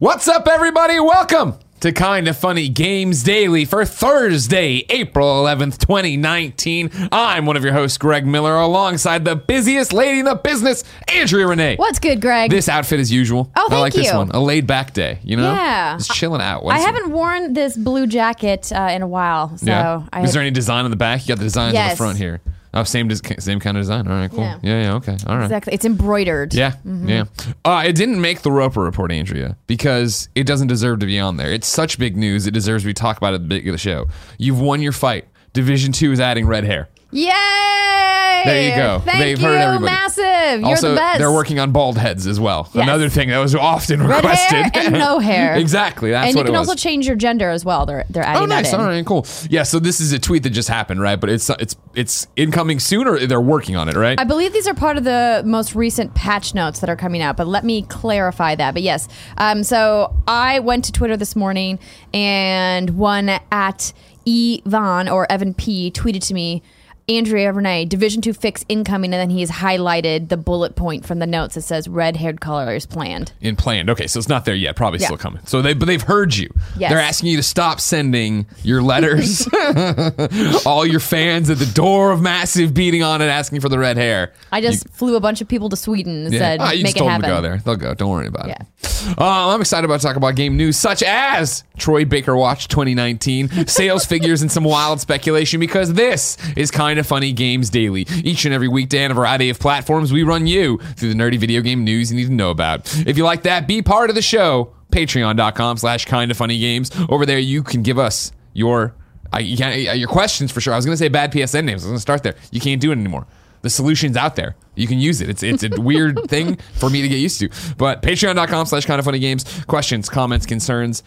What's 0.00 0.28
up, 0.28 0.46
everybody? 0.46 1.00
Welcome 1.00 1.54
to 1.80 1.90
Kinda 1.90 2.32
Funny 2.32 2.68
Games 2.68 3.24
Daily 3.24 3.64
for 3.64 3.84
Thursday, 3.84 4.84
April 4.90 5.26
11th, 5.44 5.76
2019. 5.78 7.08
I'm 7.10 7.46
one 7.46 7.56
of 7.56 7.64
your 7.64 7.72
hosts, 7.72 7.98
Greg 7.98 8.24
Miller, 8.24 8.54
alongside 8.54 9.24
the 9.24 9.34
busiest 9.34 9.92
lady 9.92 10.20
in 10.20 10.24
the 10.24 10.36
business, 10.36 10.84
Andrea 11.08 11.48
Renee. 11.48 11.74
What's 11.78 11.98
good, 11.98 12.20
Greg? 12.20 12.48
This 12.52 12.68
outfit 12.68 13.00
as 13.00 13.10
usual. 13.10 13.50
Oh, 13.56 13.66
I 13.66 13.68
thank 13.70 13.80
like 13.80 13.92
this 13.94 14.06
you. 14.12 14.16
one. 14.16 14.30
A 14.30 14.38
laid 14.40 14.68
back 14.68 14.92
day, 14.92 15.18
you 15.24 15.36
know? 15.36 15.52
Yeah. 15.52 15.96
Just 15.98 16.12
chilling 16.12 16.40
out. 16.42 16.60
I 16.60 16.64
What's- 16.64 16.84
haven't 16.84 17.10
worn 17.10 17.54
this 17.54 17.76
blue 17.76 18.06
jacket 18.06 18.70
uh, 18.72 18.90
in 18.92 19.02
a 19.02 19.08
while, 19.08 19.56
so 19.58 19.66
Yeah. 19.66 20.02
I 20.12 20.22
Is 20.22 20.32
there 20.32 20.42
any 20.42 20.52
design 20.52 20.84
on 20.84 20.92
the 20.92 20.96
back? 20.96 21.22
You 21.22 21.28
got 21.34 21.38
the 21.38 21.44
designs 21.44 21.70
on 21.70 21.82
the 21.82 21.88
Yes. 21.88 21.96
front 21.98 22.18
here. 22.18 22.40
Oh, 22.80 22.84
same 22.84 23.08
des- 23.08 23.40
same 23.40 23.60
kind 23.60 23.76
of 23.76 23.82
design. 23.82 24.06
All 24.08 24.14
right, 24.14 24.30
cool. 24.30 24.40
Yeah, 24.40 24.58
Yeah. 24.62 24.82
yeah, 24.82 24.94
okay. 24.94 25.16
All 25.26 25.36
right. 25.36 25.44
exactly. 25.44 25.72
It's 25.74 25.84
embroidered. 25.84 26.54
Yeah, 26.54 26.72
Mm-hmm. 26.86 27.08
yeah. 27.08 27.24
Uh, 27.64 27.82
it 27.86 27.94
didn't 27.94 28.20
make 28.20 28.42
the 28.42 28.52
Roper 28.52 28.80
report, 28.80 29.12
Andrea, 29.12 29.56
because 29.66 30.28
it 30.34 30.46
doesn't 30.46 30.68
deserve 30.68 31.00
to 31.00 31.06
be 31.06 31.18
on 31.18 31.36
there. 31.36 31.52
It's 31.52 31.66
such 31.66 31.98
big 31.98 32.16
news; 32.16 32.46
it 32.46 32.52
deserves 32.52 32.82
to 32.84 32.86
be 32.88 32.94
talked 32.94 33.18
about 33.18 33.34
at 33.34 33.42
the 33.42 33.48
beginning 33.48 33.68
of 33.70 33.74
the 33.74 33.78
show. 33.78 34.06
You've 34.38 34.60
won 34.60 34.80
your 34.82 34.92
fight. 34.92 35.26
Division 35.52 35.92
Two 35.92 36.12
is 36.12 36.20
adding 36.20 36.46
red 36.46 36.64
hair. 36.64 36.88
Yay! 37.10 38.42
There 38.44 38.62
you 38.70 38.76
go. 38.76 38.98
Thank 39.04 39.18
They've 39.18 39.38
you, 39.40 39.46
heard 39.46 39.56
everybody. 39.56 39.84
massive. 39.92 40.60
You're 40.60 40.68
also, 40.70 40.90
the 40.90 40.96
best. 40.96 41.18
they're 41.18 41.32
working 41.32 41.58
on 41.58 41.72
bald 41.72 41.96
heads 41.98 42.26
as 42.26 42.38
well. 42.38 42.68
Yes. 42.74 42.82
Another 42.84 43.08
thing 43.08 43.30
that 43.30 43.38
was 43.38 43.54
often 43.54 44.06
Red 44.06 44.16
requested. 44.16 44.58
hair 44.58 44.70
and 44.86 44.92
no 44.94 45.18
hair. 45.18 45.54
exactly. 45.56 46.10
That's 46.10 46.26
what 46.26 46.28
it 46.28 46.28
is. 46.28 46.36
and 46.36 46.38
you 46.38 46.52
can 46.52 46.60
was. 46.60 46.68
also 46.68 46.78
change 46.80 47.06
your 47.06 47.16
gender 47.16 47.50
as 47.50 47.64
well. 47.64 47.86
They're 47.86 48.04
they're 48.10 48.22
adding 48.22 48.42
Oh, 48.42 48.46
nice. 48.46 48.72
All 48.72 48.84
right, 48.84 49.04
cool. 49.04 49.26
Yeah. 49.48 49.62
So 49.62 49.78
this 49.78 50.00
is 50.00 50.12
a 50.12 50.18
tweet 50.18 50.42
that 50.44 50.50
just 50.50 50.68
happened, 50.68 51.00
right? 51.00 51.18
But 51.18 51.30
it's 51.30 51.48
it's 51.50 51.76
it's 51.94 52.26
incoming 52.36 52.78
soon, 52.78 53.08
or 53.08 53.18
they're 53.26 53.40
working 53.40 53.74
on 53.76 53.88
it, 53.88 53.96
right? 53.96 54.20
I 54.20 54.24
believe 54.24 54.52
these 54.52 54.68
are 54.68 54.74
part 54.74 54.96
of 54.98 55.04
the 55.04 55.42
most 55.46 55.74
recent 55.74 56.14
patch 56.14 56.54
notes 56.54 56.80
that 56.80 56.90
are 56.90 56.96
coming 56.96 57.22
out, 57.22 57.36
but 57.36 57.46
let 57.48 57.64
me 57.64 57.82
clarify 57.82 58.54
that. 58.54 58.74
But 58.74 58.82
yes, 58.82 59.08
um, 59.38 59.64
so 59.64 60.14
I 60.28 60.60
went 60.60 60.84
to 60.84 60.92
Twitter 60.92 61.16
this 61.16 61.34
morning 61.34 61.78
and 62.12 62.90
one 62.90 63.30
at 63.50 63.92
Evan 64.26 65.08
or 65.08 65.30
Evan 65.32 65.54
P 65.54 65.90
tweeted 65.90 66.24
to 66.28 66.34
me, 66.34 66.62
Andrea 67.08 67.52
Renee, 67.52 67.86
Division 67.86 68.20
Two 68.20 68.32
fix 68.34 68.64
incoming, 68.68 69.14
and 69.14 69.20
then 69.20 69.30
he's 69.30 69.50
highlighted 69.50 70.28
the 70.28 70.36
bullet 70.36 70.76
point 70.76 71.06
from 71.06 71.18
the 71.20 71.26
notes 71.26 71.54
that 71.54 71.62
says 71.62 71.88
red 71.88 72.16
haired 72.16 72.40
color 72.40 72.74
is 72.74 72.84
planned. 72.86 73.32
in 73.40 73.56
planned. 73.56 73.88
Okay, 73.88 74.06
so 74.06 74.18
it's 74.18 74.28
not 74.28 74.44
there 74.44 74.54
yet. 74.54 74.76
Probably 74.76 74.98
Yeah. 75.00 75.06
still 75.06 75.16
coming. 75.18 75.40
So 75.46 75.62
they, 75.62 75.72
but 75.74 75.86
they've 75.86 76.02
heard 76.02 76.36
you. 76.36 76.50
Yes. 76.78 76.90
They're 76.90 77.00
asking 77.00 77.30
you 77.30 77.36
to 77.38 77.42
stop 77.42 77.80
sending 77.80 78.46
your 78.62 78.82
letters. 78.82 79.48
All 80.66 80.84
your 80.86 81.00
fans 81.00 81.48
at 81.50 81.58
the 81.58 81.70
door 81.72 82.10
of 82.12 82.20
Massive 82.20 82.74
beating 82.74 83.02
on 83.02 83.22
it, 83.22 83.26
asking 83.26 83.60
for 83.60 83.68
the 83.68 83.78
red 83.78 83.96
hair. 83.96 84.32
I 84.52 84.60
just 84.60 84.88
flew 84.90 85.16
a 85.16 85.20
bunch 85.20 85.40
of 85.40 85.48
people 85.48 85.68
to 85.70 85.76
Sweden 85.76 86.26
and 86.26 86.34
said, 86.34 86.60
Ah, 86.60 86.72
you 86.72 86.82
make 86.82 86.94
just 86.94 86.96
it 86.96 86.98
told 87.00 87.10
happen. 87.10 87.22
them 87.22 87.30
to 87.30 87.36
go 87.36 87.42
there. 87.42 87.58
They'll 87.64 87.76
go. 87.76 87.94
Don't 87.94 88.10
worry 88.10 88.26
about 88.26 88.48
Yeah. 88.48 88.56
it. 88.60 88.66
Uh, 88.82 89.14
I'm 89.52 89.60
excited 89.60 89.84
about 89.84 90.00
to 90.00 90.06
talk 90.06 90.16
about 90.16 90.36
game 90.36 90.56
news 90.56 90.76
such 90.76 91.02
as 91.02 91.64
Troy 91.78 92.04
Baker 92.04 92.36
Watch 92.36 92.68
2019, 92.68 93.66
sales 93.66 94.04
figures, 94.06 94.42
and 94.42 94.50
some 94.50 94.64
wild 94.64 95.00
speculation 95.00 95.60
because 95.60 95.94
this 95.94 96.36
is 96.56 96.70
kind 96.70 96.98
of 96.98 97.06
funny 97.06 97.32
games 97.32 97.70
daily. 97.70 98.06
Each 98.22 98.44
and 98.44 98.54
every 98.54 98.68
weekday 98.68 99.04
on 99.04 99.10
a 99.10 99.14
variety 99.14 99.50
of 99.50 99.58
platforms, 99.58 100.12
we 100.12 100.22
run 100.22 100.46
you 100.46 100.78
through 100.96 101.12
the 101.12 101.14
nerdy 101.14 101.38
video 101.38 101.60
game 101.60 101.84
news 101.84 102.12
you 102.12 102.16
need 102.16 102.26
to 102.26 102.32
know 102.32 102.50
about. 102.50 102.94
If 103.06 103.16
you 103.16 103.24
like 103.24 103.42
that, 103.44 103.66
be 103.66 103.82
part 103.82 104.10
of 104.10 104.16
the 104.16 104.22
show. 104.22 104.72
Patreon.com 104.90 105.76
slash 105.76 106.04
kind 106.06 106.30
of 106.30 106.36
funny 106.36 106.58
games. 106.58 106.90
Over 107.08 107.26
there, 107.26 107.38
you 107.38 107.62
can 107.62 107.82
give 107.82 107.98
us 107.98 108.32
your 108.52 108.94
uh, 109.34 109.38
you 109.38 109.56
can't, 109.56 109.88
uh, 109.88 109.92
your 109.92 110.08
questions 110.08 110.50
for 110.50 110.60
sure. 110.60 110.72
I 110.72 110.76
was 110.76 110.86
going 110.86 110.94
to 110.94 110.98
say 110.98 111.08
bad 111.08 111.32
PSN 111.32 111.64
names. 111.64 111.82
I 111.82 111.84
was 111.84 111.84
going 111.84 111.96
to 111.96 112.00
start 112.00 112.22
there. 112.22 112.34
You 112.50 112.60
can't 112.60 112.80
do 112.80 112.90
it 112.90 112.98
anymore. 112.98 113.26
The 113.62 113.70
solution's 113.70 114.16
out 114.16 114.36
there. 114.36 114.56
You 114.74 114.86
can 114.86 114.98
use 114.98 115.20
it. 115.20 115.28
It's 115.28 115.42
it's 115.42 115.62
a 115.64 115.80
weird 115.80 116.18
thing 116.28 116.56
for 116.74 116.88
me 116.90 117.02
to 117.02 117.08
get 117.08 117.16
used 117.18 117.40
to. 117.40 117.48
But 117.76 118.02
patreon.com 118.02 118.66
slash 118.66 118.86
kind 118.86 118.98
of 118.98 119.04
funny 119.04 119.18
games. 119.18 119.44
Questions, 119.64 120.08
comments, 120.08 120.46
concerns, 120.46 121.02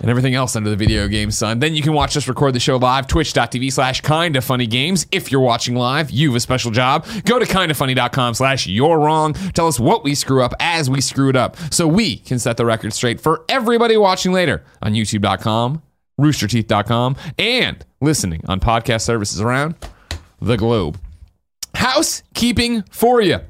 and 0.00 0.08
everything 0.08 0.34
else 0.34 0.56
under 0.56 0.70
the 0.70 0.76
video 0.76 1.08
game 1.08 1.30
sun. 1.30 1.58
Then 1.58 1.74
you 1.74 1.82
can 1.82 1.92
watch 1.92 2.16
us 2.16 2.26
record 2.28 2.54
the 2.54 2.60
show 2.60 2.76
live, 2.76 3.06
twitch.tv 3.06 3.72
slash 3.72 4.00
kind 4.00 4.36
of 4.36 4.44
funny 4.44 4.66
games. 4.66 5.06
If 5.12 5.30
you're 5.30 5.40
watching 5.40 5.74
live, 5.76 6.10
you 6.10 6.28
have 6.30 6.36
a 6.36 6.40
special 6.40 6.70
job. 6.70 7.06
Go 7.24 7.38
to 7.38 7.44
kindoffunny.com 7.44 8.34
slash 8.34 8.66
you're 8.66 8.98
wrong. 8.98 9.34
Tell 9.34 9.66
us 9.66 9.78
what 9.78 10.04
we 10.04 10.14
screw 10.14 10.42
up 10.42 10.54
as 10.60 10.88
we 10.88 11.00
screw 11.00 11.28
it 11.28 11.36
up 11.36 11.56
so 11.72 11.86
we 11.86 12.16
can 12.18 12.38
set 12.38 12.56
the 12.56 12.64
record 12.64 12.92
straight 12.92 13.20
for 13.20 13.44
everybody 13.48 13.96
watching 13.96 14.32
later 14.32 14.64
on 14.80 14.94
youtube.com, 14.94 15.82
roosterteeth.com, 16.20 17.16
and 17.38 17.84
listening 18.00 18.42
on 18.48 18.60
podcast 18.60 19.02
services 19.02 19.40
around 19.40 19.74
the 20.40 20.56
globe. 20.56 20.98
Housekeeping 21.74 22.82
for 22.90 23.20
you. 23.20 23.40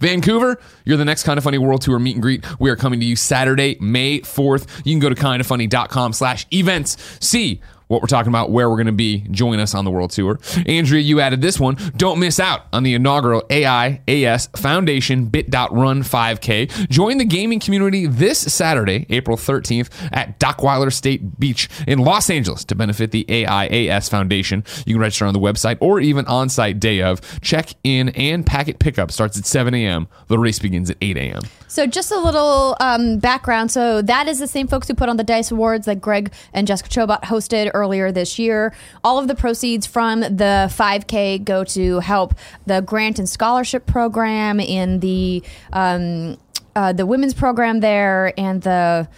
Vancouver, 0.00 0.58
you're 0.86 0.96
the 0.96 1.04
next 1.04 1.24
Kind 1.24 1.36
of 1.36 1.44
Funny 1.44 1.58
World 1.58 1.82
Tour 1.82 1.98
meet 1.98 2.16
and 2.16 2.22
greet. 2.22 2.44
We 2.58 2.70
are 2.70 2.76
coming 2.76 3.00
to 3.00 3.06
you 3.06 3.16
Saturday, 3.16 3.76
May 3.80 4.20
4th. 4.20 4.66
You 4.84 4.92
can 4.92 4.98
go 4.98 5.10
to 5.10 5.14
kindoffunny.com 5.14 6.14
slash 6.14 6.46
events. 6.52 6.96
See 7.20 7.60
what 7.90 8.00
we're 8.00 8.06
talking 8.06 8.30
about, 8.30 8.52
where 8.52 8.70
we're 8.70 8.76
going 8.76 8.86
to 8.86 8.92
be. 8.92 9.18
Join 9.32 9.58
us 9.58 9.74
on 9.74 9.84
the 9.84 9.90
World 9.90 10.12
Tour. 10.12 10.38
Andrea, 10.64 11.02
you 11.02 11.18
added 11.18 11.42
this 11.42 11.58
one. 11.58 11.76
Don't 11.96 12.20
miss 12.20 12.38
out 12.38 12.66
on 12.72 12.84
the 12.84 12.94
inaugural 12.94 13.42
AIAS 13.50 14.56
Foundation 14.56 15.26
Bit.Run 15.26 16.04
5K. 16.04 16.88
Join 16.88 17.18
the 17.18 17.24
gaming 17.24 17.58
community 17.58 18.06
this 18.06 18.38
Saturday, 18.38 19.06
April 19.10 19.36
13th 19.36 19.90
at 20.12 20.38
Dockweiler 20.38 20.92
State 20.92 21.40
Beach 21.40 21.68
in 21.88 21.98
Los 21.98 22.30
Angeles 22.30 22.62
to 22.66 22.76
benefit 22.76 23.10
the 23.10 23.24
AIAS 23.24 24.08
Foundation. 24.08 24.62
You 24.86 24.94
can 24.94 25.00
register 25.00 25.26
on 25.26 25.34
the 25.34 25.40
website 25.40 25.78
or 25.80 25.98
even 25.98 26.26
on 26.26 26.48
site 26.48 26.78
day 26.78 27.02
of. 27.02 27.20
Check 27.40 27.70
in 27.82 28.10
and 28.10 28.46
packet 28.46 28.78
pickup 28.78 29.10
starts 29.10 29.36
at 29.36 29.46
7 29.46 29.74
a.m. 29.74 30.06
The 30.28 30.38
race 30.38 30.60
begins 30.60 30.90
at 30.90 30.96
8 31.00 31.16
a.m. 31.16 31.42
So, 31.66 31.86
just 31.86 32.10
a 32.10 32.18
little 32.18 32.76
um, 32.80 33.18
background. 33.18 33.70
So, 33.70 34.02
that 34.02 34.26
is 34.26 34.38
the 34.38 34.48
same 34.48 34.66
folks 34.66 34.88
who 34.88 34.94
put 34.94 35.08
on 35.08 35.16
the 35.16 35.24
Dice 35.24 35.50
Awards 35.50 35.86
that 35.86 36.00
Greg 36.00 36.32
and 36.52 36.66
Jessica 36.66 36.88
Chobot 36.88 37.22
hosted 37.22 37.70
earlier 37.80 38.12
this 38.12 38.38
year. 38.38 38.72
All 39.02 39.18
of 39.18 39.28
the 39.28 39.34
proceeds 39.34 39.86
from 39.86 40.20
the 40.20 40.70
5K 40.70 41.44
go 41.44 41.64
to 41.64 42.00
help 42.00 42.34
the 42.66 42.80
grant 42.80 43.18
and 43.18 43.28
scholarship 43.28 43.86
program 43.86 44.60
in 44.60 45.00
the 45.00 45.42
um, 45.72 46.38
uh, 46.76 46.92
the 46.92 47.06
women's 47.06 47.34
program 47.34 47.80
there 47.80 48.32
and 48.38 48.62
the. 48.62 49.08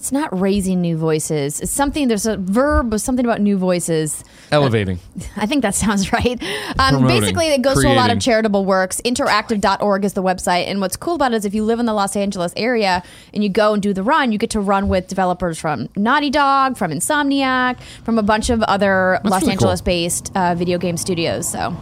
It's 0.00 0.12
not 0.12 0.40
raising 0.40 0.80
new 0.80 0.96
voices. 0.96 1.60
It's 1.60 1.70
something. 1.70 2.08
There's 2.08 2.24
a 2.24 2.38
verb 2.38 2.98
something 2.98 3.26
about 3.26 3.42
new 3.42 3.58
voices. 3.58 4.24
Elevating. 4.50 4.98
I 5.36 5.44
think 5.44 5.60
that 5.60 5.74
sounds 5.74 6.10
right. 6.10 6.42
Um, 6.78 7.06
basically, 7.06 7.48
it 7.48 7.60
goes 7.60 7.82
to 7.82 7.86
a 7.86 7.92
lot 7.92 8.08
of 8.10 8.18
charitable 8.18 8.64
works. 8.64 9.02
Interactive.org 9.04 10.06
is 10.06 10.14
the 10.14 10.22
website. 10.22 10.68
And 10.68 10.80
what's 10.80 10.96
cool 10.96 11.16
about 11.16 11.34
it 11.34 11.36
is 11.36 11.44
if 11.44 11.52
you 11.52 11.64
live 11.64 11.80
in 11.80 11.84
the 11.84 11.92
Los 11.92 12.16
Angeles 12.16 12.54
area 12.56 13.02
and 13.34 13.42
you 13.44 13.50
go 13.50 13.74
and 13.74 13.82
do 13.82 13.92
the 13.92 14.02
run, 14.02 14.32
you 14.32 14.38
get 14.38 14.48
to 14.50 14.60
run 14.60 14.88
with 14.88 15.06
developers 15.06 15.58
from 15.58 15.90
Naughty 15.96 16.30
Dog, 16.30 16.78
from 16.78 16.92
Insomniac, 16.92 17.78
from 18.02 18.18
a 18.18 18.22
bunch 18.22 18.48
of 18.48 18.62
other 18.62 19.20
Los 19.22 19.42
really. 19.42 19.52
Angeles 19.52 19.82
based 19.82 20.32
uh, 20.34 20.54
video 20.54 20.78
game 20.78 20.96
studios. 20.96 21.46
So 21.46 21.76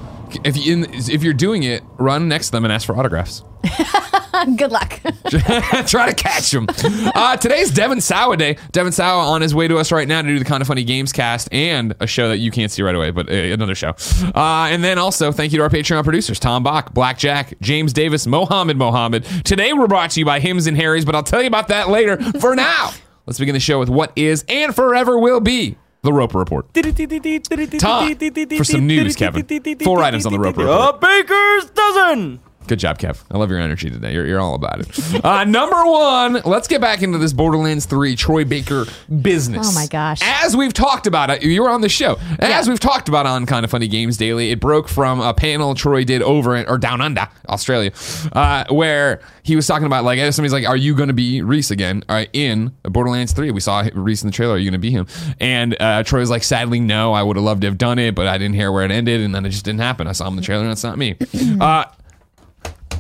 If, 0.45 0.57
you, 0.57 0.73
in, 0.73 0.93
if 0.93 1.23
you're 1.23 1.35
doing 1.35 1.63
it, 1.63 1.85
run 1.99 2.27
next 2.27 2.47
to 2.47 2.53
them 2.53 2.65
and 2.65 2.73
ask 2.73 2.85
for 2.85 2.99
autographs. 2.99 3.45
good 4.57 4.71
luck. 4.71 5.01
Try 5.87 6.09
to 6.09 6.15
catch 6.15 6.53
him. 6.53 6.67
Uh, 7.15 7.37
today's 7.37 7.71
Devon 7.71 8.01
Sawa 8.01 8.37
day. 8.37 8.57
Devon 8.73 8.93
Sawa 8.93 9.25
on 9.31 9.41
his 9.41 9.55
way 9.55 9.69
to 9.69 9.79
us 9.79 9.93
right 9.93 10.07
now 10.07 10.23
to 10.23 10.29
do 10.29 10.39
the 10.39 10.45
Kind 10.45 10.61
of 10.61 10.67
Funny 10.69 10.85
Games 10.85 11.13
cast 11.13 11.49
and 11.53 11.95
a 12.01 12.07
show 12.07 12.29
that 12.29 12.39
you 12.39 12.51
can't 12.51 12.71
see 12.71 12.83
right 12.83 12.95
away, 12.95 13.11
but 13.11 13.29
uh, 13.29 13.35
another 13.35 13.75
show. 13.75 13.95
Uh, 14.35 14.69
and 14.71 14.83
then 14.85 14.99
also, 14.99 15.33
thank 15.33 15.53
you 15.53 15.59
to 15.59 15.65
our 15.65 15.71
Patreon 15.71 16.05
producers, 16.05 16.39
Tom 16.39 16.63
Bock, 16.63 16.95
Blackjack, 16.95 17.55
James 17.61 17.93
Davis, 17.93 18.27
Mohammed 18.27 18.77
Mohammed. 18.77 19.25
Today 19.45 19.73
we're 19.73 19.89
brought 19.89 20.11
to 20.13 20.21
you 20.21 20.27
by 20.27 20.41
Hims 20.41 20.67
and 20.67 20.77
Harry's, 20.77 21.05
but 21.05 21.15
I'll 21.15 21.23
tell 21.23 21.41
you 21.43 21.49
about 21.49 21.69
that 21.69 21.89
later. 21.89 22.17
For 22.41 22.55
now, 22.55 22.91
let's 23.27 23.39
begin 23.39 23.55
the 23.55 23.61
show 23.61 23.79
with 23.79 23.89
what 23.89 24.13
is 24.17 24.45
and 24.49 24.75
forever 24.75 25.19
will 25.19 25.41
be 25.41 25.77
the 26.03 26.13
Roper 26.13 26.39
Report. 26.39 26.73
Time 26.75 28.17
for 28.57 28.65
some 28.65 28.87
news, 28.87 29.17
Kevin. 29.17 29.79
Four 29.81 30.03
items 30.03 30.27
on 30.27 30.33
the 30.33 30.39
Roper 30.39 30.61
Report. 30.61 30.95
A 30.95 30.99
baker's 30.99 31.71
dozen. 31.71 32.41
Good 32.69 32.79
job, 32.79 32.99
Kev. 32.99 33.23
I 33.31 33.39
love 33.39 33.51
your 33.51 33.59
energy 33.61 33.89
today. 33.91 34.13
You're, 34.13 34.27
you're 34.27 34.41
all 34.41 34.55
about 34.55 34.81
it. 34.81 35.25
Uh, 35.25 35.45
number 35.49 35.85
one, 35.87 36.35
let's 36.45 36.69
get 36.69 36.81
back 36.83 37.03
into 37.03 37.17
this 37.19 37.33
Borderlands 37.33 37.87
3 37.87 38.15
Troy 38.15 38.45
Baker 38.45 38.85
business. 39.23 39.67
Oh 39.71 39.73
my 39.75 39.87
gosh. 39.87 40.21
As 40.23 40.55
we've 40.57 40.75
talked 40.75 41.07
about 41.07 41.31
it, 41.31 41.43
you 41.43 41.63
were 41.63 41.71
on 41.71 41.81
the 41.81 41.89
show. 41.89 42.17
As 42.39 42.67
Yeah. 42.67 42.71
we've 42.71 42.79
talked 42.81 43.09
about 43.09 43.25
on 43.27 43.47
Kind 43.47 43.65
of 43.65 43.71
Funny 43.71 43.89
Games 43.89 44.17
Daily, 44.19 44.51
it 44.51 44.61
broke 44.61 44.87
from 44.89 45.21
a 45.21 45.33
panel 45.33 45.75
Troy 45.75 46.05
did 46.05 46.21
over 46.23 46.55
in, 46.57 46.69
or 46.69 46.77
down 46.79 47.01
under, 47.01 47.27
Australia, 47.49 47.91
uh, 48.33 48.65
where 48.71 49.21
he 49.43 49.57
was 49.57 49.67
talking 49.67 49.87
about, 49.87 50.05
like, 50.05 50.19
somebody's 50.35 50.53
like, 50.53 50.69
Are 50.69 50.77
you 50.77 50.95
going 50.95 51.09
to 51.09 51.15
be 51.15 51.41
Rhys 51.41 51.71
again 51.71 52.05
uh, 52.11 52.27
in 52.35 52.73
Borderlands 52.83 53.33
3? 53.33 53.51
We 53.51 53.61
saw 53.61 53.83
Rhys 53.95 54.23
in 54.23 54.29
the 54.29 54.33
trailer. 54.33 54.55
Are 54.55 54.59
you 54.59 54.65
going 54.71 54.73
to 54.73 54.79
be 54.79 54.91
him? 54.91 55.07
And 55.41 55.75
uh, 55.81 56.03
Troy 56.03 56.21
was 56.21 56.29
like, 56.31 56.43
Sadly, 56.45 56.81
no. 56.81 57.15
I 57.15 57.23
would 57.23 57.37
have 57.37 57.45
loved 57.47 57.63
to 57.63 57.69
have 57.69 57.79
done 57.79 57.99
it, 57.99 58.15
but 58.15 58.27
I 58.27 58.37
didn't 58.37 58.57
hear 58.57 58.71
where 58.71 58.85
it 58.85 58.91
ended, 58.91 59.23
and 59.23 59.35
then 59.35 59.47
it 59.47 59.51
just 59.51 59.65
didn't 59.65 59.81
happen. 59.81 60.07
I 60.07 60.13
saw 60.13 60.27
him 60.27 60.35
in 60.35 60.37
the 60.37 60.43
trailer, 60.43 60.65
and 60.65 60.73
it's 60.73 60.85
not 60.85 60.99
me. 60.99 61.17
Uh, 61.61 61.85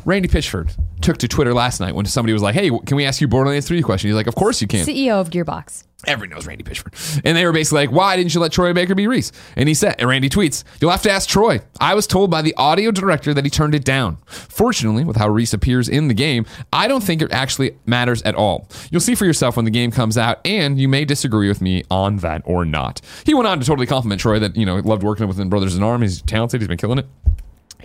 Randy 0.09 0.27
Pitchford 0.29 0.71
took 1.03 1.19
to 1.19 1.29
Twitter 1.29 1.53
last 1.53 1.81
night 1.81 1.95
when 1.95 2.07
somebody 2.07 2.33
was 2.33 2.41
like, 2.41 2.55
"Hey, 2.55 2.71
can 2.71 2.97
we 2.97 3.05
ask 3.05 3.21
you 3.21 3.29
Borderlands 3.29 3.69
3 3.69 3.83
question?" 3.83 4.09
He's 4.09 4.17
like, 4.17 4.27
"Of 4.27 4.35
course 4.35 4.63
you 4.63 4.67
can." 4.67 4.87
CEO 4.87 5.21
of 5.21 5.29
Gearbox. 5.29 5.85
Everyone 6.07 6.37
knows 6.37 6.47
Randy 6.47 6.63
Pitchford. 6.63 7.21
And 7.25 7.37
they 7.37 7.45
were 7.45 7.53
basically 7.53 7.81
like, 7.81 7.91
why 7.91 8.17
didn't 8.17 8.33
you 8.33 8.41
let 8.41 8.53
Troy 8.53 8.73
Baker 8.73 8.95
be 8.95 9.09
Rhys? 9.09 9.33
And 9.57 9.69
he 9.69 9.75
said, 9.75 9.97
and 9.99 10.09
Randy 10.09 10.31
tweets, 10.31 10.63
you'll 10.81 10.93
have 10.93 11.03
to 11.03 11.11
ask 11.11 11.29
Troy. 11.29 11.61
I 11.81 11.95
was 11.95 12.07
told 12.07 12.31
by 12.31 12.41
the 12.41 12.55
audio 12.57 12.93
director 12.93 13.35
that 13.35 13.45
he 13.45 13.51
turned 13.51 13.75
it 13.75 13.85
down. 13.85 14.19
Fortunately, 14.27 15.05
with 15.05 15.17
how 15.17 15.29
Rhys 15.29 15.53
appears 15.53 15.89
in 15.89 16.07
the 16.07 16.15
game, 16.15 16.47
I 16.73 16.87
don't 16.87 17.03
think 17.03 17.21
it 17.21 17.33
actually 17.33 17.77
matters 17.85 18.23
at 18.23 18.37
all. 18.37 18.69
You'll 18.93 19.01
see 19.01 19.17
for 19.17 19.25
yourself 19.27 19.57
when 19.57 19.65
the 19.65 19.73
game 19.73 19.91
comes 19.91 20.17
out, 20.17 20.39
and 20.47 20.79
you 20.79 20.87
may 20.87 21.05
disagree 21.05 21.49
with 21.49 21.61
me 21.61 21.83
on 21.91 22.19
that 22.19 22.43
or 22.45 22.65
not. 22.65 23.01
He 23.27 23.35
went 23.35 23.49
on 23.49 23.59
to 23.59 23.67
totally 23.67 23.89
compliment 23.89 24.21
Troy 24.21 24.39
that, 24.39 24.55
you 24.55 24.65
know, 24.65 24.77
loved 24.77 25.03
working 25.03 25.27
with 25.27 25.41
him 25.41 25.49
Brothers 25.49 25.75
in 25.75 25.83
Arms. 25.83 26.03
He's 26.03 26.23
talented, 26.23 26.61
he's 26.61 26.69
been 26.69 26.79
killing 26.79 27.01
it. 27.01 27.07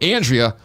Andrea, 0.03 0.55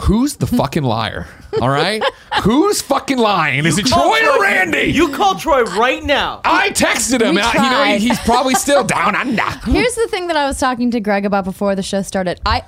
who's 0.00 0.36
the 0.36 0.46
fucking 0.46 0.82
liar? 0.82 1.26
All 1.60 1.68
right? 1.68 2.02
who's 2.42 2.82
fucking 2.82 3.18
lying? 3.18 3.64
Is 3.66 3.78
it 3.78 3.86
Call 3.88 4.16
Troy 4.16 4.28
or 4.36 4.42
Randy? 4.42 4.90
You 4.92 5.08
call 5.10 5.36
Troy 5.36 5.62
right 5.62 6.02
now. 6.02 6.40
I 6.44 6.70
texted 6.70 7.22
him. 7.22 7.34
We 7.36 7.40
Uh, 7.40 7.52
you 7.52 7.60
know, 7.60 7.68
tried. 7.68 8.00
he- 8.00 8.08
he's 8.08 8.18
probably 8.20 8.54
still 8.54 8.82
down 8.84 9.14
under. 9.14 9.42
Here's 9.66 9.94
the 9.94 10.08
thing 10.08 10.26
that 10.28 10.36
I 10.36 10.46
was 10.46 10.58
talking 10.58 10.90
to 10.90 11.00
Greg 11.00 11.24
about 11.24 11.44
before 11.44 11.74
the 11.76 11.82
show 11.82 12.02
started. 12.02 12.40
I 12.44 12.62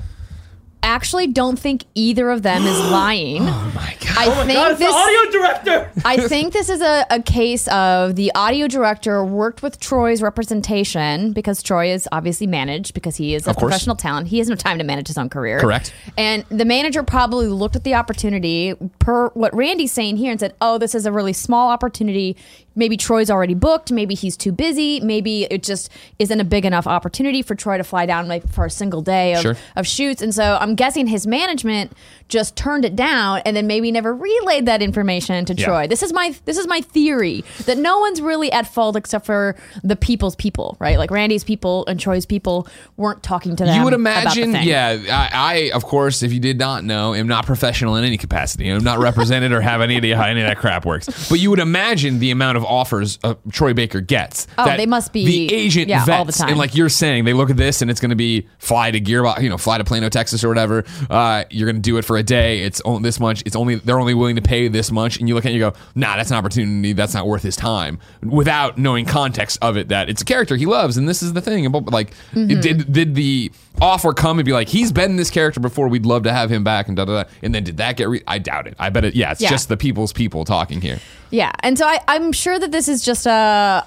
actually 0.87 1.27
don't 1.27 1.59
think 1.59 1.85
either 1.95 2.31
of 2.31 2.43
them 2.43 2.65
is 2.65 2.79
lying. 2.91 3.43
Oh 3.43 3.73
my 3.75 3.97
god. 4.01 4.17
I 4.19 4.27
Oh 4.27 4.35
my 4.37 4.47
think 4.47 4.59
god, 4.59 4.71
it's 4.71 4.79
this 4.81 4.91
the 4.91 4.97
audio 4.97 5.31
director. 5.31 5.91
I 6.05 6.17
think 6.29 6.53
this 6.53 6.69
is 6.71 6.81
a, 6.81 7.05
a 7.11 7.21
case 7.21 7.69
of 7.69 8.17
the 8.17 8.33
audio 8.35 8.67
director 8.69 9.25
worked 9.25 9.63
with 9.63 9.79
Troy's 9.81 10.23
representation 10.23 11.33
because 11.33 11.63
Troy 11.63 11.91
is 11.91 12.09
obviously 12.13 12.47
managed 12.47 12.95
because 12.95 13.17
he 13.17 13.35
is 13.35 13.47
a 13.47 13.51
Of 13.51 13.59
professional 13.59 13.97
talent. 13.97 14.29
He 14.29 14.39
has 14.39 14.49
no 14.49 14.55
time 14.55 14.79
to 14.79 14.85
manage 14.85 15.09
his 15.09 15.19
own 15.19 15.29
career. 15.29 15.61
Correct. 15.61 15.93
And 16.17 16.45
the 16.49 16.65
manager 16.65 17.03
probably 17.03 17.49
looked 17.49 17.77
at 17.77 17.85
the 17.85 17.95
opportunity 17.95 18.75
per 18.99 19.29
what 19.31 19.55
Randy's 19.55 19.93
saying 19.93 20.17
here 20.17 20.31
and 20.31 20.41
said, 20.41 20.55
oh, 20.61 20.79
this 20.79 20.95
is 20.95 21.05
a 21.05 21.13
really 21.13 21.33
small 21.33 21.69
opportunity. 21.69 22.37
Maybe 22.77 22.97
Troy's 22.97 23.31
already 23.31 23.55
booked. 23.55 23.91
Maybe 23.91 24.15
he's 24.15 24.37
too 24.37 24.53
busy. 24.53 25.01
Maybe 25.01 25.45
it 25.45 25.63
just 25.63 25.89
isn't 26.19 26.39
a 26.41 26.45
big 26.45 26.65
enough 26.65 26.87
opportunity 26.87 27.43
for 27.43 27.55
Troy 27.55 27.79
to 27.79 27.85
fly 27.85 28.07
down 28.07 28.29
like 28.29 28.49
for 28.49 28.67
a 28.67 28.71
single 28.71 29.01
day 29.03 29.35
of, 29.35 29.41
Sure. 29.43 29.57
of 29.75 29.87
shoots. 29.87 30.21
And 30.23 30.35
so 30.35 30.59
I'm 30.61 30.75
guessing 30.75 31.07
his 31.07 31.27
management 31.27 31.93
just 32.29 32.57
turned 32.57 32.85
it 32.85 32.97
down 32.97 33.41
and 33.45 33.57
then 33.57 33.67
maybe 33.67 33.93
never 33.93 34.15
relayed 34.15 34.67
that 34.67 34.83
information 34.83 35.45
to 35.45 35.55
Yeah. 35.55 35.65
Troy. 35.67 35.87
This 35.87 36.03
is 36.03 36.13
my 36.13 36.35
this 36.45 36.59
is 36.59 36.67
my 36.67 36.81
theory 36.81 37.45
that 37.67 37.79
no 37.79 37.99
one's 37.99 38.21
really 38.21 38.51
at 38.53 38.67
fault 38.67 38.97
except 38.97 39.27
for 39.27 39.55
the 39.85 39.97
people's 39.97 40.35
people, 40.37 40.77
right? 40.81 40.99
Like 40.99 41.11
Randy's 41.11 41.45
people 41.45 41.85
and 41.87 42.01
Troy's 42.01 42.27
people 42.27 42.67
weren't 42.97 43.23
talking 43.23 43.57
to 43.57 43.65
them. 43.65 43.77
You 43.79 43.85
would 43.85 43.93
imagine, 43.93 44.55
yeah. 44.63 44.99
I, 45.11 45.31
I, 45.33 45.71
of 45.75 45.85
course, 45.85 46.23
if 46.23 46.33
you 46.33 46.41
did 46.41 46.59
not 46.59 46.85
know, 46.85 47.15
am 47.15 47.29
not 47.29 47.47
professional 47.47 47.97
in 47.97 48.05
any 48.05 48.17
capacity. 48.17 48.69
I'm 48.69 48.83
not 48.85 48.99
represented 48.99 49.53
or 49.53 49.61
have 49.61 49.81
any 49.81 49.97
idea 49.97 50.17
how 50.17 50.25
any 50.25 50.41
of 50.41 50.47
that 50.49 50.59
crap 50.59 50.85
works. 50.85 51.29
But 51.29 51.39
you 51.41 51.51
would 51.51 51.59
imagine 51.59 52.19
the 52.19 52.31
amount 52.31 52.57
of 52.57 52.65
offers 52.65 53.19
uh, 53.23 53.35
Troy 53.53 53.73
Baker 53.75 54.01
gets. 54.01 54.47
Oh, 54.59 54.77
they 54.77 54.87
must 54.87 55.13
be- 55.13 55.25
the 55.49 55.55
agent 55.55 55.89
yeah, 55.89 56.05
vets, 56.05 56.19
all 56.19 56.25
the 56.25 56.33
time. 56.33 56.49
and 56.49 56.59
like 56.59 56.75
you're 56.75 56.89
saying, 56.89 57.25
they 57.25 57.33
look 57.33 57.51
at 57.51 57.57
this 57.57 57.83
and 57.83 57.91
it's 57.91 58.01
going 58.01 58.11
to 58.11 58.17
be 58.17 58.49
fly 58.59 58.91
to 58.91 59.01
Gearbox, 59.01 59.43
you 59.43 59.49
know, 59.49 59.59
fly 59.59 59.79
to 59.79 59.85
Plano, 59.85 60.09
Texas, 60.09 60.43
or 60.43 60.49
whatever. 60.49 60.85
Uh, 61.09 61.45
you're 61.51 61.67
going 61.71 61.77
to 61.77 61.83
do 61.83 61.99
it 61.99 62.05
for 62.05 62.16
a 62.17 62.23
day. 62.23 62.61
It's 62.61 62.81
only 62.85 63.03
this 63.03 63.21
much. 63.21 63.43
It's 63.47 63.57
only 63.57 63.77
they're 63.77 64.01
only 64.01 64.15
willing 64.15 64.37
to 64.37 64.43
pay 64.43 64.69
this 64.69 64.91
much, 64.91 65.19
and 65.19 65.29
you 65.29 65.35
look 65.35 65.45
at 65.45 65.49
it 65.49 65.55
and 65.55 65.61
you 65.61 65.71
go, 65.71 65.77
nah, 65.95 66.17
that's 66.17 66.31
an 66.31 66.37
opportunity. 66.37 66.93
That's 66.93 67.15
not 67.15 67.27
worth 67.27 67.43
his 67.43 67.57
time. 67.57 67.99
Without 68.23 68.79
knowing 68.79 69.05
context 69.07 69.59
of 69.63 69.77
it, 69.77 69.89
that 69.89 70.09
it's 70.09 70.23
a 70.23 70.25
character 70.25 70.57
he 70.57 70.67
loves, 70.67 70.97
and 70.97 71.09
this 71.09 71.23
is 71.23 71.33
the 71.33 71.41
thing. 71.41 71.71
Like, 71.71 72.13
Mm-hmm. 72.35 72.61
did 72.61 72.93
did 72.93 73.15
the 73.15 73.51
offer 73.81 74.13
come 74.15 74.39
and 74.39 74.47
be 74.47 74.53
like, 74.53 74.69
he's 74.69 74.91
been 74.91 75.17
this 75.17 75.31
character 75.31 75.61
before. 75.61 75.89
We'd 75.89 76.07
love 76.07 76.23
to 76.25 76.33
have 76.33 76.51
him 76.51 76.65
back, 76.65 76.89
and 76.89 76.97
da 76.97 77.05
da 77.05 77.23
da. 77.25 77.29
And 77.43 77.55
then 77.55 77.65
did 77.65 77.77
that 77.79 77.97
get? 77.97 78.09
Re- 78.09 78.23
I 78.27 78.39
doubt 78.39 78.67
it. 78.67 78.75
I 78.79 78.89
bet 78.91 79.05
it. 79.05 79.15
Yeah, 79.15 79.33
it's 79.33 79.41
Yeah. 79.41 79.51
just 79.51 79.69
the 79.69 79.77
people's 79.77 80.13
people 80.13 80.45
talking 80.45 80.81
here. 80.81 80.99
Yeah, 81.31 81.51
and 81.61 81.77
so 81.77 81.87
I, 81.87 81.99
I'm 82.07 82.31
sure 82.33 82.57
that 82.59 82.71
this 82.71 82.87
is 82.89 83.03
just 83.03 83.27
a, 83.27 83.31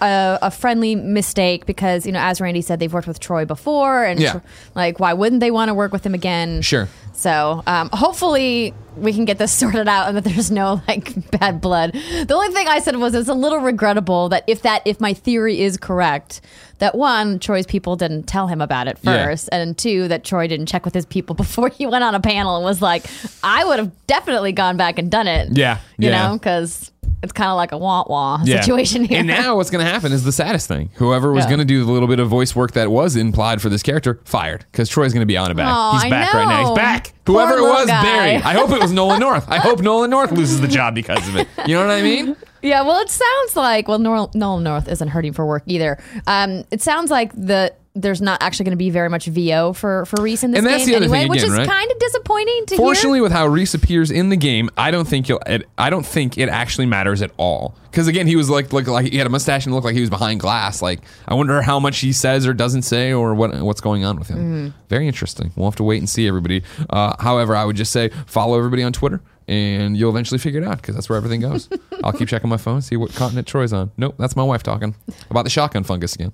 a 0.01 0.39
a 0.43 0.51
friendly 0.51 0.95
mistake 0.95 1.65
because 1.65 2.05
you 2.05 2.11
know, 2.11 2.19
as 2.19 2.41
Randy 2.41 2.61
said, 2.61 2.79
they've 2.79 2.91
worked 2.93 3.07
with 3.07 3.19
Troy 3.19 3.45
before, 3.45 4.03
and 4.03 4.19
Yeah. 4.19 4.41
Like, 4.75 4.99
why 4.99 5.13
wouldn't 5.13 5.39
they 5.39 5.51
want 5.51 5.69
to 5.69 5.73
work 5.73 5.91
with 5.91 6.05
him 6.05 6.13
again? 6.13 6.61
Sure. 6.61 6.87
So 7.19 7.61
um, 7.67 7.89
hopefully 7.91 8.73
we 8.95 9.11
can 9.11 9.25
get 9.25 9.37
this 9.37 9.51
sorted 9.59 9.89
out 9.89 10.07
and 10.07 10.15
that 10.15 10.23
there's 10.23 10.49
no 10.49 10.81
like 10.87 11.29
bad 11.31 11.59
blood. 11.59 11.91
The 11.93 12.33
only 12.33 12.53
thing 12.53 12.67
I 12.69 12.79
said 12.79 12.95
was 12.95 13.13
it's 13.13 13.27
a 13.27 13.33
little 13.33 13.59
regrettable 13.59 14.29
that 14.29 14.45
if 14.47 14.61
that 14.61 14.81
if 14.85 15.01
my 15.01 15.13
theory 15.13 15.59
is 15.59 15.75
correct, 15.75 16.39
that 16.77 16.95
one 16.95 17.37
Troy's 17.39 17.65
people 17.65 17.97
didn't 17.97 18.23
tell 18.23 18.47
him 18.47 18.61
about 18.61 18.87
it 18.87 18.97
Yeah. 19.01 19.25
first, 19.25 19.49
and 19.51 19.77
two 19.77 20.07
that 20.07 20.23
Troy 20.23 20.47
didn't 20.47 20.67
check 20.67 20.85
with 20.85 20.93
his 20.93 21.05
people 21.05 21.35
before 21.43 21.67
he 21.67 21.85
went 21.85 22.05
on 22.05 22.15
a 22.15 22.21
panel 22.21 22.55
and 22.55 22.63
was 22.63 22.81
like, 22.81 23.05
I 23.43 23.65
would 23.65 23.79
have 23.79 23.91
definitely 24.07 24.53
gone 24.53 24.77
back 24.77 24.97
and 24.97 25.11
done 25.11 25.27
it. 25.27 25.57
Yeah, 25.57 25.79
you 25.97 26.09
yeah. 26.09 26.27
know, 26.29 26.37
because 26.37 26.89
it's 27.21 27.31
kind 27.33 27.49
of 27.49 27.57
like 27.57 27.71
a 27.71 27.77
wah 27.77 28.03
wah 28.07 28.39
Yeah. 28.43 28.61
situation 28.61 29.03
here. 29.05 29.19
And 29.19 29.27
now 29.27 29.55
what's 29.57 29.69
going 29.69 29.85
to 29.85 29.91
happen 29.91 30.11
is 30.11 30.23
the 30.23 30.31
saddest 30.31 30.67
thing. 30.67 30.89
Whoever 30.95 31.31
was 31.33 31.43
Yeah. 31.45 31.49
going 31.49 31.59
to 31.59 31.65
do 31.65 31.83
the 31.85 31.91
little 31.91 32.07
bit 32.07 32.19
of 32.19 32.27
voice 32.29 32.55
work 32.55 32.71
that 32.71 32.91
was 32.91 33.15
implied 33.15 33.61
for 33.61 33.69
this 33.69 33.83
character, 33.83 34.19
fired. 34.25 34.65
Because 34.71 34.89
Troy's 34.89 35.13
going 35.13 35.21
to 35.21 35.25
be 35.25 35.37
on 35.37 35.51
it 35.51 35.55
back. 35.55 35.93
He's 35.93 36.03
I 36.05 36.09
back 36.09 36.33
right 36.33 36.47
now. 36.47 36.67
He's 36.69 36.75
back. 36.75 37.13
Poor 37.25 37.41
Whoever 37.45 37.59
it 37.59 37.61
was, 37.69 37.87
guy. 37.87 38.01
buried. 38.03 38.41
I 38.43 38.53
hope 38.53 38.71
it 38.71 38.81
was 38.81 38.91
Nolan 38.91 39.19
North. 39.19 39.45
I 39.49 39.57
hope 39.57 39.81
Nolan 39.81 40.09
North 40.09 40.31
loses 40.31 40.61
the 40.61 40.67
job 40.67 40.95
because 40.95 41.27
of 41.27 41.35
it. 41.35 41.47
You 41.67 41.75
know 41.75 41.85
what 41.85 41.91
I 41.95 42.01
mean? 42.01 42.35
Yeah, 42.61 42.81
well, 42.81 42.99
it 43.01 43.09
sounds 43.09 43.55
like 43.55 43.87
well, 43.87 43.99
Nolan 43.99 44.63
North 44.63 44.87
isn't 44.89 45.07
hurting 45.09 45.33
for 45.33 45.45
work 45.45 45.63
either. 45.65 45.97
Um, 46.27 46.65
it 46.71 46.81
sounds 46.81 47.09
like 47.11 47.31
the 47.33 47.73
there's 47.95 48.21
not 48.21 48.41
actually 48.43 48.65
going 48.65 48.71
to 48.71 48.77
be 48.77 48.89
very 48.91 49.09
much 49.09 49.25
VO 49.25 49.73
for 49.73 50.05
for 50.05 50.21
Rhys 50.21 50.43
in 50.43 50.51
this 50.51 50.59
And 50.59 50.67
that's 50.67 50.85
game 50.85 50.87
the 50.89 50.95
other 50.95 51.05
anyway, 51.05 51.19
thing 51.21 51.29
which 51.29 51.41
again, 51.43 51.51
is 51.53 51.57
right? 51.59 51.67
kind 51.67 51.91
of 51.91 51.99
disappointing 51.99 52.65
to 52.67 52.77
Fortunately, 52.77 53.17
hear. 53.17 53.23
with 53.23 53.31
how 53.31 53.47
Rhys 53.47 53.73
appears 53.73 54.11
in 54.11 54.29
the 54.29 54.37
game, 54.37 54.69
I 54.77 54.91
don't 54.91 55.07
think 55.07 55.27
you'll. 55.27 55.41
It, 55.47 55.67
I 55.77 55.89
don't 55.89 56.05
think 56.05 56.37
it 56.37 56.49
actually 56.49 56.85
matters 56.85 57.21
at 57.21 57.31
all. 57.37 57.75
Because 57.91 58.07
again, 58.07 58.27
he 58.27 58.35
was 58.35 58.49
like, 58.49 58.71
look 58.71 58.87
like 58.87 59.11
he 59.11 59.17
had 59.17 59.25
a 59.25 59.29
mustache 59.31 59.65
and 59.65 59.73
looked 59.73 59.85
like 59.85 59.95
he 59.95 60.01
was 60.01 60.09
behind 60.11 60.39
glass. 60.39 60.81
Like 60.81 60.99
I 61.27 61.33
wonder 61.33 61.61
how 61.61 61.79
much 61.79 61.99
he 61.99 62.13
says 62.13 62.45
or 62.45 62.53
doesn't 62.53 62.83
say 62.83 63.11
or 63.11 63.33
what 63.33 63.53
what's 63.61 63.81
going 63.81 64.05
on 64.05 64.17
with 64.19 64.27
him. 64.27 64.37
Mm-hmm. 64.37 64.77
Very 64.89 65.07
interesting. 65.07 65.51
We'll 65.55 65.69
have 65.69 65.75
to 65.77 65.83
wait 65.83 65.97
and 65.97 66.09
see 66.09 66.27
everybody. 66.27 66.63
Uh, 66.89 67.15
however, 67.19 67.55
I 67.55 67.65
would 67.65 67.75
just 67.75 67.91
say 67.91 68.09
follow 68.27 68.57
everybody 68.57 68.83
on 68.83 68.93
Twitter. 68.93 69.21
And 69.47 69.97
you'll 69.97 70.11
eventually 70.11 70.37
figure 70.37 70.61
it 70.61 70.67
out 70.67 70.77
because 70.77 70.93
that's 70.93 71.09
where 71.09 71.17
everything 71.17 71.41
goes. 71.41 71.67
I'll 72.03 72.13
keep 72.13 72.27
checking 72.29 72.51
my 72.51 72.57
phone, 72.57 72.83
see 72.83 72.97
what 72.97 73.15
continent 73.15 73.47
Troy's 73.47 73.73
on. 73.73 73.89
Nope, 73.97 74.13
that's 74.19 74.35
my 74.35 74.43
wife 74.43 74.61
talking 74.61 74.93
about 75.31 75.41
the 75.43 75.49
shotgun 75.49 75.83
fungus 75.83 76.13
again. 76.13 76.33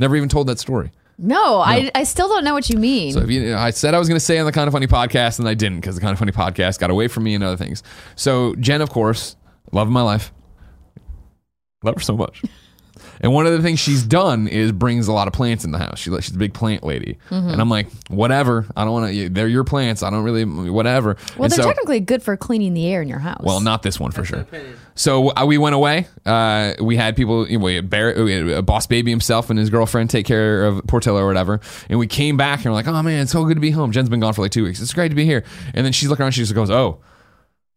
Never 0.00 0.16
even 0.16 0.30
told 0.30 0.46
that 0.48 0.58
story. 0.58 0.90
No, 1.18 1.58
I, 1.60 1.90
I 1.94 2.04
still 2.04 2.26
don't 2.26 2.42
know 2.42 2.54
what 2.54 2.70
you 2.70 2.78
mean. 2.78 3.12
So 3.12 3.20
if 3.20 3.30
you, 3.30 3.54
I 3.54 3.68
said 3.68 3.92
I 3.92 3.98
was 3.98 4.08
going 4.08 4.16
to 4.16 4.24
say 4.24 4.38
on 4.38 4.46
the 4.46 4.52
Kind 4.52 4.66
of 4.66 4.72
Funny 4.72 4.86
podcast, 4.86 5.38
and 5.38 5.46
I 5.46 5.52
didn't 5.52 5.80
because 5.80 5.94
the 5.94 6.00
Kind 6.00 6.14
of 6.14 6.18
Funny 6.18 6.32
podcast 6.32 6.78
got 6.78 6.88
away 6.88 7.06
from 7.08 7.24
me 7.24 7.34
and 7.34 7.44
other 7.44 7.58
things. 7.58 7.82
So 8.16 8.54
Jen, 8.54 8.80
of 8.80 8.88
course, 8.88 9.36
love 9.72 9.88
of 9.88 9.92
my 9.92 10.00
life, 10.00 10.32
love 11.82 11.96
her 11.96 12.00
so 12.00 12.16
much. 12.16 12.42
And 13.20 13.32
one 13.32 13.46
of 13.46 13.52
the 13.52 13.62
things 13.62 13.78
she's 13.80 14.02
done 14.02 14.48
is 14.48 14.72
brings 14.72 15.08
a 15.08 15.12
lot 15.12 15.26
of 15.28 15.32
plants 15.34 15.64
in 15.64 15.72
the 15.72 15.78
house. 15.78 15.98
She, 15.98 16.10
she's 16.20 16.34
a 16.34 16.38
big 16.38 16.54
plant 16.54 16.82
lady, 16.84 17.18
Mm-hmm. 17.30 17.48
and 17.50 17.60
I'm 17.60 17.68
like, 17.68 17.88
whatever. 18.08 18.66
I 18.76 18.84
don't 18.84 18.92
want 18.92 19.12
to. 19.14 19.28
They're 19.28 19.48
your 19.48 19.64
plants. 19.64 20.02
I 20.02 20.10
don't 20.10 20.22
really, 20.24 20.44
whatever. 20.44 21.16
well, 21.36 21.44
And 21.44 21.52
they're 21.52 21.62
so- 21.62 21.68
technically 21.68 22.00
good 22.00 22.22
for 22.22 22.36
cleaning 22.36 22.74
the 22.74 22.86
air 22.86 23.02
in 23.02 23.08
your 23.08 23.18
house. 23.18 23.42
well, 23.42 23.60
not 23.60 23.82
this 23.82 23.98
one 24.00 24.10
for 24.10 24.24
sure. 24.24 24.46
So 24.94 25.30
uh, 25.36 25.44
we 25.46 25.56
went 25.58 25.74
away. 25.74 26.06
Uh, 26.26 26.74
we 26.80 26.96
had 26.96 27.16
people, 27.16 27.48
you 27.48 27.58
know, 27.58 27.64
we 27.64 27.74
had, 27.76 27.88
Barrett, 27.88 28.18
we 28.22 28.32
had 28.32 28.48
uh, 28.50 28.62
Boss 28.62 28.86
Baby 28.86 29.10
himself 29.10 29.48
and 29.50 29.58
his 29.58 29.70
girlfriend 29.70 30.10
take 30.10 30.26
care 30.26 30.64
of 30.66 30.86
Portillo 30.86 31.20
or 31.20 31.26
whatever. 31.26 31.60
And 31.88 31.98
we 31.98 32.06
came 32.06 32.36
back 32.36 32.58
and 32.58 32.66
we're 32.66 32.72
like, 32.72 32.86
oh 32.86 33.02
man, 33.02 33.22
it's 33.22 33.32
so 33.32 33.44
good 33.44 33.54
to 33.54 33.60
be 33.60 33.70
home. 33.70 33.92
Jen's 33.92 34.08
been 34.08 34.20
gone 34.20 34.34
for 34.34 34.42
like 34.42 34.50
two 34.50 34.64
weeks. 34.64 34.80
It's 34.80 34.92
great 34.92 35.08
to 35.08 35.14
be 35.14 35.24
here. 35.24 35.44
And 35.74 35.86
then 35.86 35.92
she's 35.92 36.08
looking 36.08 36.22
around. 36.24 36.32
She 36.32 36.42
just 36.42 36.54
goes, 36.54 36.70
oh. 36.70 37.00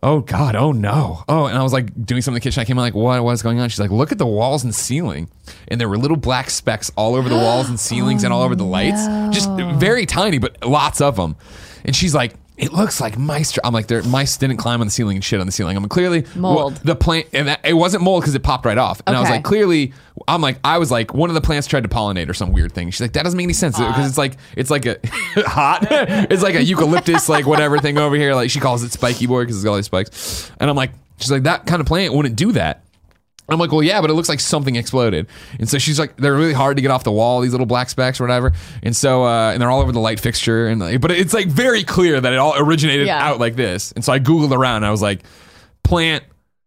Oh 0.03 0.19
God! 0.19 0.57
Oh 0.57 0.73
no! 0.73 1.23
Oh, 1.29 1.45
and 1.45 1.57
I 1.57 1.63
was 1.63 1.71
like 1.71 2.05
doing 2.05 2.21
something 2.21 2.35
in 2.35 2.41
the 2.41 2.43
kitchen. 2.43 2.59
I 2.59 2.65
came 2.65 2.77
in 2.77 2.81
like, 2.81 2.93
what? 2.93 3.23
What's 3.23 3.41
going 3.41 3.61
on? 3.61 3.69
She's 3.69 3.79
like, 3.79 3.89
look 3.89 4.11
at 4.11 4.17
the 4.17 4.27
walls 4.27 4.65
and 4.65 4.75
ceiling, 4.75 5.29
and 5.69 5.79
there 5.79 5.87
were 5.87 5.97
little 5.97 6.17
black 6.17 6.49
specks 6.49 6.91
all 6.97 7.15
over 7.15 7.29
the 7.29 7.35
walls 7.35 7.69
and 7.69 7.79
ceilings 7.79 8.25
and 8.25 8.33
all 8.33 8.41
over 8.41 8.53
the 8.53 8.65
lights, 8.65 9.07
just 9.33 9.47
oh, 9.49 9.73
very 9.77 10.05
tiny, 10.05 10.39
but 10.39 10.61
lots 10.65 10.99
of 10.99 11.15
them. 11.15 11.37
And 11.85 11.95
she's 11.95 12.13
like, 12.13 12.33
it 12.57 12.71
looks 12.71 13.01
like 13.01 13.17
mice. 13.17 13.57
I'm 13.63 13.73
like, 13.73 13.87
there 13.87 14.03
mice 14.03 14.37
didn't 14.37 14.57
climb 14.57 14.79
on 14.81 14.87
the 14.87 14.91
ceiling 14.91 15.17
and 15.17 15.23
shit 15.23 15.39
on 15.39 15.45
the 15.45 15.51
ceiling. 15.51 15.75
I'm 15.75 15.83
like, 15.83 15.89
clearly 15.89 16.25
Mold. 16.35 16.75
the 16.77 16.95
plant, 16.95 17.27
and 17.33 17.47
that, 17.47 17.61
it 17.65 17.73
wasn't 17.73 18.03
mold 18.03 18.21
because 18.21 18.35
it 18.35 18.43
popped 18.43 18.65
right 18.65 18.77
off. 18.77 19.01
And 19.07 19.15
I 19.15 19.19
was 19.19 19.27
Okay. 19.27 19.37
like, 19.37 19.43
clearly, 19.43 19.93
I'm 20.27 20.41
like, 20.41 20.57
I 20.63 20.77
was 20.77 20.91
like, 20.91 21.13
one 21.13 21.29
of 21.29 21.33
the 21.33 21.41
plants 21.41 21.67
tried 21.67 21.81
to 21.83 21.89
pollinate 21.89 22.29
or 22.29 22.33
some 22.35 22.51
weird 22.51 22.71
thing. 22.73 22.91
She's 22.91 23.01
like, 23.01 23.13
that 23.13 23.23
doesn't 23.23 23.37
make 23.37 23.45
any 23.45 23.53
sense 23.53 23.77
because 23.79 24.07
it's 24.07 24.17
like, 24.17 24.37
it's 24.55 24.69
like 24.69 24.85
a 24.85 24.97
hot, 25.47 25.87
it's 25.89 26.43
like 26.43 26.55
a 26.55 26.63
eucalyptus, 26.63 27.27
like 27.27 27.45
whatever 27.47 27.79
thing 27.79 27.97
over 27.97 28.15
here. 28.15 28.35
Like 28.35 28.49
she 28.51 28.59
calls 28.59 28.83
it 28.83 28.91
spiky 28.91 29.25
boy 29.25 29.41
because 29.43 29.55
it's 29.57 29.63
got 29.63 29.71
all 29.71 29.75
these 29.77 29.85
spikes. 29.87 30.51
And 30.59 30.69
I'm 30.69 30.75
like, 30.75 30.91
she's 31.17 31.31
like, 31.31 31.43
that 31.43 31.65
kind 31.65 31.81
of 31.81 31.87
plant 31.87 32.13
wouldn't 32.13 32.35
do 32.35 32.51
that. 32.51 32.83
I'm 33.49 33.59
like, 33.59 33.71
well, 33.71 33.83
yeah, 33.83 33.99
but 34.01 34.09
it 34.09 34.13
looks 34.13 34.29
like 34.29 34.39
something 34.39 34.75
exploded. 34.77 35.27
And 35.59 35.67
so 35.69 35.77
she's 35.77 35.99
like, 35.99 36.15
they're 36.17 36.33
really 36.35 36.53
hard 36.53 36.77
to 36.77 36.81
get 36.81 36.91
off 36.91 37.03
the 37.03 37.11
wall, 37.11 37.41
these 37.41 37.51
little 37.51 37.65
black 37.65 37.89
specks 37.89 38.19
or 38.19 38.23
whatever. 38.23 38.53
And 38.81 38.95
so, 38.95 39.25
uh, 39.25 39.51
and 39.51 39.61
they're 39.61 39.69
all 39.69 39.81
over 39.81 39.91
the 39.91 39.99
light 39.99 40.19
fixture. 40.19 40.67
And 40.67 40.79
like, 40.79 41.01
but 41.01 41.11
it's 41.11 41.33
like 41.33 41.47
very 41.47 41.83
clear 41.83 42.21
that 42.21 42.31
it 42.33 42.39
all 42.39 42.53
originated 42.57 43.05
Yeah. 43.07 43.21
out 43.27 43.39
like 43.39 43.55
this. 43.55 43.91
And 43.91 44.03
so 44.03 44.13
I 44.13 44.19
Googled 44.19 44.51
around 44.55 44.77
and 44.77 44.85
I 44.85 44.91
was 44.91 45.01
like, 45.01 45.23
plant, 45.83 46.23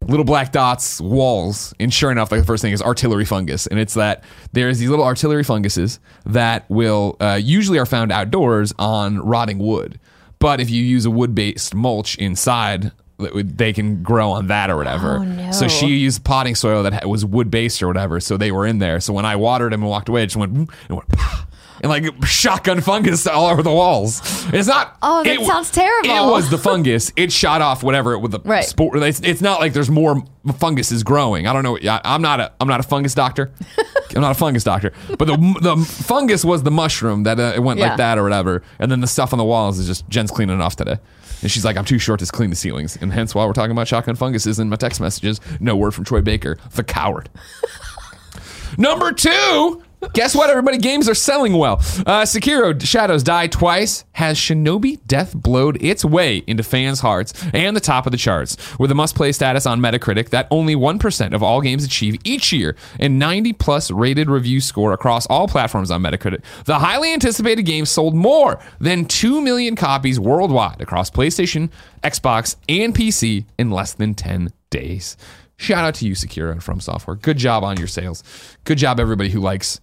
little 0.07 0.25
black 0.25 0.53
dots, 0.53 1.01
walls. 1.01 1.73
And 1.81 1.93
sure 1.93 2.11
enough, 2.13 2.31
like 2.31 2.41
the 2.41 2.47
first 2.47 2.61
thing 2.63 2.73
is 2.73 2.83
artillery 2.83 3.25
fungus. 3.25 3.67
And 3.67 3.81
it's 3.81 3.95
that 3.95 4.23
there's 4.53 4.79
these 4.79 4.91
little 4.91 5.05
artillery 5.05 5.45
funguses 5.45 5.99
that 6.27 6.69
will, 6.71 7.17
uh, 7.21 7.41
usually 7.43 7.79
are 7.79 7.87
found 7.87 8.13
outdoors 8.13 8.75
on 8.79 9.19
rotting 9.21 9.59
wood. 9.59 9.99
But 10.39 10.61
if 10.61 10.69
you 10.69 10.83
use 10.83 11.07
a 11.07 11.11
wood 11.11 11.35
based 11.35 11.75
mulch 11.75 12.17
inside, 12.19 12.93
they 13.19 13.73
can 13.73 14.03
grow 14.03 14.31
on 14.33 14.49
that 14.49 14.69
or 14.71 14.77
whatever. 14.77 15.19
Oh, 15.19 15.25
no. 15.25 15.51
So 15.53 15.69
she 15.69 15.87
used 15.87 16.23
potting 16.25 16.55
soil 16.55 16.83
that 16.83 17.09
was 17.09 17.25
wood 17.25 17.51
based 17.51 17.83
or 17.83 17.87
whatever. 17.87 18.21
So 18.21 18.37
they 18.37 18.53
were 18.53 18.67
in 18.67 18.79
there. 18.79 19.01
So 19.01 19.13
when 19.13 19.25
I 19.25 19.37
watered 19.37 19.73
them 19.73 19.83
and 19.83 19.91
walked 19.91 20.09
away, 20.09 20.23
it 20.23 20.27
just 20.27 20.37
went 20.37 20.53
and 20.53 20.69
went. 20.91 21.05
And 21.83 21.91
like 21.91 22.25
shotgun 22.25 22.81
fungus 22.81 23.27
all 23.27 23.47
over 23.49 23.63
the 23.63 23.71
walls. 23.71 24.23
It's 24.53 24.67
not. 24.67 24.97
Oh, 25.03 25.23
that 25.23 25.41
it- 25.41 25.47
sounds 25.47 25.71
terrible. 25.71 26.09
It 26.09 26.31
was 26.33 26.49
the 26.49 26.57
fungus. 26.57 27.13
It 27.17 27.31
shot 27.31 27.61
off 27.61 27.83
whatever 27.83 28.15
it 28.15 28.21
with 28.21 28.33
the 28.33 28.41
Right. 28.41 28.65
spore. 28.65 28.97
It's, 28.97 29.21
it's 29.21 29.43
not 29.43 29.61
like 29.61 29.75
there's 29.75 29.91
more 29.91 30.23
fungus 30.59 30.91
is 30.91 31.03
growing. 31.03 31.47
I 31.47 31.53
don't 31.53 31.63
know. 31.65 31.77
I, 31.91 32.01
I'm 32.03 32.23
not 32.23 32.41
a. 32.41 32.51
I'm 32.63 32.67
not 32.69 32.81
a 32.81 32.83
fungus 32.83 33.15
doctor. 33.15 33.53
I'm 34.15 34.23
not 34.23 34.31
a 34.31 34.35
fungus 34.39 34.65
doctor. 34.65 34.93
But 35.19 35.27
the 35.27 35.37
the 35.61 35.77
fungus 35.77 36.47
was 36.47 36.63
the 36.63 36.71
mushroom 36.71 37.25
that 37.25 37.39
uh, 37.39 37.53
it 37.55 37.63
went 37.63 37.79
Yeah. 37.79 37.89
like 37.89 37.99
that 37.99 38.17
or 38.17 38.23
whatever. 38.23 38.63
And 38.79 38.91
then 38.91 39.01
the 39.01 39.07
stuff 39.07 39.35
on 39.35 39.39
the 39.39 39.45
walls 39.45 39.79
is 39.79 39.87
just 39.87 40.09
Jen's 40.09 40.31
cleaning 40.31 40.59
it 40.59 40.63
off 40.63 40.77
today. 40.77 40.97
And 41.43 41.51
she's 41.51 41.65
like, 41.65 41.77
I'm 41.77 41.85
too 41.85 41.99
short 41.99 42.21
to 42.21 42.27
clean 42.27 42.51
the 42.51 42.57
ceilings. 42.57 42.97
And 42.97 43.13
hence 43.13 43.35
why 43.35 43.45
we're 43.47 43.53
talking 43.53 43.73
about 43.73 43.89
shotgun 43.89 44.17
funguses 44.17 44.59
in 44.59 44.69
my 44.69 44.77
text 44.77 45.01
messages. 45.01 45.41
No 45.61 45.77
word 45.77 45.93
from 45.95 46.05
Troy 46.05 46.21
Baker, 46.21 46.57
the 46.75 46.85
coward. 46.85 47.29
Number 48.79 49.13
two. 49.13 49.83
Guess 50.13 50.35
what, 50.35 50.51
everybody? 50.51 50.79
Games 50.79 51.09
are 51.09 51.15
selling 51.15 51.55
well. 51.55 51.75
Uh, 52.07 52.23
Sekiro 52.23 52.81
Shadows 52.83 53.23
Die 53.23 53.47
Twice 53.49 54.05
has 54.13 54.37
Shinobi 54.39 54.99
Death 55.07 55.35
blowed 55.35 55.83
its 55.83 56.05
way 56.05 56.39
into 56.47 56.63
fans' 56.63 57.01
hearts 57.01 57.33
and 57.53 57.75
the 57.75 57.81
top 57.81 58.07
of 58.07 58.13
the 58.13 58.19
charts, 58.19 58.57
with 58.79 58.91
a 58.91 58.95
must 58.95 59.15
play 59.15 59.33
status 59.33 59.67
on 59.67 59.81
Metacritic 59.81 60.31
that 60.31 60.49
only 60.51 60.75
1% 60.75 61.35
of 61.35 61.43
all 61.43 61.61
games 61.61 61.85
achieve 61.85 62.17
each 62.25 62.53
year 62.53 62.77
and 63.01 63.19
90 63.19 63.55
plus 63.55 63.91
rated 63.91 64.29
review 64.29 64.61
score 64.61 64.93
across 64.93 65.27
all 65.27 65.49
platforms 65.49 65.91
on 65.91 66.03
Metacritic. 66.03 66.43
The 66.65 66.79
highly 66.79 67.13
anticipated 67.13 67.63
game 67.63 67.87
sold 67.87 68.15
more 68.15 68.61
than 68.79 69.07
2 69.07 69.41
million 69.41 69.77
copies 69.77 70.21
worldwide 70.21 70.81
across 70.81 71.11
PlayStation, 71.11 71.71
Xbox, 72.03 72.57
and 72.69 72.95
PC 72.95 73.47
in 73.59 73.71
less 73.71 73.95
than 73.95 74.15
10 74.15 74.51
days. 74.71 75.17
Shout 75.59 75.85
out 75.85 75.95
to 75.97 76.07
you, 76.07 76.15
Sekiro 76.15 76.63
From 76.63 76.81
Software. 76.81 77.17
Good 77.17 77.39
job 77.39 77.65
on 77.65 77.79
your 77.79 77.87
sales. 77.87 78.23
Good 78.65 78.77
job, 78.77 79.01
everybody 79.01 79.31
who 79.31 79.41
likes 79.41 79.81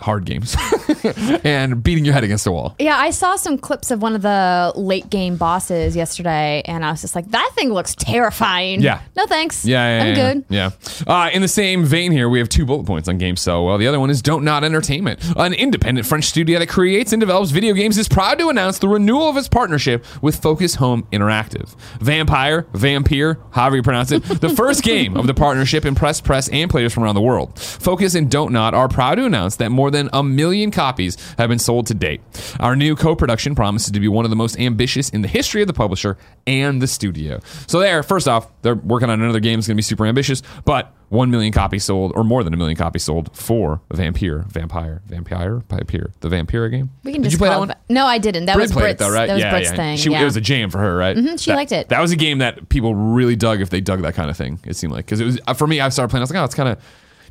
hard 0.00 0.24
games 0.24 0.56
and 1.44 1.82
beating 1.82 2.04
your 2.04 2.14
head 2.14 2.24
against 2.24 2.46
a 2.46 2.52
wall. 2.52 2.74
Yeah, 2.78 2.96
I 2.96 3.10
saw 3.10 3.36
some 3.36 3.58
clips 3.58 3.90
of 3.90 4.02
one 4.02 4.14
of 4.14 4.22
the 4.22 4.72
late 4.74 5.10
game 5.10 5.36
bosses 5.36 5.94
yesterday, 5.94 6.62
and 6.64 6.84
I 6.84 6.90
was 6.90 7.02
just 7.02 7.14
like, 7.14 7.30
that 7.30 7.52
thing 7.54 7.72
looks 7.72 7.94
terrifying. 7.94 8.80
Yeah. 8.80 9.02
No 9.16 9.26
thanks. 9.26 9.64
Yeah, 9.64 9.98
yeah, 9.98 10.02
I'm 10.02 10.16
yeah, 10.16 10.32
good. 10.34 10.44
Yeah. 10.48 10.70
Uh, 11.06 11.30
in 11.32 11.42
the 11.42 11.48
same 11.48 11.84
vein 11.84 12.12
here, 12.12 12.28
we 12.28 12.38
have 12.38 12.48
two 12.48 12.64
bullet 12.64 12.86
points 12.86 13.08
on 13.08 13.18
games 13.18 13.40
so 13.40 13.64
well. 13.64 13.78
The 13.78 13.86
other 13.86 14.00
one 14.00 14.10
is 14.10 14.22
Dontnod 14.22 14.64
Entertainment. 14.64 15.20
An 15.36 15.52
independent 15.52 16.06
French 16.06 16.24
studio 16.24 16.58
that 16.58 16.68
creates 16.68 17.12
and 17.12 17.20
develops 17.20 17.50
video 17.50 17.74
games 17.74 17.98
is 17.98 18.08
proud 18.08 18.38
to 18.38 18.48
announce 18.48 18.78
the 18.78 18.88
renewal 18.88 19.28
of 19.28 19.36
its 19.36 19.48
partnership 19.48 20.04
with 20.22 20.36
Focus 20.36 20.76
Home 20.76 21.06
Interactive. 21.12 21.74
Vampire, 22.00 22.66
Vampire, 22.72 23.38
however 23.50 23.76
you 23.76 23.82
pronounce 23.82 24.12
it, 24.12 24.22
the 24.24 24.48
first 24.48 24.82
game 24.90 25.16
of 25.16 25.26
the 25.26 25.34
partnership 25.34 25.84
impressed 25.84 26.24
press 26.24 26.48
and 26.48 26.70
players 26.70 26.92
from 26.92 27.04
around 27.04 27.14
the 27.14 27.20
world. 27.20 27.58
Focus 27.58 28.14
and 28.14 28.30
Don't 28.30 28.52
Not 28.52 28.74
are 28.74 28.88
proud 28.88 29.16
to 29.16 29.24
announce 29.24 29.56
that 29.56 29.70
more 29.70 29.89
than 29.90 30.08
a 30.12 30.22
million 30.22 30.70
copies 30.70 31.16
have 31.38 31.48
been 31.48 31.58
sold 31.58 31.86
to 31.88 31.94
date. 31.94 32.20
Our 32.60 32.76
new 32.76 32.96
co-production 32.96 33.54
promises 33.54 33.90
to 33.92 34.00
be 34.00 34.08
one 34.08 34.24
of 34.24 34.30
the 34.30 34.36
most 34.36 34.58
ambitious 34.58 35.08
in 35.10 35.22
the 35.22 35.28
history 35.28 35.60
of 35.62 35.66
the 35.66 35.72
publisher 35.74 36.16
and 36.46 36.80
the 36.80 36.86
studio. 36.86 37.40
So 37.66 37.80
there, 37.80 38.02
first 38.02 38.28
off, 38.28 38.48
they're 38.62 38.74
working 38.74 39.10
on 39.10 39.20
another 39.20 39.40
game 39.40 39.58
that's 39.58 39.66
going 39.66 39.74
to 39.76 39.78
be 39.78 39.82
super 39.82 40.06
ambitious, 40.06 40.42
but 40.64 40.94
1 41.10 41.30
million 41.30 41.52
copies 41.52 41.82
sold 41.84 42.12
or 42.14 42.22
more 42.22 42.44
than 42.44 42.54
a 42.54 42.56
million 42.56 42.76
copies 42.76 43.02
sold 43.02 43.36
for 43.36 43.80
Vampire, 43.92 44.44
Vampire, 44.48 45.02
Vampire, 45.06 45.60
Vampire, 45.68 46.12
the 46.20 46.28
Vampire 46.28 46.68
game. 46.68 46.90
We 47.02 47.12
can 47.12 47.22
Did 47.22 47.30
just 47.30 47.32
you 47.32 47.38
play 47.38 47.48
that 47.48 47.56
it 47.56 47.58
one? 47.58 47.68
Va- 47.68 47.78
No, 47.88 48.06
I 48.06 48.18
didn't. 48.18 48.44
That 48.46 48.54
Brit 48.54 48.64
was 48.64 48.72
Brit's. 48.72 49.00
it 49.02 49.04
though, 49.04 49.12
right? 49.12 49.26
That 49.26 49.34
was 49.34 49.42
yeah, 49.42 49.50
Brit's 49.50 49.70
yeah. 49.70 49.76
thing. 49.76 49.96
She, 49.96 50.10
yeah. 50.10 50.22
It 50.22 50.24
was 50.24 50.36
a 50.36 50.40
jam 50.40 50.70
for 50.70 50.78
her, 50.78 50.96
right? 50.96 51.16
Mm-hmm, 51.16 51.36
she 51.36 51.52
liked 51.52 51.72
it. 51.72 51.88
That 51.88 52.00
was 52.00 52.12
a 52.12 52.16
game 52.16 52.38
that 52.38 52.68
people 52.68 52.94
really 52.94 53.34
dug 53.34 53.60
if 53.60 53.70
they 53.70 53.80
dug 53.80 54.02
that 54.02 54.14
kind 54.14 54.30
of 54.30 54.36
thing. 54.36 54.60
It 54.64 54.76
seemed 54.76 54.92
like 54.92 55.04
because 55.06 55.20
it 55.20 55.24
was 55.24 55.40
uh, 55.48 55.54
for 55.54 55.66
me. 55.66 55.80
I 55.80 55.88
started 55.88 56.10
playing. 56.10 56.20
I 56.20 56.24
was 56.24 56.30
like, 56.30 56.40
oh, 56.40 56.44
it's 56.44 56.54
kind 56.54 56.68
of 56.68 56.78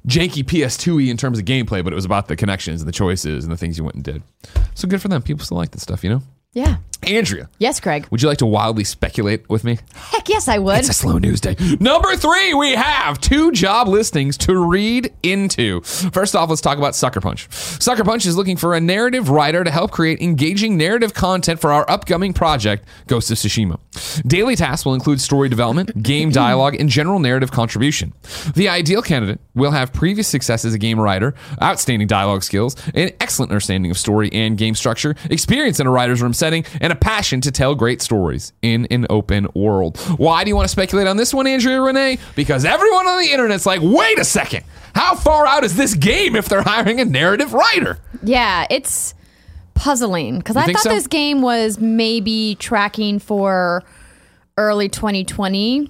janky 0.07 0.43
PS2y 0.43 1.09
in 1.09 1.17
terms 1.17 1.39
of 1.39 1.45
gameplay, 1.45 1.83
but 1.83 1.93
it 1.93 1.95
was 1.95 2.05
about 2.05 2.27
the 2.27 2.35
connections 2.35 2.81
and 2.81 2.87
the 2.87 2.91
choices 2.93 3.43
and 3.43 3.51
the 3.51 3.57
things 3.57 3.77
you 3.77 3.83
went 3.83 3.95
and 3.95 4.03
did. 4.03 4.23
So 4.73 4.87
good 4.87 5.01
for 5.01 5.07
them. 5.07 5.21
People 5.21 5.45
still 5.45 5.57
like 5.57 5.71
this 5.71 5.81
stuff, 5.81 6.03
you 6.03 6.09
know. 6.09 6.21
yeah. 6.53 6.77
Andrea, 7.03 7.49
Yes, 7.59 7.79
Craig. 7.79 8.07
would 8.11 8.21
you 8.21 8.27
like 8.27 8.39
to 8.39 8.45
wildly 8.45 8.83
speculate 8.83 9.49
with 9.49 9.63
me? 9.63 9.79
Heck 9.95 10.27
yes, 10.29 10.47
I 10.47 10.59
would. 10.59 10.79
It's 10.79 10.89
a 10.89 10.93
slow 10.93 11.17
news 11.17 11.39
day. 11.41 11.55
Number 11.79 12.15
three, 12.15 12.53
we 12.53 12.71
have 12.73 13.19
two 13.21 13.51
job 13.51 13.87
listings 13.87 14.37
to 14.39 14.57
read 14.57 15.11
into. 15.23 15.81
First 15.81 16.35
off, 16.35 16.49
let's 16.49 16.61
talk 16.61 16.77
about 16.77 16.95
Sucker 16.95 17.21
Punch. 17.21 17.47
Sucker 17.51 18.03
Punch 18.03 18.25
is 18.25 18.35
looking 18.35 18.57
for 18.57 18.75
a 18.75 18.81
narrative 18.81 19.29
writer 19.29 19.63
to 19.63 19.71
help 19.71 19.91
create 19.91 20.21
engaging 20.21 20.77
narrative 20.77 21.13
content 21.13 21.59
for 21.61 21.71
our 21.71 21.89
upcoming 21.89 22.33
project, 22.33 22.85
Ghost 23.07 23.31
of 23.31 23.37
Tsushima. 23.37 23.79
Daily 24.27 24.55
tasks 24.55 24.85
will 24.85 24.93
include 24.93 25.21
story 25.21 25.49
development, 25.49 26.03
game 26.03 26.29
dialogue, 26.31 26.75
and 26.79 26.89
general 26.89 27.19
narrative 27.19 27.51
contribution. 27.51 28.13
The 28.55 28.69
ideal 28.69 29.01
candidate 29.01 29.39
will 29.55 29.71
have 29.71 29.93
previous 29.93 30.27
success 30.27 30.65
as 30.65 30.73
a 30.73 30.77
game 30.77 30.99
writer, 30.99 31.33
outstanding 31.61 32.07
dialogue 32.07 32.43
skills, 32.43 32.75
an 32.93 33.11
excellent 33.19 33.51
understanding 33.51 33.89
of 33.89 33.97
story 33.97 34.29
and 34.31 34.57
game 34.57 34.75
structure, 34.75 35.15
experience 35.29 35.79
in 35.79 35.87
a 35.87 35.91
writer's 35.91 36.21
room 36.21 36.33
setting, 36.33 36.65
and 36.81 36.88
a 36.91 36.95
passion 36.95 37.41
to 37.41 37.51
tell 37.51 37.75
great 37.75 38.01
stories 38.01 38.53
in 38.61 38.85
an 38.91 39.05
open 39.09 39.47
world. 39.53 39.97
Why 40.17 40.43
do 40.43 40.49
you 40.49 40.55
want 40.55 40.65
to 40.65 40.71
speculate 40.71 41.07
on 41.07 41.17
this 41.17 41.33
one, 41.33 41.47
Andrea 41.47 41.81
Renee? 41.81 42.19
Because 42.35 42.65
everyone 42.65 43.07
on 43.07 43.19
the 43.19 43.31
internet's 43.31 43.65
like, 43.65 43.81
wait 43.81 44.19
a 44.19 44.25
second, 44.25 44.63
how 44.95 45.15
far 45.15 45.45
out 45.45 45.63
is 45.63 45.75
this 45.75 45.93
game 45.93 46.35
if 46.35 46.49
they're 46.49 46.61
hiring 46.65 46.99
a 46.99 47.05
narrative 47.05 47.53
writer? 47.53 47.99
Yeah, 48.23 48.65
it's 48.69 49.13
puzzling 49.73 50.39
because 50.39 50.57
I 50.57 50.65
thought 50.65 50.81
so? 50.81 50.89
this 50.89 51.07
game 51.07 51.41
was 51.41 51.79
maybe 51.79 52.55
tracking 52.59 53.19
for 53.19 53.83
early 54.57 54.89
2020, 54.89 55.89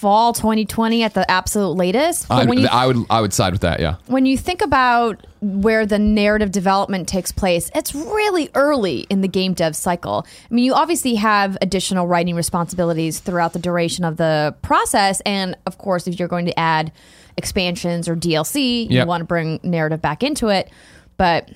fall 0.00 0.32
2020 0.32 1.02
at 1.02 1.12
the 1.12 1.30
absolute 1.30 1.74
latest. 1.76 2.26
I, 2.30 2.46
when 2.46 2.58
you 2.58 2.66
I 2.70 2.86
would 2.86 2.96
I 3.10 3.20
would 3.20 3.34
side 3.34 3.52
with 3.52 3.60
that, 3.60 3.80
yeah. 3.80 3.96
when 4.06 4.24
you 4.24 4.38
think 4.38 4.62
about 4.62 5.26
where 5.42 5.84
the 5.84 5.98
narrative 5.98 6.50
development 6.50 7.06
takes 7.06 7.32
place, 7.32 7.70
it's 7.74 7.94
really 7.94 8.48
early 8.54 9.00
in 9.10 9.20
the 9.20 9.28
game 9.28 9.52
dev 9.52 9.76
cycle. 9.76 10.26
I 10.50 10.54
mean, 10.54 10.64
you 10.64 10.72
obviously 10.74 11.16
have 11.16 11.58
additional 11.60 12.06
writing 12.06 12.34
responsibilities 12.34 13.20
throughout 13.20 13.52
the 13.52 13.58
duration 13.58 14.04
of 14.04 14.16
the 14.16 14.54
process. 14.62 15.20
And 15.26 15.56
of 15.66 15.76
course, 15.76 16.06
if 16.06 16.18
you're 16.18 16.28
going 16.28 16.46
to 16.46 16.58
add 16.58 16.92
expansions 17.36 18.08
or 18.08 18.16
DLC, 18.16 18.84
you 18.88 18.96
Yep. 18.96 19.06
want 19.06 19.20
to 19.20 19.24
bring 19.26 19.60
narrative 19.62 20.00
back 20.02 20.22
into 20.22 20.48
it. 20.48 20.70
But 21.16 21.50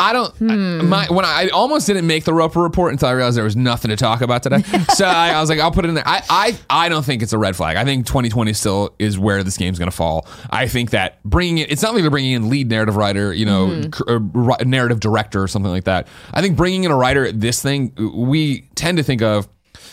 I 0.00 0.12
don't. 0.12 0.32
I- 0.34 0.54
Hmm. 0.54 0.88
my 0.88 1.06
when 1.08 1.24
I, 1.24 1.44
I 1.44 1.48
almost 1.48 1.86
didn't 1.86 2.06
make 2.06 2.24
the 2.24 2.32
Roper 2.34 2.60
report 2.60 2.92
until 2.92 3.08
I 3.08 3.12
realized 3.12 3.36
there 3.36 3.44
was 3.44 3.56
nothing 3.56 3.90
to 3.90 3.96
talk 3.96 4.20
about 4.20 4.42
today. 4.42 4.62
so 4.94 5.04
I, 5.06 5.30
I 5.30 5.40
was 5.40 5.48
like, 5.50 5.60
I'll 5.60 5.70
put 5.70 5.84
it 5.84 5.88
in 5.88 5.94
there. 5.94 6.06
I, 6.06 6.22
I 6.28 6.58
I 6.84 6.88
don't 6.88 7.04
think 7.04 7.22
it's 7.22 7.32
a 7.32 7.38
red 7.38 7.54
flag. 7.56 7.76
I 7.76 7.84
think 7.84 8.06
2020 8.06 8.52
still 8.54 8.94
is 8.98 9.18
where 9.18 9.42
this 9.44 9.56
game's 9.56 9.78
going 9.78 9.90
to 9.90 9.96
fall. 9.96 10.26
I 10.50 10.66
think 10.68 10.90
that 10.90 11.22
bringing 11.24 11.58
it, 11.58 11.70
it's 11.70 11.82
not 11.82 11.94
like 11.94 12.02
they're 12.02 12.10
bringing 12.10 12.32
in 12.32 12.48
lead 12.50 12.68
narrative 12.70 12.96
writer, 12.96 13.32
you 13.32 13.46
know, 13.46 13.66
Mm-hmm. 13.68 13.90
cr- 13.90 14.52
uh, 14.52 14.64
narrative 14.64 14.98
director 15.00 15.42
or 15.42 15.48
something 15.48 15.70
like 15.70 15.84
that. 15.84 16.08
I 16.32 16.40
think 16.42 16.56
bringing 16.56 16.84
in 16.84 16.90
a 16.90 16.96
writer 16.96 17.26
at 17.26 17.40
this 17.40 17.62
thing, 17.62 17.92
we 18.14 18.62
tend 18.74 18.96
to 18.98 19.04
think 19.04 19.22
of 19.22 19.46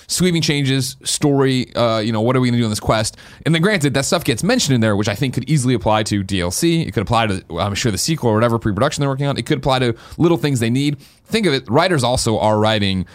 sweeping 0.10 0.42
changes, 0.42 0.98
story, 1.04 1.74
uh, 1.76 2.00
you 2.00 2.12
know, 2.12 2.20
what 2.20 2.36
are 2.36 2.42
we 2.42 2.48
going 2.48 2.58
to 2.58 2.60
do 2.60 2.66
on 2.66 2.72
this 2.72 2.80
quest? 2.80 3.16
And 3.46 3.54
then 3.54 3.62
granted, 3.62 3.94
that 3.94 4.06
stuff 4.06 4.24
gets 4.24 4.44
mentioned 4.44 4.76
in 4.76 4.82
there, 4.82 4.96
which 4.96 5.08
I 5.08 5.16
think 5.16 5.36
could 5.36 5.50
easily 5.50 5.76
apply 5.76 6.04
to 6.04 6.24
DLC. 6.24 6.86
It 6.86 6.92
could 6.92 7.04
apply 7.04 7.28
to, 7.28 7.46
I'm 7.58 7.76
sure, 7.76 7.92
the 7.92 7.98
sequel 7.98 8.32
or 8.32 8.34
whatever 8.34 8.60
pre-production 8.60 9.02
they're 9.02 9.10
working 9.10 9.28
on. 9.28 9.38
It 9.38 9.46
could 9.46 9.60
apply 9.60 9.80
to 9.80 9.96
little 10.18 10.38
things 10.38 10.60
they 10.60 10.72
need. 10.72 11.00
Think 11.26 11.46
of 11.46 11.54
it, 11.54 11.70
writers 11.70 12.04
also 12.04 12.40
are 12.40 12.60
writing 12.60 13.06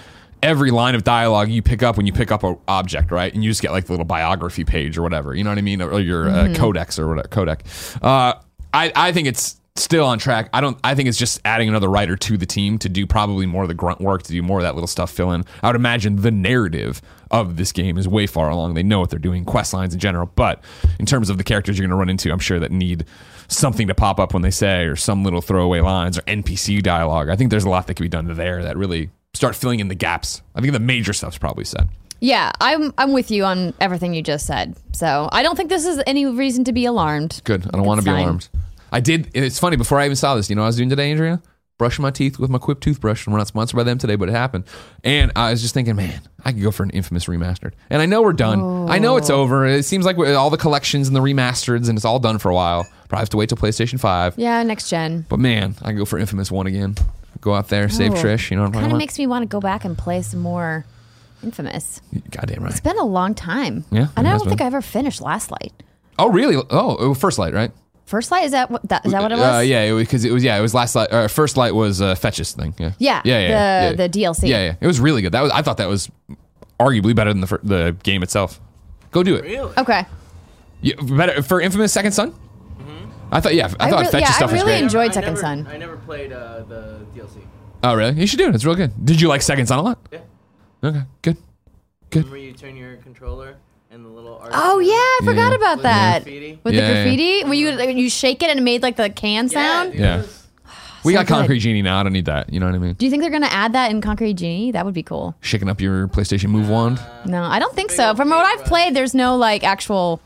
every 0.42 0.70
line 0.70 0.94
of 0.94 1.02
dialogue 1.02 1.48
you 1.48 1.62
pick 1.62 1.82
up 1.82 1.96
when 1.96 2.06
you 2.06 2.12
pick 2.12 2.30
up 2.30 2.44
an 2.44 2.56
object, 2.68 3.10
right? 3.10 3.34
And 3.34 3.42
you 3.42 3.50
just 3.50 3.62
get 3.62 3.72
like 3.72 3.86
the 3.86 3.92
little 3.92 4.04
biography 4.04 4.64
page 4.64 4.96
or 4.96 5.02
whatever, 5.02 5.34
you 5.34 5.42
know 5.42 5.50
what 5.50 5.58
I 5.58 5.62
mean? 5.62 5.82
Or 5.82 5.98
your 5.98 6.28
uh, 6.28 6.54
codex 6.54 6.98
or 6.98 7.08
whatever, 7.08 7.28
codec. 7.28 7.60
Uh, 8.02 8.38
I, 8.72 8.92
I 8.94 9.12
think 9.12 9.26
it's 9.26 9.56
still 9.76 10.04
on 10.04 10.18
track. 10.18 10.48
I 10.52 10.60
don't. 10.60 10.78
I 10.84 10.94
think 10.94 11.08
it's 11.08 11.18
just 11.18 11.40
adding 11.44 11.68
another 11.68 11.88
writer 11.88 12.16
to 12.16 12.36
the 12.36 12.46
team 12.46 12.78
to 12.78 12.88
do 12.88 13.06
probably 13.06 13.46
more 13.46 13.62
of 13.62 13.68
the 13.68 13.74
grunt 13.74 14.00
work, 14.00 14.22
to 14.24 14.32
do 14.32 14.42
more 14.42 14.58
of 14.58 14.62
that 14.62 14.74
little 14.74 14.86
stuff 14.86 15.10
fill 15.10 15.32
in. 15.32 15.44
I 15.62 15.68
would 15.68 15.76
imagine 15.76 16.16
the 16.16 16.30
narrative 16.30 17.02
of 17.30 17.56
this 17.56 17.72
game 17.72 17.98
is 17.98 18.06
way 18.06 18.26
far 18.26 18.48
along. 18.50 18.74
They 18.74 18.82
know 18.84 19.00
what 19.00 19.10
they're 19.10 19.18
doing, 19.18 19.44
quest 19.44 19.74
lines 19.74 19.92
in 19.92 20.00
general. 20.00 20.30
But 20.34 20.62
in 21.00 21.06
terms 21.06 21.28
of 21.30 21.38
the 21.38 21.44
characters 21.44 21.76
you're 21.78 21.86
going 21.88 21.96
to 21.96 21.98
run 21.98 22.08
into, 22.08 22.30
I'm 22.30 22.38
sure 22.38 22.60
that 22.60 22.70
need 22.70 23.04
something 23.48 23.88
to 23.88 23.94
pop 23.94 24.20
up 24.20 24.32
when 24.32 24.42
they 24.42 24.50
say 24.50 24.84
or 24.84 24.96
some 24.96 25.24
little 25.24 25.40
throwaway 25.40 25.80
lines 25.80 26.18
or 26.18 26.22
NPC 26.22 26.82
dialogue. 26.82 27.28
I 27.28 27.36
think 27.36 27.50
there's 27.50 27.64
a 27.64 27.68
lot 27.70 27.86
that 27.88 27.94
can 27.94 28.04
be 28.04 28.08
done 28.08 28.32
there 28.34 28.62
that 28.62 28.76
really 28.76 29.10
start 29.34 29.56
filling 29.56 29.80
in 29.80 29.88
the 29.88 29.94
gaps. 29.96 30.42
I 30.54 30.60
think 30.60 30.72
the 30.72 30.78
major 30.80 31.12
stuff's 31.12 31.38
probably 31.38 31.64
said. 31.64 31.88
yeah, 32.20 32.52
I'm 32.60 32.94
I'm 32.96 33.12
with 33.12 33.30
you 33.32 33.44
on 33.44 33.74
everything 33.80 34.14
you 34.14 34.22
just 34.22 34.46
said. 34.46 34.76
So 34.92 35.28
I 35.32 35.42
don't 35.42 35.56
think 35.56 35.68
this 35.68 35.84
is 35.84 36.00
any 36.06 36.26
reason 36.26 36.62
to 36.64 36.72
be 36.72 36.84
alarmed. 36.84 37.40
Good. 37.42 37.66
I 37.66 37.70
don't 37.76 37.84
want 37.84 38.00
to 38.00 38.04
be 38.04 38.10
alarmed. 38.12 38.48
I 38.94 39.00
did. 39.00 39.30
It's 39.34 39.58
funny. 39.58 39.76
Before 39.76 39.98
I 39.98 40.04
even 40.04 40.16
saw 40.16 40.36
this, 40.36 40.48
you 40.48 40.56
know, 40.56 40.62
what 40.62 40.66
I 40.66 40.68
was 40.68 40.76
doing 40.76 40.88
today, 40.88 41.10
Andrea, 41.10 41.42
brushing 41.78 42.02
my 42.02 42.10
teeth 42.10 42.38
with 42.38 42.48
my 42.48 42.58
Quip 42.58 42.80
toothbrush. 42.80 43.26
And 43.26 43.32
we're 43.32 43.38
not 43.38 43.48
sponsored 43.48 43.76
by 43.76 43.82
them 43.82 43.98
today, 43.98 44.16
but 44.16 44.28
it 44.28 44.32
happened. 44.32 44.64
And 45.02 45.32
I 45.34 45.50
was 45.50 45.62
just 45.62 45.74
thinking, 45.74 45.96
man, 45.96 46.20
I 46.44 46.52
could 46.52 46.62
go 46.62 46.70
for 46.70 46.84
an 46.84 46.90
infamous 46.90 47.26
remastered. 47.26 47.72
And 47.90 48.00
I 48.00 48.06
know 48.06 48.22
we're 48.22 48.32
done. 48.32 48.88
I 48.88 48.98
know 48.98 49.16
it's 49.16 49.30
oh. 49.30 49.40
over. 49.40 49.66
It 49.66 49.84
seems 49.84 50.04
like 50.04 50.16
all 50.18 50.48
the 50.48 50.56
collections 50.56 51.08
and 51.08 51.16
the 51.16 51.20
remasters, 51.20 51.88
and 51.88 51.98
it's 51.98 52.04
all 52.04 52.20
done 52.20 52.38
for 52.38 52.50
a 52.50 52.54
while. 52.54 52.86
Probably 53.08 53.22
have 53.22 53.30
to 53.30 53.36
wait 53.36 53.48
till 53.48 53.58
PlayStation 53.58 53.98
Five. 53.98 54.34
Yeah, 54.38 54.62
next 54.62 54.88
gen. 54.88 55.26
But 55.28 55.40
man, 55.40 55.74
I 55.82 55.86
can 55.86 55.98
go 55.98 56.04
for 56.04 56.18
infamous 56.18 56.50
one 56.50 56.66
again. 56.66 56.94
Go 57.40 57.52
out 57.52 57.68
there, 57.68 57.88
save 57.88 58.12
Oh, 58.12 58.14
Trish. 58.14 58.50
You 58.50 58.56
know 58.56 58.62
what 58.62 58.66
I'm 58.68 58.72
talking 58.72 58.82
Kind 58.84 58.92
of 58.92 58.98
makes 58.98 59.18
me 59.18 59.26
want 59.26 59.42
to 59.42 59.46
go 59.46 59.60
back 59.60 59.84
and 59.84 59.98
play 59.98 60.22
some 60.22 60.40
more 60.40 60.86
Infamous. 61.44 62.00
Goddamn 62.30 62.62
right. 62.62 62.70
It's 62.70 62.80
been 62.80 62.98
a 62.98 63.04
long 63.04 63.34
time. 63.34 63.84
Yeah, 63.90 64.08
And 64.16 64.26
I 64.26 64.36
don't 64.36 64.48
think. 64.48 64.62
I 64.62 64.64
ever 64.64 64.80
finished 64.80 65.20
Last 65.20 65.50
Light. 65.50 65.72
Oh, 66.18 66.30
really? 66.30 66.56
Oh, 66.56 66.66
oh, 66.70 67.12
First 67.14 67.38
Light, 67.38 67.52
right? 67.52 67.70
First 68.06 68.30
Light 68.30 68.44
is 68.44 68.52
that 68.52 68.70
what 68.70 68.86
that 68.88 69.06
is 69.06 69.12
that 69.12 69.22
what 69.22 69.32
it 69.32 69.38
was? 69.38 69.56
Uh, 69.56 69.60
yeah, 69.60 69.94
because 69.94 70.24
it, 70.24 70.30
was. 70.32 70.44
Yeah, 70.44 70.58
it 70.58 70.60
was 70.60 70.74
last 70.74 70.94
light. 70.94 71.10
Uh, 71.10 71.26
first 71.28 71.56
light 71.56 71.74
was 71.74 72.02
uh, 72.02 72.14
Fetch's 72.14 72.52
thing. 72.52 72.74
Yeah. 72.78 72.92
Yeah, 72.98 73.22
Yeah. 73.24 73.38
Yeah. 73.38 73.38
the- 73.38 73.44
yeah, 73.48 73.90
yeah. 73.90 73.92
the 73.96 74.08
DLC. 74.08 74.48
Yeah, 74.48 74.64
yeah. 74.66 74.74
It 74.80 74.86
was 74.86 75.00
really 75.00 75.22
good. 75.22 75.32
That 75.32 75.40
was. 75.42 75.50
I 75.52 75.62
thought 75.62 75.78
that 75.78 75.88
was 75.88 76.10
arguably 76.78 77.14
better 77.14 77.32
than 77.32 77.40
the 77.40 77.58
the 77.62 77.96
game 78.02 78.22
itself. 78.22 78.60
Go 79.10 79.22
do 79.22 79.36
it. 79.36 79.44
Really? 79.44 79.72
Okay. 79.78 80.04
Yeah, 80.82 80.94
better 81.00 81.42
for 81.42 81.60
Infamous 81.62 81.92
Second 81.92 82.12
Son. 82.12 82.34
I 83.32 83.40
thought. 83.40 83.54
Yeah, 83.54 83.72
I 83.80 83.86
I 83.86 83.90
thought 83.90 84.00
re- 84.04 84.10
Fetch's 84.10 84.20
yeah, 84.20 84.28
I 84.28 84.32
stuff 84.32 84.52
was 84.52 84.60
really 84.60 84.72
great. 84.74 84.82
enjoyed 84.82 85.10
I 85.10 85.14
Second 85.14 85.28
never- 85.30 85.40
Son. 85.40 85.66
I 85.66 85.76
never 85.78 85.96
played 85.96 86.32
uh, 86.32 86.62
the 86.68 87.06
DLC. 87.16 87.38
oh, 87.84 87.94
really? 87.94 88.20
You 88.20 88.26
should 88.26 88.38
do 88.38 88.48
it. 88.48 88.54
It's 88.54 88.64
real 88.66 88.74
good. 88.74 88.92
Did 89.04 89.20
you 89.20 89.28
like 89.28 89.40
Second 89.40 89.66
Son 89.66 89.78
a 89.78 89.82
lot? 89.82 89.98
Yeah. 90.12 90.18
Okay, 90.84 91.02
good. 91.22 91.36
Good. 92.10 92.18
Remember 92.24 92.36
you 92.36 92.52
turn 92.52 92.76
your 92.76 92.96
controller 92.96 93.48
and 93.48 93.56
the 93.56 93.56
little 93.56 93.63
art. 94.44 94.52
Oh 94.54 94.78
yeah, 94.78 94.92
I 94.92 95.20
forgot 95.24 95.50
Yeah. 95.50 95.56
about 95.56 95.76
With 95.76 95.82
the 95.82 95.88
that. 95.88 96.22
graffiti? 96.24 96.58
With 96.62 96.74
Yeah, 96.74 96.80
the 96.80 96.86
yeah. 96.86 97.02
graffiti, 97.04 97.44
where 97.44 97.54
you 97.54 98.02
you 98.02 98.10
shake 98.10 98.42
it 98.42 98.50
and 98.50 98.58
it 98.58 98.62
made 98.62 98.82
like 98.82 98.96
the 98.96 99.10
can 99.10 99.48
sound. 99.48 99.92
dude, 99.92 100.00
Yeah. 100.00 100.22
We 101.04 101.12
So 101.12 101.18
got 101.18 101.26
good. 101.26 101.34
Concrete 101.34 101.58
Genie 101.58 101.82
now. 101.82 102.00
I 102.00 102.02
don't 102.02 102.14
need 102.14 102.24
that. 102.24 102.50
You 102.50 102.60
know 102.60 102.66
what 102.66 102.74
I 102.74 102.78
mean? 102.78 102.94
Do 102.94 103.04
you 103.04 103.10
think 103.10 103.22
they're 103.22 103.30
gonna 103.30 103.46
add 103.50 103.74
that 103.74 103.90
in 103.90 104.00
Concrete 104.00 104.34
Genie? 104.34 104.70
That 104.72 104.86
would 104.86 104.94
be 104.94 105.02
cool. 105.02 105.34
Shaking 105.42 105.68
up 105.68 105.78
your 105.80 106.08
PlayStation 106.08 106.48
Move 106.48 106.70
wand. 106.70 106.98
No, 107.26 107.42
I 107.42 107.58
don't 107.58 107.74
think 107.74 107.90
so. 107.90 108.14
From 108.14 108.30
what 108.30 108.46
I've 108.46 108.64
played, 108.64 108.94
there's 108.96 109.14
no 109.14 109.36
like 109.36 109.64
actual 109.64 110.20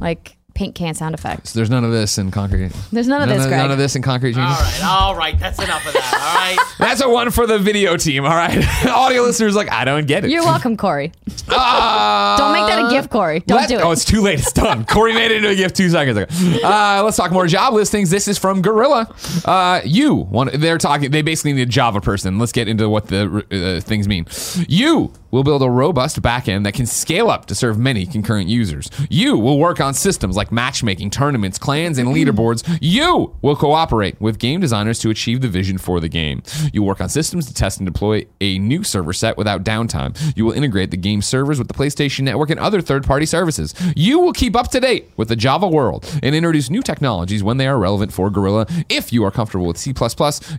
like 0.00 0.36
paint 0.54 0.74
can 0.74 0.94
sound 0.94 1.14
effects. 1.14 1.50
So 1.50 1.58
there's 1.58 1.70
none 1.70 1.84
of 1.84 1.90
this 1.90 2.16
in 2.18 2.30
Concrete. 2.30 2.72
There's 2.92 3.08
none 3.08 3.22
of 3.22 3.28
none 3.28 3.36
this, 3.36 3.44
of, 3.46 3.50
Greg. 3.50 3.60
none 3.60 3.70
of 3.70 3.78
this 3.78 3.96
in 3.96 4.02
Concrete 4.02 4.32
Genie. 4.32 4.46
All 4.46 4.52
right, 4.52 4.82
all 4.84 5.16
right. 5.16 5.38
That's 5.38 5.58
enough 5.62 5.86
of 5.86 5.92
that. 5.92 6.14
All 6.14 6.34
right. 6.34 6.74
That's 6.78 7.00
a 7.00 7.08
one 7.08 7.30
for 7.30 7.46
the 7.46 7.58
video 7.58 7.96
team. 7.96 8.24
All 8.24 8.34
right, 8.34 8.56
audio 8.86 9.22
listeners, 9.22 9.54
like 9.56 9.70
I 9.70 9.84
don't 9.84 10.06
get 10.06 10.24
it. 10.24 10.30
You're 10.30 10.44
welcome, 10.44 10.76
Corey. 10.76 11.12
Ah. 11.48 12.36
Don't 12.38 12.52
make 12.52 12.66
that 12.66 12.86
a 12.86 12.90
gift, 12.90 13.10
Corey. 13.10 13.40
Don't 13.40 13.58
Let- 13.58 13.68
do 13.68 13.76
it. 13.76 13.82
Oh, 13.82 13.90
it's 13.92 14.04
too 14.04 14.20
late. 14.22 14.38
It's 14.38 14.52
done. 14.52 14.84
Corey 14.86 15.14
made 15.14 15.30
it 15.30 15.36
into 15.38 15.48
a 15.48 15.54
gift 15.54 15.76
two 15.76 15.88
seconds 15.90 16.16
ago. 16.16 16.66
Uh, 16.66 17.02
let's 17.04 17.16
talk 17.16 17.30
more 17.32 17.46
job 17.46 17.74
listings. 17.74 18.10
This 18.10 18.28
is 18.28 18.38
from 18.38 18.62
Guerrilla. 18.62 19.14
Uh, 19.44 19.80
you 19.84 20.14
want? 20.14 20.52
They're 20.52 20.78
talking. 20.78 21.10
They 21.10 21.22
basically 21.22 21.52
need 21.54 21.62
a 21.62 21.66
Java 21.66 22.00
person. 22.00 22.38
Let's 22.38 22.52
get 22.52 22.68
into 22.68 22.88
what 22.88 23.08
the 23.08 23.44
uh, 23.50 23.80
things 23.80 24.08
mean. 24.08 24.26
You 24.68 25.12
will 25.34 25.42
build 25.42 25.62
a 25.62 25.68
robust 25.68 26.22
backend 26.22 26.62
that 26.62 26.74
can 26.74 26.86
scale 26.86 27.28
up 27.28 27.44
to 27.46 27.56
serve 27.56 27.76
many 27.76 28.06
concurrent 28.06 28.48
users. 28.48 28.88
You 29.10 29.36
will 29.36 29.58
work 29.58 29.80
on 29.80 29.92
systems 29.92 30.36
like 30.36 30.52
matchmaking, 30.52 31.10
tournaments, 31.10 31.58
clans, 31.58 31.98
and 31.98 32.10
leaderboards. 32.10 32.78
You 32.80 33.34
will 33.42 33.56
cooperate 33.56 34.20
with 34.20 34.38
game 34.38 34.60
designers 34.60 35.00
to 35.00 35.10
achieve 35.10 35.40
the 35.40 35.48
vision 35.48 35.76
for 35.76 35.98
the 35.98 36.08
game. 36.08 36.44
You 36.72 36.82
will 36.82 36.88
work 36.88 37.00
on 37.00 37.08
systems 37.08 37.46
to 37.46 37.54
test 37.54 37.80
and 37.80 37.86
deploy 37.86 38.26
a 38.40 38.60
new 38.60 38.84
server 38.84 39.12
set 39.12 39.36
without 39.36 39.64
downtime. 39.64 40.16
You 40.36 40.44
will 40.44 40.52
integrate 40.52 40.92
the 40.92 40.96
game 40.96 41.20
servers 41.20 41.58
with 41.58 41.66
the 41.66 41.74
PlayStation 41.74 42.20
Network 42.20 42.50
and 42.50 42.60
other 42.60 42.80
third 42.80 43.02
party 43.02 43.26
services. 43.26 43.74
You 43.96 44.20
will 44.20 44.32
keep 44.32 44.54
up 44.54 44.70
to 44.70 44.78
date 44.78 45.10
with 45.16 45.26
the 45.26 45.36
Java 45.36 45.66
world 45.66 46.08
and 46.22 46.36
introduce 46.36 46.70
new 46.70 46.82
technologies 46.82 47.42
when 47.42 47.56
they 47.56 47.66
are 47.66 47.76
relevant 47.76 48.12
for 48.12 48.30
Guerrilla. 48.30 48.68
If 48.88 49.12
you 49.12 49.24
are 49.24 49.32
comfortable 49.32 49.66
with 49.66 49.78
C, 49.78 49.92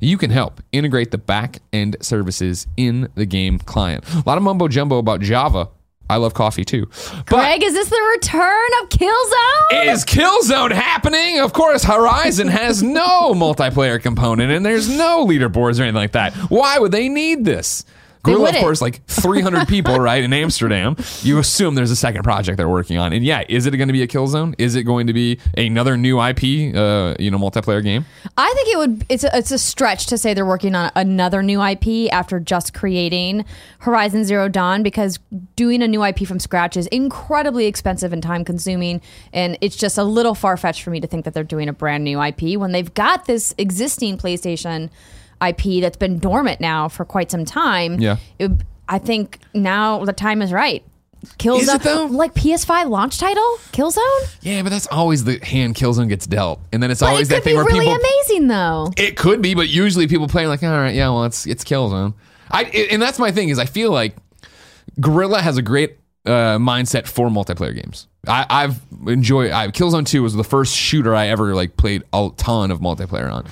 you 0.01 0.17
can 0.17 0.31
help 0.31 0.61
integrate 0.73 1.11
the 1.11 1.17
back 1.17 1.59
end 1.71 1.95
services 2.01 2.67
in 2.75 3.07
the 3.15 3.25
game 3.25 3.57
client. 3.59 4.03
A 4.13 4.23
lot 4.25 4.37
of 4.37 4.43
mumbo 4.43 4.64
jumbo 4.67 4.97
about 4.97 5.21
Java. 5.21 5.69
I 6.09 6.17
love 6.17 6.35
coffee 6.35 6.63
too. 6.63 6.87
But 7.11 7.25
Greg, 7.25 7.63
is 7.63 7.73
this 7.73 7.89
the 7.89 8.09
return 8.15 8.69
of 8.83 8.89
Killzone? 8.89 9.91
is 9.91 10.05
Killzone 10.05 10.71
happening? 10.71 11.39
Of 11.39 11.53
course, 11.53 11.83
Horizon 11.83 12.47
has 12.47 12.83
no 12.83 13.33
multiplayer 13.33 13.99
component 13.99 14.51
and 14.51 14.63
there's 14.63 14.87
no 14.87 15.25
leaderboards 15.25 15.79
or 15.79 15.83
anything 15.83 15.95
like 15.95 16.11
that. 16.11 16.33
Why 16.49 16.77
would 16.77 16.91
they 16.91 17.09
need 17.09 17.43
this? 17.43 17.85
Guerrilla, 18.25 18.49
of 18.49 18.55
course, 18.55 18.81
like 18.81 19.05
300 19.05 19.67
people, 19.67 19.99
right, 19.99 20.23
in 20.23 20.33
Amsterdam. 20.33 20.95
You 21.21 21.39
assume 21.39 21.75
there's 21.75 21.91
a 21.91 21.95
second 21.95 22.23
project 22.23 22.57
they're 22.57 22.69
working 22.69 22.97
on. 22.97 23.13
And 23.13 23.23
yeah, 23.23 23.43
is 23.47 23.65
it 23.65 23.71
going 23.71 23.87
to 23.87 23.93
be 23.93 24.01
a 24.01 24.07
Killzone? 24.07 24.55
Is 24.57 24.75
it 24.75 24.83
going 24.83 25.07
to 25.07 25.13
be 25.13 25.39
another 25.57 25.97
new 25.97 26.21
IP, 26.21 26.75
uh, 26.75 27.15
you 27.19 27.31
know, 27.31 27.37
multiplayer 27.37 27.83
game? 27.83 28.05
I 28.37 28.51
think 28.55 28.69
it 28.69 28.77
would. 28.77 29.05
It's 29.09 29.23
a, 29.23 29.37
it's 29.37 29.51
a 29.51 29.57
stretch 29.57 30.07
to 30.07 30.17
say 30.17 30.33
they're 30.33 30.45
working 30.45 30.75
on 30.75 30.91
another 30.95 31.43
new 31.43 31.63
IP 31.63 32.11
after 32.11 32.39
just 32.39 32.73
creating 32.73 33.45
Horizon 33.79 34.23
Zero 34.25 34.49
Dawn 34.49 34.83
because 34.83 35.19
doing 35.55 35.81
a 35.81 35.87
new 35.87 36.03
IP 36.03 36.27
from 36.27 36.39
scratch 36.39 36.77
is 36.77 36.87
incredibly 36.87 37.65
expensive 37.65 38.13
and 38.13 38.23
time 38.23 38.43
consuming, 38.43 39.01
and 39.33 39.57
it's 39.61 39.75
just 39.75 39.97
a 39.97 40.03
little 40.03 40.35
far 40.35 40.57
fetched 40.57 40.81
for 40.81 40.89
me 40.89 40.99
to 40.99 41.07
think 41.07 41.25
that 41.25 41.33
they're 41.33 41.43
doing 41.43 41.69
a 41.69 41.73
brand 41.73 42.03
new 42.03 42.21
IP 42.21 42.57
when 42.57 42.71
they've 42.71 42.93
got 42.93 43.25
this 43.25 43.53
existing 43.57 44.17
PlayStation 44.17 44.89
IP 45.45 45.81
that's 45.81 45.97
been 45.97 46.19
dormant 46.19 46.59
now 46.61 46.87
for 46.87 47.05
quite 47.05 47.31
some 47.31 47.45
time. 47.45 47.99
Yeah. 47.99 48.17
It- 48.39 48.51
I 48.87 48.99
think 48.99 49.39
now 49.53 50.05
the 50.05 50.13
time 50.13 50.41
is 50.43 50.51
right. 50.53 50.83
Killzone, 51.39 51.59
Is 51.61 51.73
it 51.73 51.81
though? 51.81 52.05
like 52.05 52.35
PS5 52.35 52.87
launch 52.87 53.17
title, 53.17 53.57
Killzone. 53.71 54.35
Yeah, 54.43 54.61
but 54.61 54.69
that's 54.69 54.85
always 54.85 55.23
the 55.23 55.39
hand 55.43 55.73
Killzone 55.73 56.07
gets 56.07 56.27
dealt. 56.27 56.61
And 56.71 56.83
then 56.83 56.91
it's 56.91 56.99
But 56.99 57.07
always 57.09 57.27
it 57.27 57.29
that 57.31 57.35
could 57.37 57.43
thing 57.45 57.53
be 57.53 57.57
where 57.57 57.65
really 57.65 57.85
people. 57.87 57.95
amazing 57.99 58.47
though. 58.47 58.91
It 58.95 59.17
could 59.17 59.41
be, 59.41 59.55
but 59.55 59.67
usually 59.67 60.05
people 60.05 60.27
play 60.27 60.45
like, 60.45 60.61
all 60.61 60.69
right, 60.69 60.93
yeah, 60.93 61.09
well, 61.09 61.23
it's 61.23 61.47
it's 61.47 61.63
Killzone. 61.63 62.13
I 62.51 62.65
and 62.91 63.01
that's 63.01 63.17
my 63.17 63.31
thing 63.31 63.49
is 63.49 63.57
I 63.57 63.65
feel 63.65 63.89
like 63.91 64.15
Guerrilla 64.99 65.41
has 65.41 65.57
a 65.57 65.63
great 65.63 65.97
uh, 66.25 66.57
mindset 66.57 67.07
for 67.07 67.29
multiplayer 67.29 67.75
games. 67.75 68.07
I, 68.27 68.45
I've 68.49 68.81
enjoyed. 69.07 69.51
I, 69.51 69.67
Killzone 69.67 70.05
Two 70.05 70.23
was 70.23 70.33
the 70.33 70.43
first 70.43 70.75
shooter 70.75 71.15
I 71.15 71.27
ever 71.27 71.53
like 71.53 71.77
played 71.77 72.03
a 72.11 72.29
ton 72.37 72.71
of 72.71 72.79
multiplayer 72.79 73.31
on. 73.31 73.45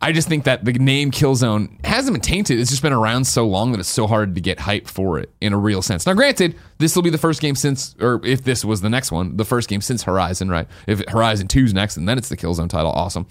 I 0.00 0.12
just 0.12 0.28
think 0.28 0.44
that 0.44 0.64
the 0.64 0.72
name 0.72 1.10
Killzone 1.10 1.84
hasn't 1.84 2.14
been 2.14 2.20
tainted. 2.20 2.58
It's 2.58 2.70
just 2.70 2.82
been 2.82 2.92
around 2.92 3.26
so 3.26 3.46
long 3.46 3.72
that 3.72 3.80
it's 3.80 3.88
so 3.88 4.06
hard 4.06 4.34
to 4.34 4.40
get 4.40 4.60
hype 4.60 4.86
for 4.86 5.18
it 5.18 5.30
in 5.40 5.52
a 5.52 5.58
real 5.58 5.82
sense. 5.82 6.06
Now, 6.06 6.14
granted, 6.14 6.56
this 6.78 6.94
will 6.94 7.02
be 7.02 7.10
the 7.10 7.18
first 7.18 7.40
game 7.40 7.54
since, 7.54 7.96
or 8.00 8.20
if 8.24 8.44
this 8.44 8.64
was 8.64 8.80
the 8.80 8.90
next 8.90 9.10
one, 9.10 9.36
the 9.36 9.44
first 9.44 9.68
game 9.68 9.80
since 9.80 10.04
Horizon, 10.04 10.48
right? 10.48 10.68
If 10.86 11.02
Horizon 11.08 11.48
2's 11.48 11.74
next, 11.74 11.96
and 11.96 12.08
then 12.08 12.16
it's 12.16 12.28
the 12.28 12.36
Killzone 12.36 12.68
title, 12.68 12.92
awesome. 12.92 13.26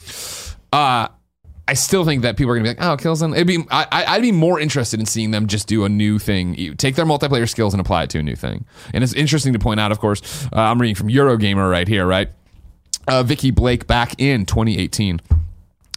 Uh, 0.73 1.08
I 1.67 1.73
still 1.73 2.06
think 2.06 2.21
that 2.21 2.38
people 2.38 2.51
are 2.51 2.56
gonna 2.56 2.63
be 2.63 2.80
like, 2.80 2.82
"Oh, 2.82 2.95
Killzone." 2.95 3.34
It'd 3.34 3.47
be, 3.47 3.65
I, 3.69 4.06
I'd 4.08 4.21
be 4.21 4.32
more 4.32 4.60
interested 4.60 4.99
in 4.99 5.06
seeing 5.06 5.32
them 5.32 5.47
just 5.47 5.67
do 5.67 5.84
a 5.84 5.89
new 5.89 6.17
thing, 6.17 6.75
take 6.77 6.95
their 6.95 7.06
multiplayer 7.06 7.47
skills 7.47 7.73
and 7.73 7.82
apply 7.82 8.03
it 8.03 8.10
to 8.12 8.19
a 8.19 8.23
new 8.23 8.36
thing. 8.36 8.65
And 8.93 9.03
it's 9.03 9.13
interesting 9.13 9.53
to 9.53 9.60
point 9.60 9.80
out, 9.80 9.91
of 9.91 9.99
course, 9.99 10.45
uh, 10.53 10.60
I'm 10.60 10.80
reading 10.80 10.95
from 10.95 11.10
Eurogamer 11.10 11.69
right 11.69 11.88
here, 11.88 12.06
right? 12.06 12.30
Uh, 13.08 13.23
Vikki 13.23 13.51
Blake 13.51 13.88
back 13.88 14.19
in 14.19 14.45
2018. 14.45 15.21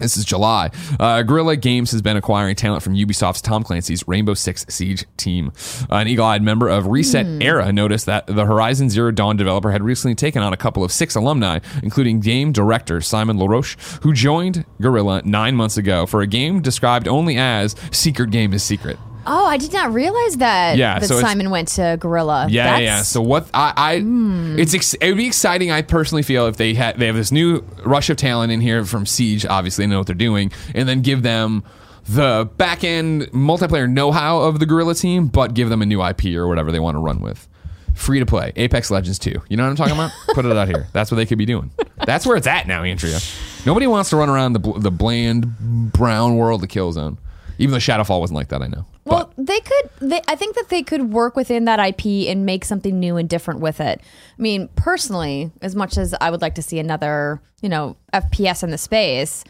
This 0.01 0.17
is 0.17 0.25
July. 0.25 0.71
Uh, 0.99 1.23
Guerrilla 1.23 1.57
Games 1.57 1.93
has 1.93 2.03
been 2.03 2.17
acquiring 2.17 2.57
talent 2.57 2.83
from 2.83 2.95
Ubisoft's 2.95 3.43
Tom 3.43 3.63
Clancy's 3.63 4.07
Rainbow 4.09 4.35
Six 4.35 4.65
Siege 4.69 5.05
team. 5.17 5.53
Uh, 5.91 5.97
an 5.97 6.09
eagle 6.09 6.25
eyed 6.25 6.43
member 6.43 6.69
of 6.69 6.85
ResetEra 6.85 7.73
noticed 7.73 8.07
that 8.07 8.27
the 8.27 8.47
Horizon 8.47 8.89
Zero 8.91 9.11
Dawn 9.11 9.37
developer 9.37 9.71
had 9.71 9.83
recently 9.83 10.15
taken 10.15 10.43
on 10.43 10.53
a 10.53 10.57
couple 10.57 10.83
of 10.83 10.91
six 10.91 11.15
alumni, 11.15 11.59
including 11.83 12.21
game 12.21 12.51
director 12.51 13.01
Simon 13.01 13.39
LaRoche, 13.39 13.77
who 14.03 14.13
joined 14.13 14.65
Guerrilla 14.81 15.23
nine 15.25 15.55
months 15.55 15.77
ago 15.77 16.07
for 16.07 16.23
a 16.23 16.27
game 16.27 16.63
described 16.63 17.07
only 17.07 17.37
as 17.37 17.77
Secret 17.93 18.31
Game 18.31 18.53
is 18.53 18.63
Secret. 18.63 18.99
Oh, 19.33 19.47
I 19.47 19.59
did 19.59 19.73
not 19.73 19.93
realize 19.93 20.39
that. 20.39 20.77
Yeah, 20.77 20.99
that 20.99 21.07
so 21.07 21.15
it's- 21.19 21.31
Simon 21.31 21.51
went 21.51 21.69
to 21.69 21.97
Guerrilla. 22.01 22.49
Yeah, 22.51 22.65
That's- 22.65 22.83
yeah. 22.83 23.03
So 23.03 23.21
what 23.23 23.49
I, 23.55 23.73
I 23.77 24.01
hmm. 24.01 24.59
it's 24.59 24.75
ex- 24.75 24.95
it 24.95 25.07
would 25.07 25.17
be 25.17 25.29
exciting. 25.29 25.71
I 25.71 25.83
personally 25.83 26.25
feel 26.25 26.47
if 26.47 26.57
they 26.57 26.75
had 26.75 26.99
they 26.99 27.07
have 27.07 27.15
this 27.15 27.31
new 27.31 27.65
rush 27.85 28.11
of 28.11 28.17
talent 28.17 28.51
in 28.51 28.61
here 28.61 28.85
from 28.85 29.07
Siege, 29.07 29.47
obviously 29.47 29.85
they 29.85 29.91
know 29.91 29.99
what 29.99 30.09
they're 30.09 30.17
doing, 30.17 30.51
and 30.75 30.89
then 30.89 31.01
give 31.03 31.23
them 31.23 31.63
the 32.09 32.51
back 32.57 32.83
end 32.83 33.23
multiplayer 33.31 33.89
know 33.89 34.11
how 34.11 34.41
of 34.41 34.59
the 34.59 34.67
Guerrilla 34.67 34.97
team, 34.97 35.29
but 35.29 35.55
give 35.55 35.69
them 35.69 35.81
a 35.81 35.87
new 35.87 36.05
IP 36.05 36.35
or 36.35 36.49
whatever 36.49 36.73
they 36.73 36.81
want 36.81 36.97
to 36.97 36.99
run 37.01 37.21
with. 37.21 37.47
Free 37.95 38.19
to 38.19 38.27
play, 38.27 38.53
Apex 38.57 38.91
Legends 38.91 39.19
2. 39.19 39.43
You 39.49 39.57
know 39.57 39.63
what 39.63 39.71
I'm 39.71 39.77
talking 39.77 39.95
about? 39.95 40.11
Put 40.35 40.45
it 40.45 40.57
out 40.57 40.67
here. 40.69 40.89
That's 40.93 41.11
what 41.11 41.17
they 41.17 41.27
could 41.27 41.39
be 41.39 41.47
doing. 41.47 41.71
That's 42.05 42.27
where 42.27 42.37
it's 42.37 42.47
at 42.47 42.67
now, 42.67 42.83
Andrea. 42.83 43.19
Nobody 43.65 43.87
wants 43.87 44.11
to 44.11 44.17
run 44.17 44.29
around 44.29 44.55
the 44.55 44.59
bl- 44.59 44.79
the 44.79 44.91
bland 44.91 45.93
brown 45.93 46.37
world 46.37 46.63
of 46.65 46.69
Killzone. 46.69 47.19
Even 47.59 47.73
though 47.73 47.79
Shadowfall 47.79 48.21
wasn't 48.21 48.37
like 48.37 48.49
that, 48.49 48.63
I 48.63 48.69
know. 48.69 48.87
Well, 49.05 49.33
they 49.37 49.61
could. 49.61 49.91
They, 50.01 50.21
I 50.29 50.37
think 50.37 50.57
that 50.57 50.69
they 50.69 50.83
could 50.83 51.13
work 51.13 51.37
within 51.37 51.65
that 51.65 51.79
IP 51.81 52.29
and 52.29 52.45
make 52.45 52.65
something 52.65 53.01
new 53.01 53.17
and 53.17 53.29
different 53.29 53.61
with 53.61 53.81
it. 53.81 54.01
I 54.01 54.43
mean, 54.43 54.69
personally, 54.77 55.51
as 55.63 55.75
much 55.75 55.97
as 55.97 56.15
I 56.21 56.31
would 56.31 56.43
like 56.43 56.55
to 56.57 56.63
see 56.63 56.79
another, 56.79 57.41
you 57.63 57.69
know, 57.69 57.97
FPS 58.13 58.63
in 58.63 58.71
the 58.71 58.79
space, 58.79 59.45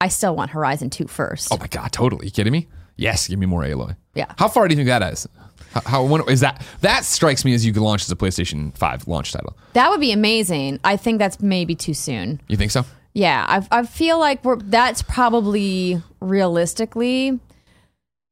I 0.00 0.08
still 0.08 0.34
want 0.34 0.50
Horizon 0.50 0.90
2 0.90 1.06
first. 1.06 1.48
Oh 1.52 1.58
my 1.58 1.66
god, 1.66 1.92
totally. 1.92 2.26
You 2.26 2.32
kidding 2.32 2.52
me? 2.52 2.68
Yes, 2.96 3.28
give 3.28 3.38
me 3.38 3.46
more 3.46 3.62
Aloy. 3.62 3.96
Yeah. 4.14 4.32
How 4.38 4.48
far 4.48 4.68
do 4.68 4.72
you 4.72 4.76
think 4.76 4.88
that 4.88 5.12
is? 5.12 5.28
How, 5.72 5.80
how 5.84 6.04
when, 6.04 6.28
is 6.28 6.40
that? 6.40 6.64
That 6.80 7.04
strikes 7.04 7.44
me 7.44 7.54
as 7.54 7.66
you 7.66 7.72
could 7.72 7.82
launch 7.82 8.02
as 8.02 8.10
a 8.10 8.16
PlayStation 8.16 8.76
Five 8.76 9.08
launch 9.08 9.32
title. 9.32 9.56
That 9.72 9.90
would 9.90 10.00
be 10.00 10.12
amazing. 10.12 10.80
I 10.84 10.96
think 10.96 11.18
that's 11.18 11.40
maybe 11.40 11.74
too 11.74 11.94
soon. 11.94 12.40
You 12.48 12.56
think 12.56 12.70
so? 12.70 12.84
Yeah, 13.12 13.44
I, 13.48 13.80
I 13.80 13.82
feel 13.84 14.18
like 14.18 14.44
we're 14.44 14.56
that's 14.56 15.02
probably 15.02 16.02
realistically 16.20 17.40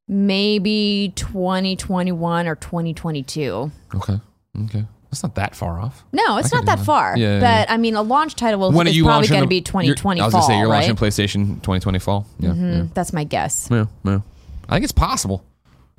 maybe 0.07 1.13
2021 1.15 2.47
or 2.47 2.55
2022. 2.55 3.71
Okay. 3.95 4.19
Okay. 4.65 4.85
That's 5.09 5.21
not 5.21 5.35
that 5.35 5.55
far 5.55 5.79
off. 5.79 6.03
No, 6.11 6.37
it's 6.37 6.51
I 6.51 6.57
not 6.57 6.61
do 6.65 6.65
that 6.75 6.79
far. 6.79 7.15
Yeah, 7.15 7.35
yeah, 7.35 7.39
but 7.39 7.71
I 7.71 7.77
mean, 7.77 7.95
a 7.95 8.01
launch 8.01 8.35
title 8.35 8.59
will 8.59 8.71
When 8.71 8.87
you 8.87 9.03
probably 9.03 9.27
going 9.27 9.41
to 9.43 9.47
be 9.47 9.57
you're- 9.57 9.63
2020 9.63 10.21
I 10.21 10.25
was 10.25 10.33
gonna 10.33 10.45
say 10.45 10.57
you're 10.57 10.67
right? 10.67 10.87
launching 10.87 10.95
PlayStation 10.95 11.45
2020 11.61 11.99
fall. 11.99 12.25
Yeah. 12.39 12.49
Mhm, 12.49 12.93
That's 12.95 13.13
my 13.13 13.23
guess. 13.23 13.67
Yeah. 13.69 13.85
yeah. 14.03 14.11
Yeah. 14.11 14.19
I 14.69 14.73
think 14.75 14.83
it's 14.85 14.91
possible. 14.91 15.43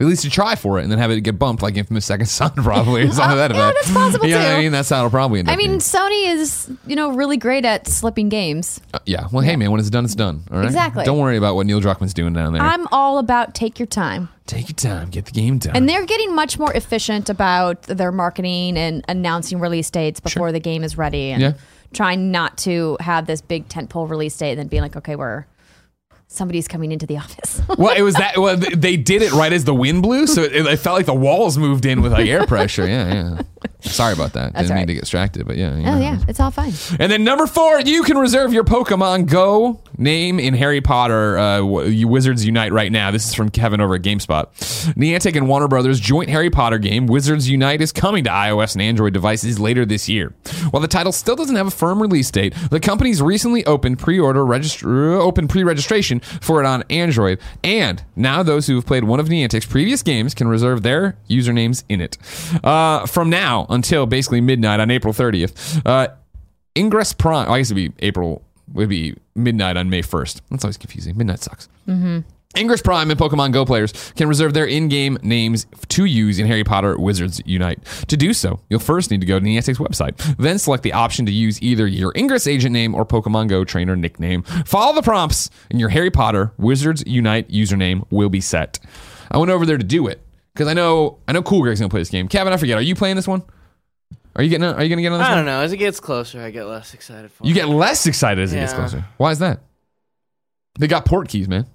At 0.01 0.07
least 0.07 0.25
you 0.25 0.31
try 0.31 0.57
for 0.57 0.81
it 0.81 0.83
and 0.83 0.91
then 0.91 0.99
have 0.99 1.13
it 1.13 1.21
get 1.21 1.39
bumped 1.39 1.63
like 1.63 1.77
Infamous 1.77 2.05
Second 2.05 2.27
Son, 2.27 2.51
probably. 2.57 3.03
or 3.03 3.13
something 3.13 3.31
to 3.31 3.37
that 3.37 3.51
yeah, 3.55 3.71
that's 3.73 3.93
possible, 3.93 4.27
You 4.27 4.35
know 4.35 4.41
what 4.43 4.55
I 4.57 4.59
mean? 4.59 4.73
That's 4.73 4.89
how 4.89 4.99
it'll 4.99 5.11
probably 5.11 5.39
end 5.39 5.49
I 5.49 5.53
up 5.53 5.59
mean, 5.59 5.69
being. 5.69 5.79
Sony 5.81 6.27
is, 6.35 6.69
you 6.85 6.97
know, 6.97 7.13
really 7.13 7.37
great 7.37 7.65
at 7.65 7.87
slipping 7.87 8.29
games. 8.29 8.81
Uh, 8.93 8.99
yeah. 9.07 9.29
Well, 9.31 9.43
hey, 9.45 9.55
man, 9.55 9.71
when 9.71 9.79
it's 9.79 9.91
done, 9.91 10.05
it's 10.05 10.17
done. 10.17 10.43
All 10.51 10.59
right. 10.59 10.67
Exactly. 10.67 11.05
Don't 11.05 11.19
worry 11.21 11.37
about 11.37 11.55
what 11.55 11.67
Neil 11.67 11.81
Druckmann's 11.81 12.13
doing 12.13 12.33
down 12.33 12.53
there. 12.55 12.61
I'm 12.63 12.89
all 12.91 13.19
about 13.19 13.55
take 13.55 13.79
your 13.79 13.87
time. 13.87 14.31
Take 14.47 14.69
your 14.69 14.75
time, 14.75 15.11
get 15.11 15.27
the 15.27 15.33
game 15.33 15.59
done. 15.59 15.77
And 15.77 15.89
they're 15.89 16.05
getting 16.05 16.35
much 16.35 16.59
more 16.59 16.73
efficient 16.75 17.31
about 17.31 17.83
their 17.83 18.11
marketing 18.13 18.77
and 18.77 19.03
announcing 19.09 19.59
release 19.61 19.91
dates 19.91 20.19
before 20.21 20.51
the 20.53 20.61
game 20.61 20.83
is 20.85 20.99
ready 20.99 21.31
and 21.31 21.41
Yeah. 21.41 21.53
trying 21.95 22.31
not 22.33 22.59
to 22.59 22.97
have 23.01 23.27
this 23.27 23.41
big 23.41 23.69
tentpole 23.69 24.11
release 24.11 24.37
date 24.37 24.51
and 24.51 24.59
then 24.59 24.67
being 24.67 24.83
like, 24.83 24.97
okay, 24.97 25.17
we're 25.17 25.47
somebody's 26.35 26.69
coming 26.69 26.93
into 26.93 27.07
the 27.07 27.17
office. 27.17 27.63
well, 27.79 27.97
it 27.97 28.03
was 28.03 28.15
that. 28.15 28.39
Well, 28.39 28.57
they 28.57 28.97
did 28.97 29.23
it 29.23 29.33
right 29.33 29.53
as 29.53 29.65
the 29.65 29.75
wind 29.75 30.03
blew, 30.03 30.27
so 30.27 30.43
it, 30.43 30.55
it 30.55 30.77
felt 30.79 30.97
like 30.97 31.07
the 31.07 31.15
walls 31.15 31.57
moved 31.57 31.87
in 31.87 32.03
with 32.03 32.13
like 32.13 32.27
air 32.27 32.47
pressure. 32.47 32.87
Yeah, 32.87 33.13
yeah. 33.13 33.43
Sorry 33.81 34.15
about 34.15 34.33
that. 34.33 34.55
Didn't 34.55 34.71
all 34.71 34.77
mean 34.77 34.87
to 34.87 34.95
get 34.95 35.01
distracted, 35.01 35.47
but 35.47 35.57
yeah. 35.57 35.77
you 35.77 35.87
oh 35.87 35.95
know. 35.95 36.01
yeah, 36.01 36.19
it's 36.27 36.41
all 36.41 36.51
fine. 36.51 36.73
And 36.99 37.13
then 37.13 37.25
number 37.25 37.47
four, 37.47 37.81
you 37.81 38.03
can 38.03 38.17
reserve 38.19 38.53
your 38.53 38.65
Pokemon 38.65 39.27
Go 39.29 39.81
name 39.99 40.41
in 40.41 40.55
Harry 40.55 40.81
Potter 40.81 41.39
uh, 41.39 41.63
Wizards 41.63 42.45
Unite 42.45 42.73
right 42.73 42.91
now. 42.91 43.11
This 43.11 43.27
is 43.29 43.35
from 43.35 43.51
Kevin 43.51 43.81
over 43.81 43.95
at 43.95 44.03
GameSpot. 44.03 44.47
Niantic 44.95 45.37
and 45.37 45.49
Warner 45.49 45.69
Brothers 45.69 46.01
joint 46.01 46.31
Harry 46.31 46.51
Potter 46.51 46.79
game 46.79 47.07
Wizards 47.07 47.49
Unite 47.49 47.81
is 47.81 47.93
coming 47.93 48.25
to 48.25 48.31
iOS 48.31 48.75
and 48.75 48.83
Android 48.83 49.13
devices 49.13 49.59
later 49.59 49.85
this 49.85 50.09
year. 50.09 50.35
While 50.71 50.81
the 50.81 50.89
title 50.89 51.13
still 51.13 51.37
doesn't 51.37 51.57
have 51.57 51.67
a 51.67 51.71
firm 51.71 52.01
release 52.01 52.31
date, 52.31 52.55
the 52.71 52.81
company's 52.81 53.21
recently 53.23 53.65
opened 53.67 53.99
pre-order 53.99 54.45
register 54.45 55.13
open 55.15 55.47
pre-registration 55.49 56.21
for 56.41 56.61
it 56.63 56.67
on 56.67 56.85
Android, 56.91 57.39
and 57.63 58.03
now 58.17 58.43
those 58.43 58.67
who 58.67 58.75
have 58.77 58.87
played 58.87 59.05
one 59.05 59.21
of 59.21 59.29
Niantic's 59.29 59.67
previous 59.67 60.03
games 60.03 60.35
can 60.35 60.49
reserve 60.49 60.83
their 60.83 61.17
usernames 61.29 61.85
in 61.89 62.01
it. 62.01 62.19
Uh, 62.63 63.07
from 63.07 63.31
now 63.31 63.67
until 63.69 64.07
basically 64.07 64.41
midnight 64.41 64.81
on 64.81 64.91
April 64.91 65.13
30th. 65.15 65.83
Uh, 65.85 66.09
Ingress 66.77 67.13
Prime. 67.13 67.51
I 67.51 67.59
guess 67.59 67.71
it'd 67.71 67.77
be 67.77 68.05
April. 68.05 68.43
Would 68.73 68.89
be 68.89 69.15
midnight 69.35 69.77
on 69.77 69.91
May 69.91 70.03
first. 70.03 70.43
That's 70.51 70.65
always 70.65 70.77
confusing. 70.79 71.17
Midnight 71.17 71.41
sucks. 71.41 71.69
Mm-hmm. 71.87 72.21
Ingress 72.57 72.83
Prime 72.83 73.11
and 73.11 73.19
Pokemon 73.19 73.53
Go 73.53 73.65
players 73.65 73.93
can 74.17 74.29
reserve 74.29 74.55
their 74.55 74.67
in-game 74.67 75.19
names 75.23 75.67
to 75.89 76.05
use 76.05 76.39
in 76.39 76.47
Harry 76.47 76.65
Potter 76.65 76.97
Wizards 76.99 77.41
Unite. 77.45 77.85
To 78.09 78.17
do 78.17 78.33
so, 78.33 78.61
you'll 78.71 78.81
first 78.81 79.11
need 79.11 79.21
to 79.21 79.27
go 79.27 79.39
to 79.39 79.45
the 79.45 79.57
Niantic's 79.57 79.79
website, 79.79 80.17
then 80.37 80.59
select 80.59 80.83
the 80.83 80.93
option 80.93 81.27
to 81.27 81.33
use 81.33 81.61
either 81.63 81.87
your 81.87 82.13
Ingress 82.17 82.47
agent 82.47 82.73
name 82.73 82.95
or 82.95 83.05
Pokemon 83.05 83.49
Go 83.49 83.65
trainer 83.65 83.97
nickname. 83.97 84.43
Follow 84.67 84.95
the 84.95 85.03
prompts, 85.03 85.51
and 85.71 85.81
your 85.81 85.89
Harry 85.89 86.11
Potter 86.11 86.53
Wizards 86.59 87.03
Unite 87.07 87.49
username 87.49 88.05
will 88.11 88.29
be 88.29 88.41
set. 88.41 88.79
I 89.31 89.39
went 89.39 89.51
over 89.51 89.67
there 89.67 89.79
to 89.79 89.85
do 89.85 90.07
it 90.07 90.21
because 90.55 90.69
I 90.69 90.75
know 90.75 91.19
I 91.27 91.33
know 91.33 91.43
Cool 91.43 91.63
Greg's 91.63 91.81
gonna 91.81 91.89
play 91.91 92.01
this 92.01 92.11
game. 92.11 92.29
Kevin, 92.29 92.53
I 92.53 92.57
forget. 92.57 92.79
Are 92.79 92.83
you 92.83 92.95
playing 92.95 93.17
this 93.17 93.27
one? 93.27 93.43
Are 94.37 94.43
you 94.43 94.51
getting? 94.51 94.65
Are 94.65 94.83
you 94.83 94.89
gonna 94.89 95.03
get 95.03 95.13
on 95.13 95.19
this 95.19 95.27
I 95.27 95.31
one? 95.31 95.39
don't 95.39 95.47
know. 95.47 95.61
As 95.61 95.73
it 95.73 95.77
gets 95.79 95.99
closer, 96.01 96.41
I 96.41 96.51
get 96.51 96.65
less 96.67 96.95
excited 96.95 97.31
for 97.33 97.45
You 97.45 97.53
it. 97.53 97.55
get 97.55 97.69
less 97.69 98.07
excited 98.07 98.43
as 98.43 98.53
it 98.53 98.57
gets 98.57 98.73
closer. 98.73 99.05
Why 99.17 99.31
is 99.31 99.39
that? 99.41 99.61
They 100.79 100.87
got 100.89 101.05
port 101.05 101.29
keys, 101.29 101.49
man. 101.49 101.67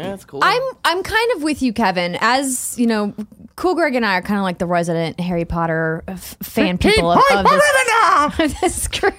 Yeah, 0.00 0.14
it's 0.14 0.24
cool. 0.24 0.40
I'm 0.42 0.62
I'm 0.84 1.02
kind 1.02 1.30
of 1.36 1.42
with 1.42 1.62
you, 1.62 1.72
Kevin. 1.72 2.16
As 2.20 2.78
you 2.78 2.86
know, 2.86 3.14
Cool 3.56 3.74
Greg 3.74 3.94
and 3.94 4.04
I 4.06 4.14
are 4.16 4.22
kind 4.22 4.38
of 4.38 4.44
like 4.44 4.58
the 4.58 4.66
resident 4.66 5.20
Harry 5.20 5.44
Potter 5.44 6.02
f- 6.08 6.36
fan 6.42 6.78
people 6.78 7.12
of, 7.12 7.20
of 7.32 7.44
this, 7.44 8.38
of 8.54 8.60
this 8.60 8.88
group. 8.88 9.14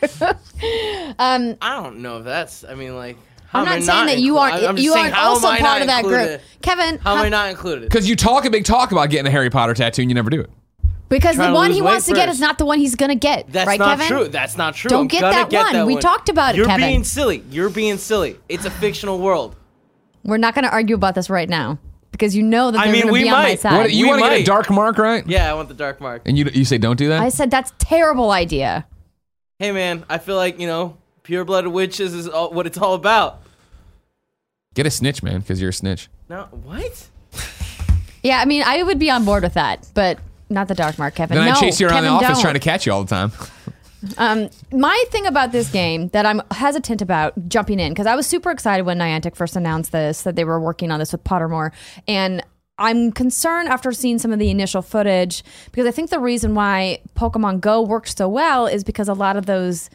um, 1.19 1.55
I 1.61 1.81
don't 1.81 1.97
know 2.01 2.19
if 2.19 2.25
that's. 2.25 2.63
I 2.63 2.75
mean, 2.75 2.95
like. 2.95 3.17
How 3.47 3.59
I'm 3.59 3.67
am 3.67 3.73
I 3.73 3.75
not 3.79 3.85
saying 3.85 4.05
that 4.05 4.19
you 4.19 4.37
aren't 4.37 4.79
you 4.79 4.93
saying, 4.93 5.05
aren't 5.13 5.17
also 5.17 5.49
part 5.57 5.81
of 5.81 5.87
that 5.87 6.05
included? 6.05 6.27
group, 6.39 6.41
Kevin. 6.61 6.97
How 6.99 7.17
am 7.17 7.25
I 7.25 7.27
not 7.29 7.49
included? 7.49 7.83
Because 7.83 8.07
you 8.07 8.15
talk 8.15 8.45
a 8.45 8.49
big 8.49 8.63
talk 8.63 8.93
about 8.93 9.09
getting 9.09 9.27
a 9.27 9.29
Harry 9.31 9.49
Potter 9.49 9.73
tattoo 9.73 10.03
and 10.03 10.09
you 10.09 10.15
never 10.15 10.29
do 10.29 10.39
it. 10.39 10.49
because 11.09 11.35
the 11.35 11.51
one 11.51 11.69
he 11.71 11.81
wants 11.81 12.05
to 12.05 12.13
get 12.13 12.27
first. 12.27 12.35
is 12.35 12.39
not 12.39 12.57
the 12.59 12.63
one 12.65 12.79
he's 12.79 12.95
gonna 12.95 13.13
get. 13.15 13.51
That's 13.51 13.67
right, 13.67 13.77
not 13.77 13.97
Kevin? 13.99 14.07
true. 14.07 14.27
That's 14.29 14.55
not 14.55 14.75
true. 14.75 14.87
Don't 14.87 15.01
I'm 15.01 15.07
get 15.07 15.19
that 15.19 15.49
get 15.49 15.63
one. 15.65 15.73
That 15.73 15.85
We 15.85 15.97
talked 15.97 16.29
about 16.29 16.55
it, 16.55 16.59
You're 16.59 16.65
Kevin. 16.67 16.87
being 16.87 17.03
silly. 17.03 17.43
You're 17.51 17.69
being 17.69 17.97
silly. 17.97 18.39
It's 18.47 18.63
a 18.63 18.71
fictional 18.71 19.19
world. 19.19 19.57
We're 20.23 20.37
not 20.37 20.55
gonna 20.55 20.67
argue 20.67 20.95
about 20.95 21.15
this 21.15 21.29
right 21.29 21.49
now 21.49 21.79
because 22.11 22.35
you 22.35 22.43
know 22.43 22.71
that 22.71 22.79
I 22.79 22.85
they're 22.85 22.93
mean, 22.93 23.01
gonna 23.03 23.13
we 23.13 23.23
be 23.23 23.29
on 23.29 23.33
my 23.33 23.43
might. 23.43 23.59
side. 23.59 23.77
What, 23.77 23.91
you 23.93 24.05
we 24.05 24.09
want 24.09 24.19
to 24.21 24.25
get 24.29 24.33
a 24.33 24.37
might. 24.39 24.45
dark 24.45 24.69
mark, 24.69 24.97
right? 24.97 25.25
Yeah, 25.27 25.49
I 25.49 25.53
want 25.55 25.67
the 25.69 25.73
dark 25.73 25.99
mark. 26.01 26.21
And 26.25 26.37
you 26.37 26.45
you 26.53 26.65
say 26.65 26.77
don't 26.77 26.97
do 26.97 27.09
that. 27.09 27.21
I 27.21 27.29
said 27.29 27.49
that's 27.51 27.73
terrible 27.79 28.31
idea. 28.31 28.85
Hey, 29.59 29.71
man, 29.71 30.05
I 30.09 30.17
feel 30.17 30.35
like 30.35 30.59
you 30.59 30.67
know, 30.67 30.97
pure 31.23 31.45
blooded 31.45 31.71
witches 31.71 32.13
is 32.13 32.27
all, 32.27 32.51
what 32.51 32.65
it's 32.67 32.77
all 32.77 32.93
about. 32.95 33.41
get 34.73 34.85
a 34.85 34.91
snitch, 34.91 35.21
man, 35.23 35.39
because 35.41 35.59
you're 35.61 35.69
a 35.69 35.73
snitch. 35.73 36.09
No, 36.29 36.43
what? 36.63 37.07
Yeah, 38.23 38.39
I 38.39 38.45
mean, 38.45 38.61
I 38.63 38.83
would 38.83 38.99
be 38.99 39.09
on 39.09 39.25
board 39.25 39.41
with 39.41 39.55
that, 39.55 39.89
but 39.95 40.19
not 40.47 40.67
the 40.67 40.75
dark 40.75 40.99
mark, 40.99 41.15
Kevin. 41.15 41.37
Then 41.37 41.47
no, 41.47 41.53
I 41.53 41.59
chase 41.59 41.79
you 41.79 41.87
around 41.87 42.03
Kevin, 42.03 42.09
the 42.11 42.15
office 42.17 42.37
don't. 42.37 42.41
trying 42.43 42.53
to 42.53 42.59
catch 42.59 42.85
you 42.85 42.93
all 42.93 43.03
the 43.03 43.09
time. 43.09 43.31
Um, 44.17 44.49
my 44.71 45.03
thing 45.09 45.27
about 45.27 45.51
this 45.51 45.69
game 45.69 46.07
that 46.09 46.25
I'm 46.25 46.41
hesitant 46.51 47.01
about 47.01 47.33
jumping 47.47 47.79
in 47.79 47.91
because 47.91 48.07
I 48.07 48.15
was 48.15 48.25
super 48.25 48.51
excited 48.51 48.85
when 48.85 48.97
Niantic 48.97 49.35
first 49.35 49.55
announced 49.55 49.91
this 49.91 50.23
that 50.23 50.35
they 50.35 50.43
were 50.43 50.59
working 50.59 50.91
on 50.91 50.99
this 50.99 51.11
with 51.11 51.23
Pottermore, 51.23 51.71
and 52.07 52.43
I'm 52.77 53.11
concerned 53.11 53.69
after 53.69 53.91
seeing 53.91 54.17
some 54.17 54.31
of 54.31 54.39
the 54.39 54.49
initial 54.49 54.81
footage 54.81 55.43
because 55.71 55.85
I 55.85 55.91
think 55.91 56.09
the 56.09 56.19
reason 56.19 56.55
why 56.55 56.99
Pokemon 57.15 57.61
Go 57.61 57.81
worked 57.81 58.17
so 58.17 58.27
well 58.27 58.65
is 58.65 58.83
because 58.83 59.07
a 59.07 59.13
lot 59.13 59.37
of 59.37 59.45
those 59.45 59.89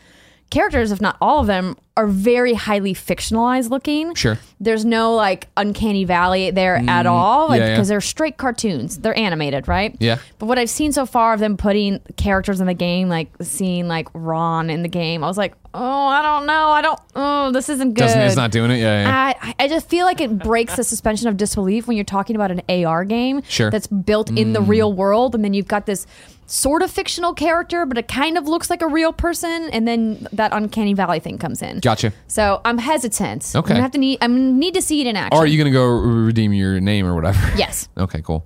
characters, 0.51 0.93
if 0.93 1.01
not 1.01 1.17
all 1.21 1.41
of 1.41 1.49
them, 1.49 1.77
are 1.97 2.07
very 2.07 2.53
highly 2.53 2.93
fictionalized 2.93 3.71
looking. 3.71 4.15
Sure. 4.15 4.39
There's 4.61 4.85
no 4.85 5.15
like 5.15 5.49
uncanny 5.57 6.05
valley 6.05 6.51
there 6.51 6.77
at 6.77 6.85
mm-hmm. 6.85 7.09
all, 7.09 7.49
like 7.49 7.61
yeah, 7.61 7.69
yeah. 7.69 7.75
because 7.75 7.89
they're 7.89 8.03
straight 8.03 8.37
cartoons. 8.37 8.99
They're 8.99 9.19
animated, 9.19 9.67
right? 9.67 9.97
Yeah. 9.99 10.19
But 10.39 10.47
what 10.47 10.59
I've 10.59 10.69
seen 10.69 10.93
so 10.93 11.07
far 11.07 11.33
of 11.33 11.41
them 11.41 11.57
putting 11.57 12.01
characters 12.17 12.61
in 12.61 12.67
the 12.67 12.75
game, 12.75 13.09
like 13.09 13.31
seeing 13.41 13.89
like 13.89 14.09
Ron 14.13 14.69
in 14.69 14.83
the 14.83 14.89
game, 14.89 15.25
I 15.25 15.27
was 15.27 15.39
like, 15.39 15.55
oh, 15.73 16.07
I 16.07 16.23
don't 16.23 16.47
know, 16.47 16.69
I 16.71 16.83
don't, 16.83 17.01
oh, 17.15 17.53
this 17.53 17.69
isn't 17.69 17.95
good. 17.95 18.05
Doesn't 18.05 18.21
it's 18.21 18.37
not 18.37 18.51
doing 18.51 18.71
it? 18.71 18.79
Yeah, 18.79 19.03
yeah. 19.03 19.35
I, 19.41 19.55
I 19.59 19.69
just 19.69 19.89
feel 19.89 20.07
like 20.07 20.21
it 20.21 20.39
breaks 20.39 20.77
the 20.77 20.85
suspension 20.85 21.29
of 21.29 21.37
disbelief 21.37 21.87
when 21.87 21.97
you're 21.97 22.05
talking 22.05 22.37
about 22.37 22.51
an 22.51 22.63
AR 22.69 23.05
game 23.05 23.43
Sure. 23.49 23.71
that's 23.71 23.87
built 23.87 24.31
in 24.31 24.53
the 24.53 24.61
mm. 24.61 24.69
real 24.69 24.93
world, 24.93 25.35
and 25.35 25.45
then 25.45 25.55
you've 25.55 25.69
got 25.69 25.87
this 25.87 26.07
sort 26.47 26.83
of 26.83 26.91
fictional 26.91 27.35
character, 27.35 27.85
but 27.85 27.99
it 27.99 28.09
kind 28.09 28.39
of 28.39 28.47
looks 28.47 28.71
like 28.71 28.81
a 28.81 28.87
real 28.87 29.13
person, 29.13 29.69
and 29.71 29.87
then 29.87 30.27
that 30.33 30.53
uncanny 30.53 30.95
valley 30.95 31.21
thing 31.21 31.39
comes 31.39 31.61
in. 31.61 31.81
Gotcha. 31.87 32.13
So 32.27 32.61
I'm 32.65 32.79
hesitant. 32.79 33.45
Okay. 33.55 33.59
I'm 33.59 33.63
gonna 33.69 33.81
have 33.83 33.93
to 33.93 33.99
need. 33.99 34.19
I 34.21 34.27
need 34.27 34.75
to 34.75 34.83
see 34.83 35.01
it 35.03 35.07
in 35.07 35.15
action. 35.15 35.39
Or 35.39 35.45
are 35.45 35.47
you 35.47 35.57
gonna 35.57 35.71
go 35.71 35.85
redeem 35.87 36.53
your 36.53 36.81
name 36.81 37.07
or 37.07 37.15
whatever? 37.15 37.39
Yes. 37.57 37.89
Okay, 37.97 38.23
cool. 38.23 38.45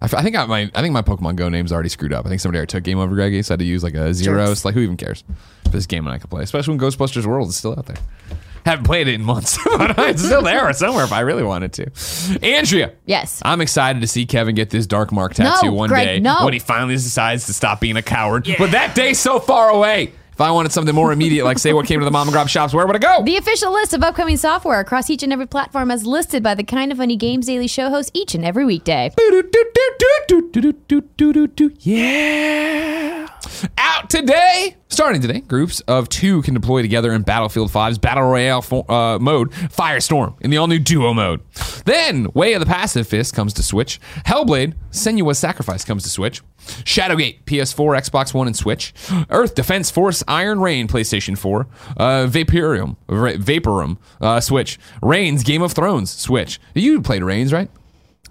I, 0.00 0.04
f- 0.04 0.14
I 0.14 0.22
think 0.22 0.36
I, 0.36 0.46
my 0.46 0.70
I 0.72 0.82
think 0.82 0.92
my 0.92 1.02
Pokemon 1.02 1.34
Go 1.34 1.48
name's 1.48 1.72
already 1.72 1.88
screwed 1.88 2.12
up. 2.12 2.26
I 2.26 2.28
think 2.28 2.40
somebody 2.40 2.58
already 2.58 2.70
took 2.70 2.84
game 2.84 3.00
over 3.00 3.12
Greggy, 3.16 3.42
so 3.42 3.52
I 3.52 3.54
had 3.54 3.58
to 3.58 3.64
use 3.64 3.82
like 3.82 3.94
a 3.94 4.14
zero. 4.14 4.38
Jerks. 4.46 4.52
It's 4.52 4.64
like 4.64 4.74
who 4.74 4.80
even 4.82 4.96
cares? 4.96 5.24
If 5.64 5.72
this 5.72 5.86
game 5.86 6.06
and 6.06 6.14
I 6.14 6.18
can 6.18 6.28
play, 6.30 6.44
especially 6.44 6.76
when 6.76 6.80
Ghostbusters 6.88 7.26
World 7.26 7.48
is 7.48 7.56
still 7.56 7.72
out 7.76 7.86
there. 7.86 7.96
Haven't 8.64 8.84
played 8.84 9.08
it 9.08 9.14
in 9.14 9.22
months, 9.24 9.58
but 9.78 9.98
it's 9.98 10.22
still 10.24 10.42
there 10.42 10.72
somewhere 10.74 11.04
if 11.04 11.12
I 11.12 11.20
really 11.20 11.42
wanted 11.42 11.72
to. 11.74 12.38
Andrea, 12.44 12.92
Yes. 13.04 13.40
I'm 13.44 13.60
excited 13.60 14.00
to 14.02 14.06
see 14.08 14.26
Kevin 14.26 14.54
get 14.54 14.70
this 14.70 14.86
dark 14.86 15.10
mark 15.12 15.34
tattoo 15.34 15.66
No, 15.66 15.72
one 15.72 15.88
Greg, 15.88 16.06
day 16.06 16.20
no. 16.20 16.44
when 16.44 16.52
he 16.52 16.58
finally 16.60 16.94
decides 16.94 17.46
to 17.46 17.52
stop 17.52 17.80
being 17.80 17.96
a 17.96 18.02
coward. 18.02 18.48
But 18.58 18.72
that 18.72 18.94
day's 18.94 19.18
so 19.18 19.38
far 19.40 19.70
away. 19.70 20.12
If 20.36 20.42
I 20.42 20.50
wanted 20.50 20.70
something 20.70 20.94
more 20.94 21.12
immediate, 21.12 21.46
like 21.46 21.58
say 21.58 21.72
what 21.72 21.86
came 21.86 21.98
to 22.00 22.04
the 22.04 22.10
mom 22.10 22.28
and 22.28 22.32
grab 22.34 22.46
shops, 22.46 22.74
where 22.74 22.86
would 22.86 22.94
I 22.94 22.98
go? 22.98 23.24
The 23.24 23.38
official 23.38 23.72
list 23.72 23.94
of 23.94 24.02
upcoming 24.02 24.36
software 24.36 24.80
across 24.80 25.08
each 25.08 25.22
and 25.22 25.32
every 25.32 25.46
platform 25.46 25.90
as 25.90 26.04
listed 26.04 26.42
by 26.42 26.54
the 26.54 26.62
Kind 26.62 26.92
of 26.92 26.98
Funny 26.98 27.16
Games 27.16 27.46
Daily 27.46 27.66
show 27.66 27.88
host 27.88 28.10
each 28.12 28.34
and 28.34 28.44
every 28.44 28.66
weekday. 28.66 29.10
Yeah. 31.80 33.28
Out 33.78 34.10
today. 34.10 34.76
Starting 34.88 35.20
today, 35.20 35.40
groups 35.40 35.80
of 35.80 36.08
two 36.08 36.42
can 36.42 36.54
deploy 36.54 36.80
together 36.80 37.12
in 37.12 37.22
Battlefield 37.22 37.70
5's 37.70 37.98
Battle 37.98 38.22
Royale 38.24 38.64
uh, 38.88 39.18
mode, 39.20 39.50
Firestorm, 39.50 40.36
in 40.40 40.50
the 40.50 40.56
all 40.58 40.68
new 40.68 40.78
duo 40.78 41.12
mode. 41.12 41.40
Then, 41.84 42.28
Way 42.34 42.54
of 42.54 42.60
the 42.60 42.66
Passive 42.66 43.06
Fist 43.06 43.34
comes 43.34 43.52
to 43.54 43.62
Switch. 43.62 44.00
Hellblade, 44.24 44.74
Senua's 44.92 45.38
Sacrifice 45.38 45.84
comes 45.84 46.02
to 46.04 46.08
Switch. 46.08 46.40
Shadowgate, 46.58 47.44
PS4, 47.44 47.98
Xbox 48.08 48.32
One, 48.32 48.46
and 48.46 48.56
Switch. 48.56 48.94
Earth 49.28 49.54
Defense 49.54 49.90
Force, 49.90 50.22
Iron 50.28 50.60
Rain, 50.60 50.88
PlayStation 50.88 51.36
4. 51.38 51.66
Uh, 51.96 52.04
Vaporium, 52.28 52.96
Va- 53.08 53.38
Vaporum, 53.38 53.96
uh, 54.20 54.40
Switch. 54.40 54.78
Reigns, 55.02 55.42
Game 55.42 55.62
of 55.62 55.72
Thrones, 55.72 56.10
Switch. 56.10 56.60
You 56.74 57.00
played 57.02 57.22
Reigns, 57.22 57.52
right? 57.52 57.70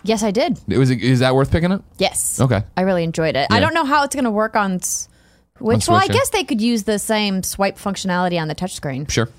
Yes, 0.04 0.22
I 0.24 0.30
did. 0.32 0.60
It 0.68 0.78
was. 0.78 0.92
Is 0.92 1.20
that 1.20 1.34
worth 1.34 1.52
picking 1.52 1.72
up? 1.72 1.84
Yes. 1.98 2.40
Okay. 2.40 2.62
I 2.78 2.82
really 2.82 3.04
enjoyed 3.04 3.36
it. 3.36 3.48
I 3.50 3.56
Yeah. 3.56 3.60
don't 3.62 3.74
know 3.74 3.86
how 3.86 4.04
it's 4.04 4.14
going 4.16 4.26
to 4.26 4.32
work 4.32 4.56
on 4.56 4.80
Switch. 4.82 5.18
Well, 5.60 5.76
I 5.78 5.80
Switch, 5.80 6.10
yeah. 6.10 6.14
guess 6.14 6.30
they 6.30 6.44
could 6.44 6.62
use 6.62 6.84
the 6.84 7.00
same 7.00 7.42
swipe 7.42 7.78
functionality 7.78 8.40
on 8.40 8.48
the 8.48 8.54
touchscreen. 8.56 9.10
Sure. 9.10 9.30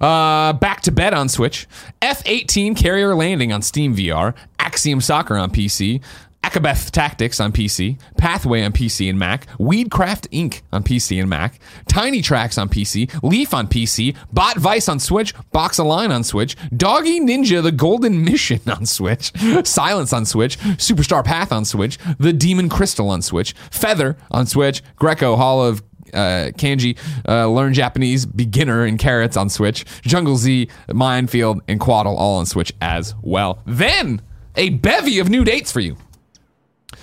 Uh, 0.00 0.52
back 0.54 0.80
to 0.82 0.92
bed 0.92 1.12
on 1.12 1.28
Switch. 1.28 1.66
F18 2.00 2.76
Carrier 2.76 3.14
Landing 3.14 3.52
on 3.52 3.62
Steam 3.62 3.94
VR. 3.96 4.34
Axiom 4.58 5.00
Soccer 5.00 5.36
on 5.36 5.50
PC. 5.50 6.00
Macbeth 6.42 6.90
Tactics 6.90 7.38
on 7.38 7.52
PC, 7.52 7.98
Pathway 8.16 8.64
on 8.64 8.72
PC 8.72 9.08
and 9.08 9.18
Mac, 9.18 9.46
Weedcraft 9.58 10.28
Inc. 10.30 10.62
on 10.72 10.82
PC 10.82 11.20
and 11.20 11.30
Mac, 11.30 11.60
Tiny 11.86 12.22
Tracks 12.22 12.58
on 12.58 12.68
PC, 12.68 13.08
Leaf 13.22 13.54
on 13.54 13.68
PC, 13.68 14.16
Bot 14.32 14.56
Vice 14.56 14.88
on 14.88 14.98
Switch, 14.98 15.32
Box 15.52 15.78
Line 15.78 16.10
on 16.10 16.24
Switch, 16.24 16.56
Doggy 16.76 17.20
Ninja 17.20 17.62
The 17.62 17.70
Golden 17.70 18.24
Mission 18.24 18.60
on 18.66 18.84
Switch, 18.84 19.32
Silence 19.64 20.12
on 20.12 20.26
Switch, 20.26 20.58
Superstar 20.58 21.24
Path 21.24 21.52
on 21.52 21.64
Switch, 21.64 21.98
The 22.18 22.32
Demon 22.32 22.68
Crystal 22.68 23.08
on 23.10 23.22
Switch, 23.22 23.52
Feather 23.70 24.16
on 24.30 24.46
Switch, 24.46 24.82
Greco 24.96 25.36
Hall 25.36 25.64
of 25.64 25.82
uh, 26.12 26.50
Kanji, 26.56 26.98
uh, 27.28 27.46
Learn 27.48 27.72
Japanese 27.74 28.26
Beginner 28.26 28.84
and 28.84 28.98
Carrots 28.98 29.36
on 29.36 29.48
Switch, 29.50 29.84
Jungle 30.02 30.36
Z, 30.36 30.68
Minefield, 30.88 31.60
and 31.68 31.78
Quaddle 31.78 32.16
all 32.18 32.38
on 32.38 32.46
Switch 32.46 32.72
as 32.80 33.14
well. 33.22 33.62
Then 33.66 34.20
a 34.56 34.70
bevy 34.70 35.20
of 35.20 35.28
new 35.30 35.44
dates 35.44 35.70
for 35.70 35.78
you. 35.78 35.96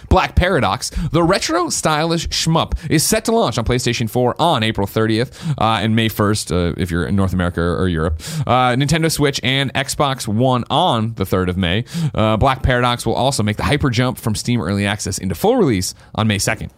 Black 0.10 0.36
Paradox, 0.36 0.89
the 1.12 1.23
retro 1.23 1.69
stylish 1.69 2.27
shmup, 2.29 2.73
is 2.89 3.03
set 3.03 3.25
to 3.25 3.31
launch 3.31 3.57
on 3.57 3.65
PlayStation 3.65 4.10
4 4.10 4.36
on 4.39 4.63
April 4.63 4.88
30th 4.88 5.55
uh, 5.57 5.79
and 5.81 5.95
May 5.95 6.10
1st 6.10 6.51
uh, 6.71 6.73
if 6.77 6.91
you're 6.91 7.05
in 7.05 7.15
North 7.15 7.33
America 7.33 7.62
or 7.62 7.88
Europe. 7.88 8.19
Uh, 8.45 8.75
Nintendo 8.75 9.12
Switch 9.12 9.39
and 9.43 9.73
Xbox 9.73 10.27
One 10.27 10.63
on 10.69 11.13
the 11.15 11.23
3rd 11.23 11.49
of 11.49 11.57
May. 11.57 11.86
Uh, 12.13 12.38
Black 12.38 12.63
Paradox 12.63 13.05
will 13.05 13.15
also 13.15 13.43
make 13.43 13.57
the 13.57 13.63
hyper 13.63 13.89
jump 13.89 14.17
from 14.17 14.36
Steam 14.36 14.62
Early 14.62 14.86
Access 14.86 15.17
into 15.17 15.36
full 15.36 15.57
release 15.57 15.93
on 16.15 16.27
May 16.27 16.38
2nd. 16.38 16.69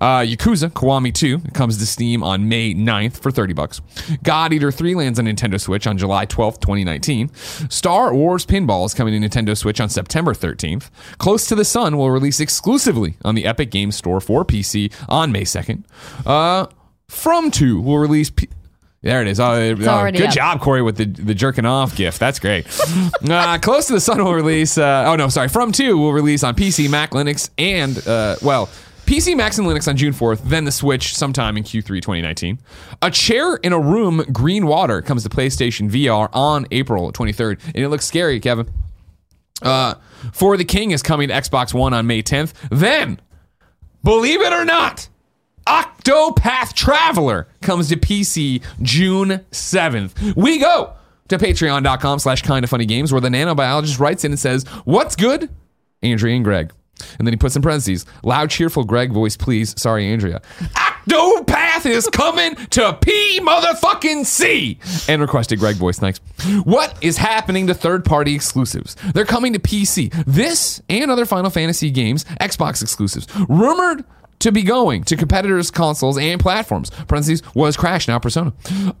Uh, 0.00 0.20
Yakuza 0.20 0.70
Kiwami 0.70 1.12
2 1.12 1.38
comes 1.54 1.78
to 1.78 1.86
Steam 1.86 2.22
on 2.22 2.48
May 2.48 2.74
9th 2.74 3.20
for 3.20 3.30
30 3.30 3.52
bucks. 3.52 3.80
God 4.22 4.52
Eater 4.52 4.70
3 4.70 4.94
lands 4.94 5.18
on 5.18 5.26
Nintendo 5.26 5.60
Switch 5.60 5.86
on 5.86 5.98
July 5.98 6.26
12th, 6.26 6.60
2019. 6.60 7.32
Star 7.34 8.14
Wars 8.14 8.46
Pinball 8.46 8.86
is 8.86 8.94
coming 8.94 9.20
to 9.20 9.28
Nintendo 9.28 9.56
Switch 9.56 9.80
on 9.80 9.88
September 9.88 10.34
13th. 10.34 10.90
Close 11.18 11.46
to 11.48 11.54
the 11.54 11.64
Sun 11.64 11.96
will 11.96 12.10
release 12.10 12.40
exclusively 12.40 12.65
on 13.24 13.34
the 13.34 13.44
Epic 13.46 13.70
Games 13.70 13.96
Store 13.96 14.20
for 14.20 14.44
PC 14.44 14.92
on 15.08 15.32
May 15.32 15.42
2nd. 15.42 15.84
Uh, 16.24 16.66
From 17.08 17.50
2 17.50 17.80
will 17.80 17.98
release. 17.98 18.30
P- 18.30 18.48
there 19.02 19.22
it 19.22 19.28
is. 19.28 19.38
Oh, 19.38 19.52
oh, 19.52 19.74
good 19.76 20.20
up. 20.20 20.34
job, 20.34 20.60
Corey, 20.60 20.82
with 20.82 20.96
the, 20.96 21.04
the 21.04 21.34
jerking 21.34 21.64
off 21.64 21.94
gift. 21.94 22.18
That's 22.18 22.40
great. 22.40 22.66
uh, 23.30 23.58
Close 23.58 23.86
to 23.86 23.92
the 23.92 24.00
Sun 24.00 24.24
will 24.24 24.34
release. 24.34 24.76
Uh, 24.78 25.04
oh, 25.06 25.14
no, 25.14 25.28
sorry. 25.28 25.48
From 25.48 25.70
2 25.70 25.96
will 25.96 26.12
release 26.12 26.42
on 26.42 26.56
PC, 26.56 26.90
Mac, 26.90 27.12
Linux, 27.12 27.50
and, 27.56 27.96
uh, 28.08 28.34
well, 28.42 28.68
PC, 29.04 29.36
Mac, 29.36 29.56
and 29.58 29.66
Linux 29.68 29.86
on 29.86 29.96
June 29.96 30.12
4th, 30.12 30.42
then 30.42 30.64
the 30.64 30.72
Switch 30.72 31.14
sometime 31.14 31.56
in 31.56 31.62
Q3 31.62 32.02
2019. 32.02 32.58
A 33.02 33.10
Chair 33.12 33.54
in 33.54 33.72
a 33.72 33.78
Room 33.78 34.24
Green 34.32 34.66
Water 34.66 35.00
comes 35.02 35.22
to 35.22 35.28
PlayStation 35.28 35.88
VR 35.88 36.28
on 36.32 36.66
April 36.72 37.12
23rd, 37.12 37.60
and 37.66 37.76
it 37.76 37.88
looks 37.88 38.04
scary, 38.04 38.40
Kevin. 38.40 38.68
Uh, 39.62 39.94
For 40.32 40.56
the 40.56 40.64
King 40.64 40.90
is 40.90 41.02
coming 41.02 41.28
to 41.28 41.34
Xbox 41.34 41.72
One 41.74 41.94
on 41.94 42.06
May 42.06 42.22
10th. 42.22 42.52
Then, 42.70 43.20
believe 44.04 44.40
it 44.40 44.52
or 44.52 44.64
not, 44.64 45.08
Octopath 45.66 46.74
Traveler 46.74 47.48
comes 47.62 47.88
to 47.88 47.96
PC 47.96 48.62
June 48.82 49.44
7th. 49.50 50.36
We 50.36 50.58
go 50.58 50.92
to 51.28 51.38
patreon.com 51.38 52.18
slash 52.20 52.42
kind 52.42 52.64
of 52.64 52.70
funny 52.70 52.86
games 52.86 53.12
where 53.12 53.20
the 53.20 53.28
nanobiologist 53.28 53.98
writes 53.98 54.24
in 54.24 54.32
and 54.32 54.38
says, 54.38 54.64
What's 54.84 55.16
good? 55.16 55.50
Andrea 56.02 56.36
and 56.36 56.44
Greg. 56.44 56.72
And 57.18 57.26
then 57.26 57.32
he 57.32 57.36
puts 57.36 57.56
in 57.56 57.62
parentheses, 57.62 58.06
loud, 58.22 58.48
cheerful 58.50 58.84
Greg 58.84 59.12
voice, 59.12 59.36
please. 59.36 59.78
Sorry, 59.80 60.06
Andrea. 60.06 60.40
Octopath 60.60 61.65
is 61.86 62.08
coming 62.08 62.54
to 62.56 62.92
P 63.00 63.40
motherfucking 63.40 64.26
C. 64.26 64.78
And 65.08 65.22
requested 65.22 65.58
Greg 65.58 65.76
voice, 65.76 65.98
thanks. 65.98 66.20
What 66.64 66.96
is 67.02 67.16
happening 67.16 67.66
to 67.68 67.74
third 67.74 68.04
party 68.04 68.34
exclusives? 68.34 68.96
They're 69.14 69.24
coming 69.24 69.52
to 69.52 69.58
PC. 69.58 70.12
This 70.26 70.82
and 70.88 71.10
other 71.10 71.24
Final 71.24 71.50
Fantasy 71.50 71.90
games, 71.90 72.24
Xbox 72.40 72.82
exclusives, 72.82 73.26
rumored 73.48 74.04
to 74.40 74.52
be 74.52 74.62
going 74.62 75.02
to 75.04 75.16
competitors' 75.16 75.70
consoles 75.70 76.18
and 76.18 76.40
platforms. 76.40 76.90
Parentheses 77.08 77.42
was 77.54 77.76
Crash 77.76 78.06
now 78.08 78.18
Persona. 78.18 78.52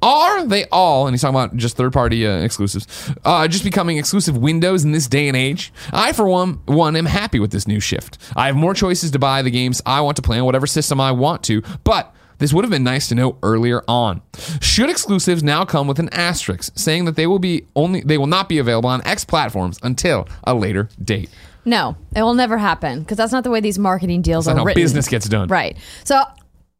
Are 0.02 0.46
they 0.46 0.64
all? 0.72 1.06
And 1.06 1.14
he's 1.14 1.22
talking 1.22 1.36
about 1.36 1.56
just 1.56 1.76
third-party 1.76 2.26
uh, 2.26 2.38
exclusives, 2.38 3.12
uh, 3.24 3.46
just 3.48 3.64
becoming 3.64 3.98
exclusive 3.98 4.36
windows 4.36 4.84
in 4.84 4.92
this 4.92 5.06
day 5.06 5.28
and 5.28 5.36
age. 5.36 5.72
I, 5.92 6.12
for 6.12 6.26
one, 6.26 6.60
one 6.66 6.96
am 6.96 7.06
happy 7.06 7.38
with 7.38 7.50
this 7.50 7.68
new 7.68 7.80
shift. 7.80 8.18
I 8.34 8.46
have 8.46 8.56
more 8.56 8.74
choices 8.74 9.10
to 9.12 9.18
buy 9.18 9.42
the 9.42 9.50
games 9.50 9.82
I 9.84 10.00
want 10.00 10.16
to 10.16 10.22
play 10.22 10.38
on 10.38 10.46
whatever 10.46 10.66
system 10.66 11.00
I 11.00 11.12
want 11.12 11.42
to, 11.44 11.62
but. 11.84 12.12
This 12.38 12.52
would 12.52 12.64
have 12.64 12.70
been 12.70 12.84
nice 12.84 13.08
to 13.08 13.14
know 13.14 13.38
earlier 13.42 13.82
on. 13.88 14.20
Should 14.60 14.90
exclusives 14.90 15.42
now 15.42 15.64
come 15.64 15.86
with 15.88 15.98
an 15.98 16.08
asterisk 16.10 16.72
saying 16.78 17.04
that 17.06 17.16
they 17.16 17.26
will 17.26 17.38
be 17.38 17.66
only 17.74 18.00
they 18.02 18.18
will 18.18 18.26
not 18.26 18.48
be 18.48 18.58
available 18.58 18.88
on 18.90 19.04
X 19.06 19.24
platforms 19.24 19.78
until 19.82 20.28
a 20.44 20.54
later 20.54 20.88
date? 21.02 21.30
No, 21.64 21.96
it 22.14 22.22
will 22.22 22.34
never 22.34 22.58
happen 22.58 23.00
because 23.00 23.16
that's 23.16 23.32
not 23.32 23.42
the 23.42 23.50
way 23.50 23.60
these 23.60 23.78
marketing 23.78 24.22
deals 24.22 24.44
That's 24.44 24.52
are 24.52 24.56
not 24.56 24.60
how 24.60 24.66
written. 24.66 24.82
business 24.82 25.08
gets 25.08 25.28
done. 25.28 25.48
Right. 25.48 25.76
So, 26.04 26.22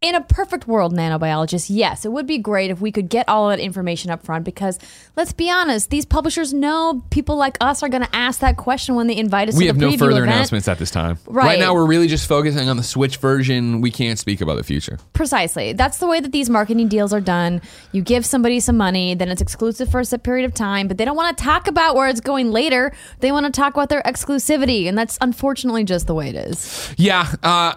in 0.03 0.15
a 0.15 0.21
perfect 0.21 0.69
world, 0.69 0.93
nanobiologist, 0.95 1.69
yes, 1.71 2.05
it 2.05 2.13
would 2.13 2.27
be 2.27 2.37
great 2.37 2.71
if 2.71 2.83
we 2.83 2.93
could 2.93 3.09
get 3.09 3.27
all 3.31 3.51
of 3.51 3.57
that 3.57 3.63
information 3.63 4.11
up 4.11 4.23
front 4.23 4.45
because 4.45 4.79
let's 5.17 5.33
be 5.33 5.51
honest, 5.51 5.89
these 5.89 6.05
publishers 6.05 6.53
know 6.53 7.03
people 7.09 7.37
like 7.37 7.57
us 7.63 7.83
are 7.83 7.89
going 7.89 8.03
to 8.03 8.15
ask 8.15 8.41
that 8.41 8.59
question 8.59 8.95
when 8.95 9.07
they 9.07 9.17
invite 9.17 9.49
us 9.49 9.57
We 9.57 9.65
to 9.65 9.69
have 9.69 9.79
the 9.79 9.87
no 9.87 9.93
preview 9.93 9.99
further 9.99 10.23
event. 10.25 10.35
announcements 10.35 10.69
at 10.69 10.79
this 10.79 10.91
time. 10.91 11.19
Right. 11.27 11.59
now, 11.59 11.73
we're 11.73 11.87
really 11.87 12.09
just 12.09 12.29
focusing 12.29 12.69
on 12.69 12.77
the 12.77 12.83
Switch 12.83 13.17
version. 13.17 13.81
We 13.81 13.91
can't 13.91 14.19
speak 14.19 14.43
about 14.43 14.59
the 14.59 14.65
future. 14.65 14.99
Precisely. 15.15 15.73
That's 15.73 15.97
the 15.97 16.07
way 16.07 16.21
that 16.21 16.31
these 16.31 16.51
marketing 16.51 16.89
deals 16.89 17.15
are 17.15 17.21
done. 17.21 17.63
You 17.93 18.03
give 18.03 18.27
somebody 18.27 18.61
some 18.61 18.77
money, 18.77 19.15
then 19.15 19.31
it's 19.31 19.41
exclusive 19.41 19.91
for 19.91 20.01
a 20.01 20.05
set 20.05 20.23
period 20.23 20.45
of 20.45 20.53
time, 20.53 20.89
but 20.89 20.99
they 20.99 21.07
don't 21.07 21.17
want 21.17 21.39
to 21.39 21.43
talk 21.43 21.69
about 21.69 21.95
where 21.95 22.09
it's 22.09 22.21
going 22.21 22.53
later. 22.53 22.93
They 23.21 23.33
want 23.33 23.47
to 23.47 23.53
talk 23.53 23.73
about 23.73 23.89
their 23.89 24.03
exclusivity, 24.03 24.87
and 24.89 24.97
that's 24.99 25.17
unfortunately 25.23 25.85
just 25.85 26.07
the 26.07 26.15
way 26.15 26.29
it 26.29 26.37
is. 26.37 26.95
Yeah, 26.99 27.33
uh, 27.43 27.75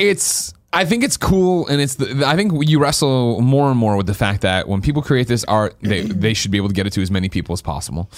it's. 0.00 0.52
I 0.78 0.84
think 0.84 1.02
it's 1.02 1.16
cool, 1.16 1.66
and 1.66 1.80
it's. 1.80 1.96
The, 1.96 2.22
I 2.24 2.36
think 2.36 2.52
you 2.68 2.78
wrestle 2.78 3.40
more 3.40 3.68
and 3.68 3.76
more 3.76 3.96
with 3.96 4.06
the 4.06 4.14
fact 4.14 4.42
that 4.42 4.68
when 4.68 4.80
people 4.80 5.02
create 5.02 5.26
this 5.26 5.42
art, 5.44 5.74
they 5.80 6.02
they 6.02 6.34
should 6.34 6.52
be 6.52 6.56
able 6.56 6.68
to 6.68 6.74
get 6.74 6.86
it 6.86 6.92
to 6.92 7.02
as 7.02 7.10
many 7.10 7.28
people 7.28 7.52
as 7.52 7.60
possible, 7.62 8.08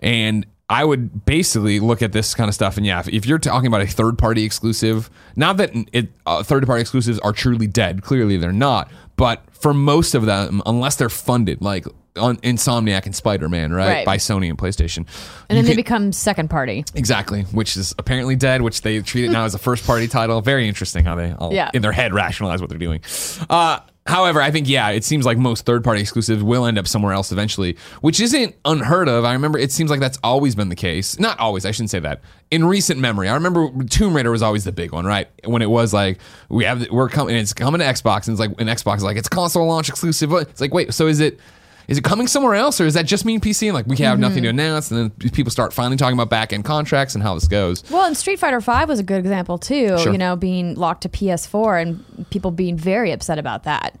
and. 0.00 0.46
I 0.72 0.84
would 0.84 1.24
basically 1.24 1.80
look 1.80 2.00
at 2.00 2.12
this 2.12 2.32
kind 2.32 2.46
of 2.46 2.54
stuff, 2.54 2.76
and 2.76 2.86
yeah, 2.86 3.00
if, 3.00 3.08
if 3.08 3.26
you're 3.26 3.40
talking 3.40 3.66
about 3.66 3.80
a 3.80 3.88
third 3.88 4.16
party 4.16 4.44
exclusive, 4.44 5.10
not 5.34 5.56
that 5.56 5.72
it 5.92 6.12
uh, 6.26 6.44
third 6.44 6.64
party 6.64 6.82
exclusives 6.82 7.18
are 7.18 7.32
truly 7.32 7.66
dead, 7.66 8.02
clearly 8.02 8.36
they're 8.36 8.52
not, 8.52 8.88
but 9.16 9.42
for 9.50 9.74
most 9.74 10.14
of 10.14 10.26
them, 10.26 10.62
unless 10.66 10.94
they're 10.94 11.08
funded, 11.08 11.60
like 11.60 11.86
on 12.20 12.36
Insomniac 12.38 13.06
and 13.06 13.14
Spider 13.16 13.48
Man, 13.48 13.72
right? 13.72 13.88
Right. 13.88 14.06
by 14.06 14.16
Sony 14.18 14.48
and 14.48 14.56
PlayStation, 14.58 14.98
And 14.98 15.06
you 15.06 15.56
then 15.56 15.64
they 15.64 15.70
can- 15.70 15.76
become 15.76 16.12
second 16.12 16.48
party. 16.50 16.84
Exactly, 16.94 17.42
which 17.52 17.76
is 17.76 17.94
apparently 17.98 18.36
dead, 18.36 18.62
which 18.62 18.82
they 18.82 19.00
treat 19.00 19.24
it 19.24 19.30
now 19.30 19.44
as 19.44 19.54
a 19.54 19.58
first 19.58 19.86
party 19.86 20.06
title. 20.08 20.40
Very 20.40 20.68
interesting 20.68 21.04
how 21.04 21.14
they 21.16 21.32
all 21.32 21.52
Yeah. 21.52 21.70
in 21.74 21.82
their 21.82 21.92
head 21.92 22.12
rationalize 22.14 22.60
what 22.60 22.70
they're 22.70 22.78
doing. 22.78 23.00
Uh, 23.48 23.80
however, 24.06 24.40
I 24.42 24.50
think, 24.50 24.68
yeah, 24.68 24.88
it 24.90 25.04
seems 25.04 25.24
like 25.24 25.38
most 25.38 25.64
third 25.66 25.84
party 25.84 26.00
exclusives 26.00 26.42
will 26.42 26.66
end 26.66 26.78
up 26.78 26.88
somewhere 26.88 27.12
else 27.12 27.30
eventually, 27.32 27.76
which 28.00 28.20
isn't 28.20 28.54
unheard 28.64 29.08
of. 29.08 29.24
I 29.24 29.32
remember 29.34 29.58
it 29.58 29.70
seems 29.72 29.90
like 29.90 30.00
that's 30.00 30.18
always 30.24 30.54
been 30.54 30.68
the 30.68 30.76
case. 30.76 31.18
Not 31.18 31.38
always, 31.38 31.64
I 31.64 31.70
shouldn't 31.70 31.90
say 31.90 32.00
that. 32.00 32.20
In 32.50 32.64
recent 32.64 32.98
memory, 32.98 33.28
I 33.28 33.34
remember 33.34 33.70
Tomb 33.84 34.14
Raider 34.16 34.30
was 34.30 34.42
always 34.42 34.64
the 34.64 34.72
big 34.72 34.92
one, 34.92 35.04
right? 35.04 35.28
When 35.44 35.62
it 35.62 35.70
was 35.70 35.92
like, 35.94 36.18
we 36.48 36.64
have, 36.64 36.88
we're 36.90 37.08
coming, 37.08 37.36
it's 37.36 37.52
coming 37.52 37.78
to 37.80 37.84
Xbox, 37.84 38.26
and 38.26 38.32
it's 38.34 38.40
like, 38.40 38.50
an 38.60 38.66
Xbox 38.66 38.96
is 38.98 39.02
like, 39.04 39.16
it's 39.16 39.28
console 39.28 39.66
launch 39.66 39.88
exclusive. 39.88 40.32
It's 40.32 40.60
like, 40.60 40.74
wait, 40.74 40.92
so 40.92 41.06
is 41.06 41.20
it, 41.20 41.38
is 41.88 41.98
it 41.98 42.04
coming 42.04 42.26
somewhere 42.26 42.54
else, 42.54 42.80
or 42.80 42.86
is 42.86 42.94
that 42.94 43.06
just 43.06 43.24
mean 43.24 43.40
PC? 43.40 43.68
And 43.68 43.74
like 43.74 43.86
we 43.86 43.96
have 43.98 44.18
nothing 44.18 44.42
to 44.42 44.48
mm-hmm. 44.48 44.58
announce, 44.58 44.90
and 44.90 45.10
then 45.10 45.30
people 45.30 45.50
start 45.50 45.72
finally 45.72 45.96
talking 45.96 46.14
about 46.14 46.30
back 46.30 46.52
end 46.52 46.64
contracts 46.64 47.14
and 47.14 47.22
how 47.22 47.34
this 47.34 47.48
goes. 47.48 47.88
Well, 47.90 48.06
and 48.06 48.16
Street 48.16 48.38
Fighter 48.38 48.60
Five 48.60 48.88
was 48.88 48.98
a 48.98 49.02
good 49.02 49.18
example 49.18 49.58
too. 49.58 49.98
Sure. 49.98 50.12
You 50.12 50.18
know, 50.18 50.36
being 50.36 50.74
locked 50.74 51.02
to 51.02 51.08
PS4 51.08 51.82
and 51.82 52.30
people 52.30 52.50
being 52.50 52.76
very 52.76 53.12
upset 53.12 53.38
about 53.38 53.64
that. 53.64 53.98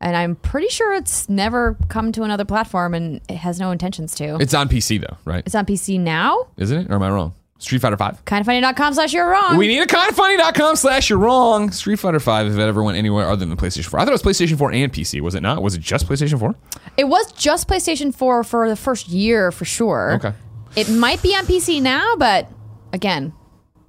And 0.00 0.16
I'm 0.16 0.36
pretty 0.36 0.68
sure 0.68 0.94
it's 0.94 1.28
never 1.28 1.78
come 1.88 2.12
to 2.12 2.24
another 2.24 2.44
platform, 2.44 2.94
and 2.94 3.20
it 3.28 3.36
has 3.36 3.58
no 3.58 3.70
intentions 3.70 4.14
to. 4.16 4.36
It's 4.40 4.54
on 4.54 4.68
PC 4.68 5.00
though, 5.00 5.16
right? 5.24 5.42
It's 5.46 5.54
on 5.54 5.64
PC 5.64 5.98
now. 5.98 6.48
Isn't 6.56 6.86
it? 6.86 6.90
Or 6.90 6.94
am 6.94 7.02
I 7.02 7.10
wrong? 7.10 7.34
Street 7.64 7.80
Fighter 7.80 7.96
Five. 7.96 8.22
Kindoffunny.com 8.26 8.94
slash 8.94 9.12
you're 9.14 9.28
wrong. 9.28 9.56
We 9.56 9.66
need 9.66 9.80
a 9.80 9.86
kindoffunny.com 9.86 10.76
slash 10.76 11.08
you're 11.08 11.18
wrong. 11.18 11.70
Street 11.70 11.98
Fighter 11.98 12.20
Five, 12.20 12.46
if 12.46 12.52
it 12.58 12.60
ever 12.60 12.82
went 12.82 12.98
anywhere 12.98 13.26
other 13.26 13.36
than 13.40 13.48
the 13.48 13.56
PlayStation 13.56 13.86
4. 13.86 14.00
I 14.00 14.04
thought 14.04 14.10
it 14.10 14.22
was 14.22 14.22
PlayStation 14.22 14.58
4 14.58 14.72
and 14.72 14.92
PC, 14.92 15.20
was 15.22 15.34
it 15.34 15.40
not? 15.42 15.62
Was 15.62 15.74
it 15.74 15.80
just 15.80 16.06
PlayStation 16.06 16.38
4? 16.38 16.54
it 16.96 17.04
was 17.04 17.32
just 17.32 17.66
PlayStation 17.66 18.14
4 18.14 18.44
for 18.44 18.68
the 18.68 18.76
first 18.76 19.08
year 19.08 19.50
for 19.50 19.64
sure. 19.64 20.12
Okay. 20.14 20.32
It 20.76 20.88
might 20.90 21.22
be 21.22 21.34
on 21.34 21.44
PC 21.46 21.80
now, 21.80 22.14
but 22.16 22.48
again, 22.92 23.32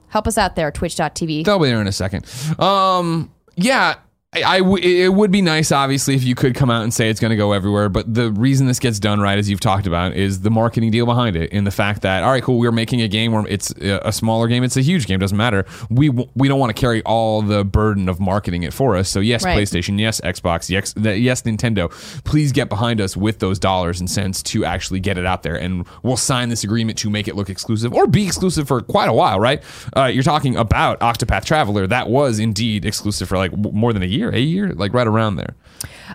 help 0.08 0.28
us 0.28 0.38
out 0.38 0.56
there, 0.56 0.72
twitch.tv. 0.72 1.44
They'll 1.44 1.60
be 1.60 1.68
there 1.68 1.82
in 1.82 1.88
a 1.88 1.92
second. 1.92 2.26
Um, 2.60 3.32
yeah, 3.58 3.96
I, 4.43 4.60
w- 4.60 4.84
it 5.06 5.13
would 5.13 5.32
be 5.32 5.41
nice, 5.41 5.71
obviously, 5.71 6.15
if 6.15 6.24
you 6.24 6.36
could 6.36 6.56
come 6.56 6.69
out 6.69 6.84
and 6.84 6.93
say 6.93 7.10
it's 7.10 7.19
going 7.19 7.30
to 7.32 7.38
go 7.38 7.54
everywhere. 7.54 7.89
But 7.89 8.13
the 8.13 8.32
reason 8.32 8.67
this 8.67 8.80
gets 8.80 9.00
done 9.00 9.19
right, 9.19 9.38
as 9.38 9.50
you've 9.50 9.60
talked 9.60 9.88
about, 9.88 10.13
is 10.13 10.41
the 10.41 10.52
marketing 10.52 10.91
deal 10.91 11.06
behind 11.06 11.36
it, 11.36 11.50
and 11.54 11.65
the 11.65 11.71
fact 11.71 12.02
that 12.02 12.24
all 12.24 12.32
right, 12.32 12.43
cool, 12.43 12.58
we're 12.60 12.71
making 12.71 13.02
a 13.02 13.08
game 13.08 13.32
where 13.32 13.45
it's 13.48 13.71
a 13.80 14.12
smaller 14.12 14.48
game, 14.48 14.63
it's 14.63 14.78
a 14.78 14.82
huge 14.82 15.06
game, 15.08 15.19
doesn't 15.19 15.38
matter. 15.38 15.65
We 15.89 16.08
w- 16.08 16.30
we 16.36 16.48
don't 16.48 16.60
want 16.60 16.76
to 16.76 16.80
carry 16.80 17.02
all 17.04 17.41
the 17.41 17.63
burden 17.63 18.10
of 18.10 18.19
marketing 18.19 18.63
it 18.63 18.74
for 18.74 18.95
us. 18.95 19.10
So 19.10 19.19
yes, 19.19 19.43
Right. 19.45 19.58
PlayStation, 19.58 20.00
yes, 20.00 20.19
Xbox, 20.21 20.69
yes, 20.69 20.93
yes, 20.98 21.41
Nintendo, 21.43 21.89
please 22.24 22.52
get 22.52 22.67
behind 22.69 23.00
us 23.02 23.15
with 23.15 23.39
those 23.39 23.60
dollars 23.60 24.00
and 24.00 24.10
cents 24.10 24.41
to 24.43 24.65
actually 24.65 25.00
get 25.00 25.17
it 25.17 25.26
out 25.26 25.43
there, 25.43 25.56
and 25.56 25.86
we'll 26.04 26.17
sign 26.17 26.50
this 26.50 26.63
agreement 26.63 26.98
to 27.00 27.10
make 27.10 27.28
it 27.28 27.36
look 27.36 27.50
exclusive 27.50 27.93
or 27.93 28.08
be 28.08 28.26
exclusive 28.26 28.67
for 28.67 28.82
quite 28.82 29.08
a 29.10 29.13
while, 29.13 29.39
right? 29.39 29.62
Uh, 29.95 30.06
you're 30.06 30.24
talking 30.24 30.56
about 30.58 31.00
Octopath 31.00 31.45
Traveler, 31.45 31.88
that 31.88 32.10
was 32.10 32.39
indeed 32.39 32.86
exclusive 32.86 33.30
for 33.30 33.38
like 33.38 33.56
more 33.58 33.93
than 33.93 34.02
a 34.04 34.08
year, 34.08 34.25
a 34.34 34.40
year, 34.40 34.70
like 34.74 34.94
right 34.94 35.08
around 35.08 35.36
there. 35.38 35.56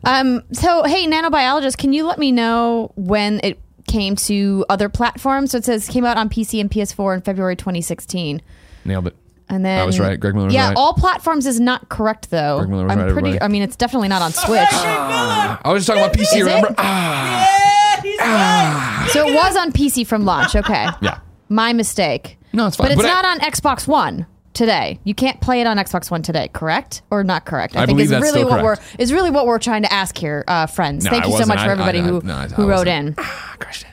Um, 0.05 0.42
so, 0.53 0.85
hey, 0.85 1.07
nanobiologist, 1.07 1.77
can 1.77 1.92
you 1.92 2.07
let 2.07 2.18
me 2.18 2.33
know 2.33 2.92
when 2.96 3.40
it 3.42 3.61
came 3.88 4.16
to 4.16 4.64
other 4.68 4.88
platforms? 4.88 5.51
So 5.53 5.59
it 5.59 5.64
says 5.64 5.88
came 5.88 6.05
out 6.05 6.16
on 6.16 6.29
PC 6.29 6.61
and 6.61 6.70
PS4 6.70 7.14
in 7.16 7.20
February 7.23 7.57
2016. 7.57 8.40
Nailed 8.85 9.07
it. 9.09 9.16
And 9.49 9.64
then 9.64 9.81
I 9.81 9.85
was 9.85 9.99
right. 9.99 10.18
Greg 10.18 10.35
Miller 10.35 10.46
was 10.46 10.55
yeah, 10.55 10.68
right. 10.68 10.77
all 10.77 10.94
platforms 10.94 11.44
is 11.44 11.59
not 11.59 11.88
correct 11.88 12.31
though. 12.31 12.59
Greg 12.59 12.70
Miller 12.70 12.85
was 12.85 12.92
I'm 12.92 12.99
right, 12.99 13.12
pretty. 13.12 13.29
everybody. 13.31 13.42
I 13.42 13.49
mean, 13.49 13.62
it's 13.62 13.75
definitely 13.75 14.07
not 14.09 14.23
on 14.23 14.31
Switch. 14.33 14.68
I 14.73 15.59
was 15.66 15.85
just 15.85 15.88
talking 15.88 16.03
about 16.05 16.16
PC. 16.16 16.37
Is 16.38 16.42
remember? 16.44 16.68
it? 16.68 16.75
Ah, 16.79 17.96
Yeah, 17.96 18.03
he's 18.03 18.18
right. 18.20 19.11
so 19.12 19.29
it 19.29 19.35
was 19.35 19.57
on 19.57 19.73
PC 19.73 20.07
from 20.07 20.25
launch. 20.25 20.55
Okay, 20.55 20.87
yeah. 21.03 21.18
my 21.49 21.73
mistake. 21.73 22.38
No, 22.53 22.68
it's 22.68 22.77
fine. 22.77 22.87
But 22.87 22.92
it's 22.92 23.03
But 23.03 23.11
I- 23.11 23.12
not 23.12 23.25
on 23.25 23.40
Xbox 23.40 23.88
One 23.88 24.27
today. 24.52 24.98
You 25.04 25.14
can't 25.14 25.40
play 25.40 25.60
it 25.60 25.66
on 25.66 25.76
Xbox 25.76 26.10
One 26.10 26.22
today, 26.22 26.48
correct 26.52 27.02
or 27.10 27.22
not 27.24 27.44
correct? 27.46 27.76
I 27.76 27.86
think 27.86 27.98
believe 27.98 28.12
is 28.12 28.20
really 28.20 28.44
what 28.44 28.60
correct. 28.60 28.82
we're 28.98 29.02
is 29.02 29.12
really 29.12 29.30
what 29.30 29.46
we're 29.46 29.58
trying 29.58 29.82
to 29.82 29.92
ask 29.92 30.16
here, 30.16 30.44
uh, 30.48 30.66
friends. 30.66 31.04
No, 31.04 31.10
Thank 31.10 31.24
I 31.24 31.28
you 31.28 31.36
so 31.38 31.46
much 31.46 31.60
for 31.60 31.70
everybody 31.70 31.98
I- 32.00 32.02
I- 32.02 32.06
who 32.06 32.20
no, 32.24 32.34
I- 32.34 32.44
I 32.44 32.48
who 32.48 32.68
wrote 32.68 32.88
in. 32.88 33.14
Ah, 33.18 33.56
crushed 33.58 33.82
it. 33.82 33.88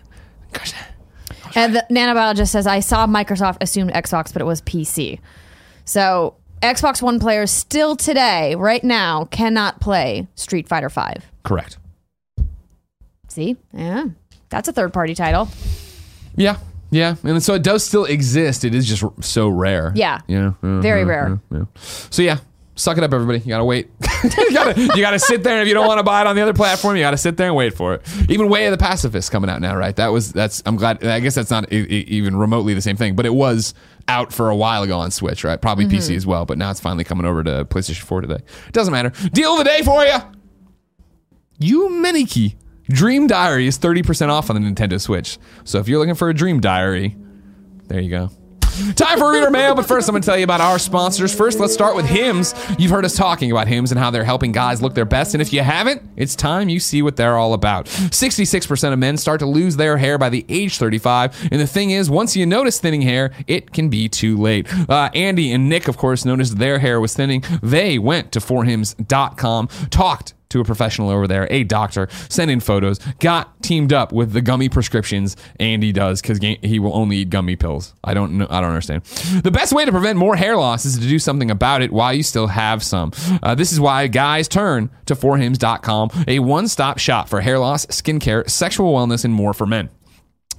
Crushed 0.53 0.73
it. 0.75 1.35
And 1.55 1.75
the 1.75 1.85
nanobiologist 1.89 2.49
says, 2.49 2.67
I 2.67 2.79
saw 2.81 3.07
Microsoft 3.07 3.57
assumed 3.61 3.91
Xbox, 3.91 4.31
but 4.33 4.41
it 4.41 4.45
was 4.45 4.61
PC. 4.61 5.19
So 5.85 6.35
Xbox 6.61 7.01
One 7.01 7.19
players 7.19 7.51
still 7.51 7.95
today, 7.95 8.55
right 8.55 8.83
now, 8.83 9.25
cannot 9.25 9.79
play 9.79 10.27
Street 10.35 10.67
Fighter 10.67 10.89
Five. 10.89 11.25
Correct. 11.43 11.77
See? 13.27 13.57
Yeah. 13.73 14.05
That's 14.49 14.67
a 14.67 14.73
third 14.73 14.93
party 14.93 15.13
title. 15.15 15.49
Yeah. 16.35 16.57
Yeah. 16.89 17.15
And 17.23 17.41
so 17.43 17.54
it 17.54 17.63
does 17.63 17.84
still 17.84 18.06
exist. 18.06 18.63
It 18.63 18.73
is 18.73 18.88
just 18.88 19.04
r- 19.04 19.12
so 19.21 19.50
rare. 19.50 19.91
Yeah. 19.95 20.21
Yeah. 20.28 20.54
yeah, 20.63 20.80
Very 20.82 21.02
yeah, 21.02 21.08
rare. 21.08 21.41
yeah, 21.52 21.58
yeah. 21.60 21.65
So 22.10 22.21
yeah. 22.21 22.38
Suck 22.76 22.95
it 23.00 23.04
up, 23.04 23.12
everybody. 23.12 23.39
You 23.39 23.47
gotta 23.47 23.65
wait. 23.65 23.89
you 24.23 24.54
gotta 24.54 24.80
you 24.80 25.02
gotta 25.02 25.17
sit 25.17 25.41
there. 25.43 25.54
And 25.54 25.63
if 25.63 25.67
you 25.67 25.73
don't 25.73 25.88
want 25.88 25.97
to 25.97 26.04
buy 26.04 26.21
it 26.21 26.28
on 26.28 26.36
the 26.36 26.43
other 26.43 26.54
platform, 26.54 26.95
you 26.95 27.02
gotta 27.02 27.17
sit 27.17 27.36
there 27.36 27.47
and 27.47 27.56
wait 27.56 27.73
for 27.73 27.95
it. 27.95 28.04
Even 28.30 28.50
Way 28.50 28.67
of 28.67 28.71
the 28.71 28.78
Passive 28.78 29.13
Fist 29.13 29.32
coming 29.32 29.50
out 29.50 29.62
now, 29.62 29.76
right? 29.76 29.95
That 29.95 30.10
was 30.10 30.32
that's. 30.32 30.62
I'm 30.63 30.76
glad. 30.76 31.04
I 31.04 31.19
guess 31.19 31.34
that's 31.34 31.50
not 31.50 31.73
e- 31.73 31.88
e- 31.89 32.06
even 32.10 32.36
remotely 32.36 32.76
the 32.76 32.82
same 32.84 32.95
thing, 32.95 33.15
but 33.15 33.26
it 33.26 33.34
was 33.34 33.73
out 34.08 34.32
for 34.32 34.52
a 34.52 34.56
while 34.56 34.84
ago 34.84 35.00
on 35.00 35.10
Switch, 35.10 35.43
right? 35.43 35.60
Probably 35.60 35.86
Mm-hmm. 35.86 35.95
PC 35.97 36.15
as 36.15 36.28
well, 36.28 36.45
but 36.45 36.60
now 36.60 36.69
it's 36.69 36.80
finally 36.80 37.04
coming 37.04 37.26
over 37.26 37.43
to 37.43 37.65
PlayStation 37.65 38.04
4 38.04 38.21
today. 38.21 38.43
Doesn't 38.73 38.91
matter. 38.91 39.10
Deal 39.30 39.54
of 39.54 39.58
the 39.58 39.63
day 39.63 39.82
for 39.82 40.06
you. 40.06 40.17
Yume 41.60 42.13
Nikki. 42.13 42.58
Dream 42.89 43.28
Diary 43.28 43.67
is 43.67 43.78
30% 43.78 44.30
off 44.30 44.50
on 44.50 44.62
the 44.62 44.69
Nintendo 44.69 45.00
Switch. 45.00 45.38
So 45.63 45.80
if 45.80 45.88
you're 45.88 46.00
looking 46.00 46.15
for 46.15 46.30
a 46.30 46.34
Dream 46.34 46.60
Diary, 46.60 47.15
there 47.88 48.00
you 48.00 48.10
go. 48.10 48.30
Time 48.95 49.17
for 49.17 49.32
reader 49.32 49.50
mail, 49.50 49.73
but 49.73 49.88
first 49.88 50.08
I'm 50.08 50.13
going 50.13 50.21
to 50.21 50.26
tell 50.26 50.38
you 50.38 50.43
about 50.43 50.62
our 50.62 50.78
sponsors. 50.78 51.34
First, 51.34 51.60
let's 51.60 51.73
start 51.73 51.95
with 51.95 52.06
Hims. 52.06 52.54
You've 52.78 52.91
heard 52.91 53.06
us 53.06 53.15
talking 53.15 53.52
about 53.52 53.67
Hims 53.67 53.91
and 53.91 53.97
how 53.97 54.12
they're 54.12 54.23
helping 54.23 54.52
guys 54.52 54.84
look 54.84 54.93
their 54.93 55.06
best, 55.06 55.34
and 55.34 55.41
if 55.41 55.52
you 55.52 55.62
haven't, 55.62 56.04
it's 56.15 56.36
time 56.36 56.69
you 56.69 56.80
see 56.80 57.02
what 57.02 57.15
they're 57.15 57.38
all 57.38 57.54
about. 57.54 57.88
66% 57.88 58.93
of 58.93 59.00
men 59.00 59.17
start 59.17 59.39
to 59.39 59.47
lose 59.47 59.78
their 59.78 59.97
hair 59.97 60.19
by 60.19 60.30
the 60.30 60.45
age 60.47 60.78
35, 60.78 61.50
and 61.52 61.60
the 61.60 61.65
thing 61.65 61.89
is, 61.89 62.08
once 62.10 62.36
you 62.36 62.45
notice 62.45 62.80
thinning 62.80 63.02
hair, 63.02 63.32
it 63.47 63.73
can 63.73 63.89
be 63.89 64.08
too 64.08 64.38
late. 64.38 64.67
Uh, 64.88 65.10
Andy 65.15 65.52
and 65.52 65.69
Nick, 65.69 65.88
of 65.88 65.97
course, 65.97 66.23
noticed 66.23 66.60
their 66.60 66.78
hair 66.78 67.02
was 67.02 67.15
thinning. 67.15 67.43
They 67.63 67.97
went 67.97 68.32
to 68.34 68.39
forhims.com, 68.39 69.67
talked 69.89 70.34
to 70.49 70.60
a 70.60 70.63
professional 70.63 71.10
over 71.10 71.27
there, 71.27 71.47
a 71.51 71.63
doctor, 71.63 72.07
sent 72.29 72.51
in 72.51 72.60
photos, 72.60 72.99
got 73.19 73.62
teamed 73.62 73.93
up 73.93 74.12
with 74.12 74.33
the 74.33 74.41
gummy 74.41 74.69
prescriptions 74.69 75.36
Andy 75.60 75.91
does 75.91 76.21
because 76.21 76.39
he 76.39 76.79
will 76.79 76.95
only 76.95 77.17
eat 77.17 77.29
gummy 77.29 77.55
pills. 77.55 77.93
I 78.03 78.13
don't 78.13 78.38
know. 78.38 78.47
I 78.49 78.62
don't 78.62 78.69
understand. 78.69 79.03
The 79.43 79.51
best 79.51 79.73
way 79.73 79.86
to 79.86 79.91
prevent 79.91 80.17
more 80.17 80.36
hair 80.36 80.57
loss 80.57 80.86
is 80.86 80.97
to 80.97 81.07
do 81.07 81.19
something 81.19 81.51
about 81.51 81.81
it 81.81 81.91
while 81.91 82.13
you 82.13 82.23
still 82.23 82.47
have 82.47 82.83
some. 82.83 83.12
Uh, 83.43 83.55
this 83.55 83.71
is 83.71 83.79
why 83.79 84.07
guys 84.07 84.47
turn 84.47 84.89
to 85.05 85.15
forhims.com, 85.15 86.25
a 86.27 86.39
one-stop 86.39 86.97
shop 86.97 87.29
for 87.29 87.41
hair 87.41 87.60
loss, 87.60 87.86
skincare, 87.88 88.49
sexual 88.49 88.93
wellness, 88.93 89.25
and 89.25 89.33
more 89.33 89.53
for 89.53 89.65
men. 89.65 89.89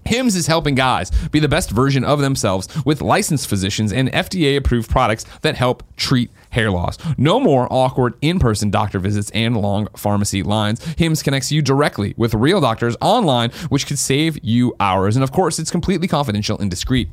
Hims 0.05 0.37
is 0.37 0.47
helping 0.47 0.75
guys 0.75 1.11
be 1.29 1.39
the 1.39 1.49
best 1.49 1.71
version 1.71 2.03
of 2.03 2.21
themselves 2.21 2.67
with 2.87 3.03
licensed 3.03 3.47
physicians 3.47 3.93
and 3.93 4.11
FDA 4.11 4.57
approved 4.57 4.89
products 4.89 5.27
that 5.43 5.55
help 5.55 5.83
treat 5.97 6.31
hair 6.59 6.71
loss. 6.71 6.99
No 7.17 7.39
more 7.39 7.69
awkward 7.71 8.15
in 8.21 8.39
person 8.39 8.71
doctor 8.71 8.99
visits 8.99 9.31
and 9.31 9.57
long 9.57 9.89
pharmacy 9.97 10.43
lines. 10.43 10.85
Hims 10.97 11.23
connects 11.23 11.53
you 11.53 11.63
directly 11.63 12.15
with 12.17 12.35
real 12.35 12.61
doctors 12.61 12.97
online, 13.01 13.51
which 13.69 13.87
could 13.87 13.99
save 13.99 14.39
you 14.43 14.75
hours. 14.81 15.17
And 15.17 15.23
of 15.23 15.31
course, 15.31 15.59
it's 15.59 15.71
completely 15.71 16.09
confidential 16.09 16.59
and 16.59 16.71
discreet. 16.71 17.09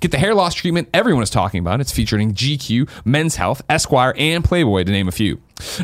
Get 0.00 0.10
the 0.10 0.18
hair 0.18 0.34
loss 0.34 0.54
treatment 0.54 0.88
everyone 0.92 1.22
is 1.22 1.30
talking 1.30 1.60
about. 1.60 1.80
It's 1.80 1.92
featuring 1.92 2.34
GQ, 2.34 2.88
Men's 3.04 3.36
Health, 3.36 3.62
Esquire, 3.68 4.14
and 4.16 4.44
Playboy, 4.44 4.84
to 4.84 4.90
name 4.90 5.08
a 5.08 5.12
few. 5.12 5.40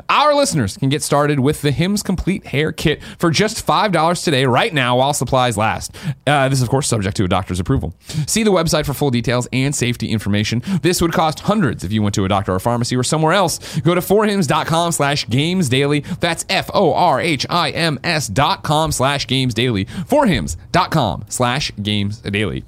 Our 0.08 0.34
listeners 0.34 0.76
can 0.76 0.88
get 0.88 1.02
started 1.02 1.40
with 1.40 1.62
the 1.62 1.70
Hims 1.70 2.02
Complete 2.02 2.46
Hair 2.46 2.72
Kit 2.72 3.02
for 3.18 3.30
just 3.30 3.66
$5 3.66 4.24
today, 4.24 4.44
right 4.46 4.72
now, 4.72 4.98
while 4.98 5.12
supplies 5.12 5.56
last. 5.56 5.94
Uh, 6.26 6.48
this 6.48 6.58
is, 6.58 6.62
of 6.62 6.68
course, 6.68 6.87
subject 6.88 7.16
to 7.16 7.24
a 7.24 7.28
doctor's 7.28 7.60
approval. 7.60 7.94
See 8.26 8.42
the 8.42 8.50
website 8.52 8.87
for 8.87 8.94
full 8.94 9.10
details 9.10 9.48
and 9.52 9.74
safety 9.74 10.10
information. 10.10 10.62
This 10.82 11.00
would 11.02 11.12
cost 11.12 11.40
hundreds 11.40 11.84
if 11.84 11.92
you 11.92 12.02
went 12.02 12.14
to 12.16 12.24
a 12.24 12.28
doctor 12.28 12.52
or 12.54 12.60
pharmacy 12.60 12.96
or 12.96 13.02
somewhere 13.02 13.32
else. 13.32 13.80
Go 13.80 13.94
to 13.94 14.00
forhims.com 14.00 14.92
slash 14.92 15.28
games 15.28 15.68
daily. 15.68 16.00
That's 16.20 16.44
F 16.48 16.70
O 16.74 16.92
R 16.94 17.20
H 17.20 17.46
I 17.50 17.70
M 17.70 17.98
S 18.04 18.28
dot 18.28 18.62
com 18.62 18.92
slash 18.92 19.26
games 19.26 19.54
daily. 19.54 19.84
Forhims.com 19.84 21.24
slash 21.28 21.72
games 21.82 22.18
daily. 22.18 22.64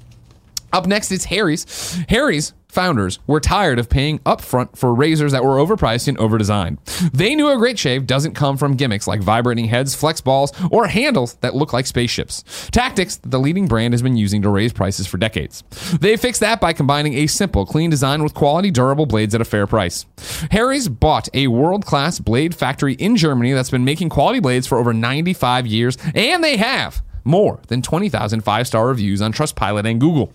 Up 0.73 0.85
next, 0.85 1.11
it's 1.11 1.25
Harry's. 1.25 1.65
Harry's 2.09 2.53
founders 2.67 3.17
were 3.25 3.39
tired 3.39 3.79
of 3.79 3.89
paying 3.89 4.19
upfront 4.19 4.77
for 4.77 4.93
razors 4.93 5.31
that 5.31 5.43
were 5.43 5.55
overpriced 5.55 6.07
and 6.07 6.17
overdesigned. 6.17 6.77
They 7.11 7.33
knew 7.33 7.49
a 7.49 7.57
great 7.57 7.79
shave 7.79 8.05
doesn't 8.05 8.35
come 8.35 8.57
from 8.57 8.75
gimmicks 8.75 9.07
like 9.07 9.21
vibrating 9.21 9.65
heads, 9.65 9.95
flex 9.95 10.21
balls, 10.21 10.51
or 10.69 10.87
handles 10.87 11.35
that 11.35 11.55
look 11.55 11.73
like 11.73 11.87
spaceships. 11.87 12.43
Tactics 12.71 13.15
that 13.17 13.29
the 13.29 13.39
leading 13.39 13.67
brand 13.67 13.93
has 13.93 14.01
been 14.01 14.17
using 14.17 14.41
to 14.41 14.49
raise 14.49 14.73
prices 14.73 15.07
for 15.07 15.17
decades. 15.17 15.63
They 15.99 16.17
fixed 16.17 16.41
that 16.41 16.61
by 16.61 16.73
combining 16.73 17.15
a 17.15 17.27
simple, 17.27 17.65
clean 17.65 17.89
design 17.89 18.21
with 18.21 18.33
quality, 18.33 18.69
durable 18.69 19.05
blades 19.05 19.33
at 19.33 19.41
a 19.41 19.45
fair 19.45 19.65
price. 19.65 20.05
Harry's 20.51 20.87
bought 20.87 21.29
a 21.33 21.47
world 21.47 21.85
class 21.85 22.19
blade 22.19 22.53
factory 22.53 22.93
in 22.93 23.15
Germany 23.15 23.53
that's 23.53 23.71
been 23.71 23.85
making 23.85 24.09
quality 24.09 24.39
blades 24.39 24.67
for 24.67 24.77
over 24.77 24.93
95 24.93 25.65
years, 25.65 25.97
and 26.13 26.43
they 26.43 26.57
have 26.57 27.01
more 27.27 27.59
than 27.67 27.81
20,000 27.81 28.41
five 28.41 28.65
star 28.67 28.87
reviews 28.87 29.21
on 29.21 29.33
Trustpilot 29.33 29.89
and 29.89 29.99
Google. 29.99 30.31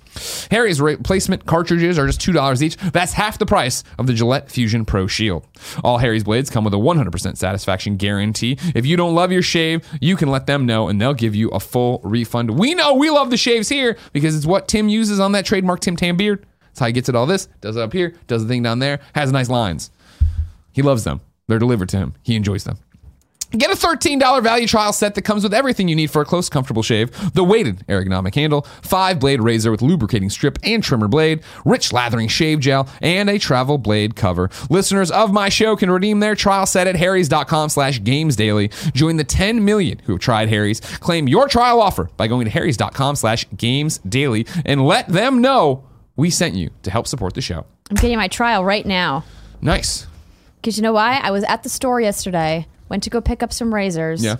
Harry's 0.50 0.80
replacement 0.80 1.46
cartridges 1.46 1.98
are 1.98 2.06
just 2.06 2.20
$2 2.20 2.62
each. 2.62 2.76
That's 2.76 3.14
half 3.14 3.38
the 3.38 3.46
price 3.46 3.82
of 3.98 4.06
the 4.06 4.14
Gillette 4.14 4.50
Fusion 4.50 4.84
Pro 4.84 5.06
Shield. 5.06 5.46
All 5.82 5.98
Harry's 5.98 6.24
blades 6.24 6.50
come 6.50 6.64
with 6.64 6.74
a 6.74 6.78
100% 6.78 7.36
satisfaction 7.36 7.96
guarantee. 7.96 8.58
If 8.74 8.86
you 8.86 8.96
don't 8.96 9.14
love 9.14 9.32
your 9.32 9.42
shave, 9.42 9.86
you 10.00 10.16
can 10.16 10.30
let 10.30 10.46
them 10.46 10.66
know 10.66 10.88
and 10.88 11.00
they'll 11.00 11.14
give 11.14 11.34
you 11.34 11.48
a 11.48 11.60
full 11.60 12.00
refund. 12.04 12.50
We 12.58 12.74
know 12.74 12.94
we 12.94 13.10
love 13.10 13.30
the 13.30 13.36
shaves 13.36 13.68
here 13.68 13.96
because 14.12 14.36
it's 14.36 14.46
what 14.46 14.68
Tim 14.68 14.88
uses 14.88 15.18
on 15.18 15.32
that 15.32 15.46
trademark 15.46 15.80
Tim 15.80 15.96
Tam 15.96 16.16
beard. 16.16 16.46
That's 16.60 16.80
how 16.80 16.86
he 16.86 16.92
gets 16.92 17.08
it 17.08 17.14
all 17.16 17.26
this, 17.26 17.46
does 17.60 17.76
it 17.76 17.82
up 17.82 17.92
here, 17.92 18.14
does 18.26 18.42
the 18.42 18.48
thing 18.48 18.62
down 18.62 18.78
there, 18.78 19.00
has 19.14 19.30
nice 19.32 19.48
lines. 19.48 19.90
He 20.72 20.82
loves 20.82 21.04
them. 21.04 21.20
They're 21.46 21.58
delivered 21.58 21.88
to 21.90 21.98
him. 21.98 22.14
He 22.22 22.34
enjoys 22.34 22.64
them. 22.64 22.78
Get 23.52 23.70
a 23.70 23.74
$13 23.74 24.42
value 24.42 24.66
trial 24.66 24.92
set 24.92 25.14
that 25.14 25.22
comes 25.22 25.42
with 25.42 25.52
everything 25.54 25.88
you 25.88 25.96
need 25.96 26.10
for 26.10 26.22
a 26.22 26.24
close, 26.24 26.48
comfortable 26.48 26.82
shave 26.82 27.10
the 27.34 27.44
weighted 27.44 27.86
ergonomic 27.86 28.34
handle, 28.34 28.62
five 28.82 29.20
blade 29.20 29.40
razor 29.40 29.70
with 29.70 29.82
lubricating 29.82 30.30
strip 30.30 30.58
and 30.62 30.82
trimmer 30.82 31.08
blade, 31.08 31.42
rich 31.64 31.92
lathering 31.92 32.28
shave 32.28 32.60
gel, 32.60 32.88
and 33.00 33.28
a 33.28 33.38
travel 33.38 33.78
blade 33.78 34.16
cover. 34.16 34.50
Listeners 34.70 35.10
of 35.10 35.32
my 35.32 35.48
show 35.48 35.76
can 35.76 35.90
redeem 35.90 36.20
their 36.20 36.34
trial 36.34 36.66
set 36.66 36.86
at 36.86 36.96
harrys.com 36.96 37.68
slash 37.68 38.02
games 38.02 38.36
daily. 38.36 38.68
Join 38.94 39.16
the 39.16 39.24
10 39.24 39.64
million 39.64 39.98
who 40.04 40.12
have 40.12 40.20
tried 40.20 40.48
Harry's. 40.48 40.80
Claim 40.80 41.28
your 41.28 41.48
trial 41.48 41.80
offer 41.80 42.10
by 42.16 42.26
going 42.28 42.44
to 42.44 42.50
harrys.com 42.50 43.16
slash 43.16 43.46
games 43.56 43.98
daily 43.98 44.46
and 44.64 44.84
let 44.84 45.08
them 45.08 45.40
know 45.40 45.84
we 46.16 46.30
sent 46.30 46.54
you 46.54 46.70
to 46.82 46.90
help 46.90 47.06
support 47.06 47.34
the 47.34 47.40
show. 47.40 47.66
I'm 47.90 47.96
getting 47.96 48.16
my 48.16 48.28
trial 48.28 48.64
right 48.64 48.86
now. 48.86 49.24
Nice. 49.60 50.06
Because 50.60 50.76
you 50.76 50.82
know 50.82 50.92
why? 50.92 51.18
I 51.22 51.30
was 51.30 51.44
at 51.44 51.62
the 51.62 51.68
store 51.68 52.00
yesterday, 52.00 52.66
went 52.92 53.02
to 53.04 53.10
go 53.10 53.22
pick 53.22 53.42
up 53.42 53.52
some 53.52 53.74
razors. 53.74 54.22
Yeah. 54.22 54.36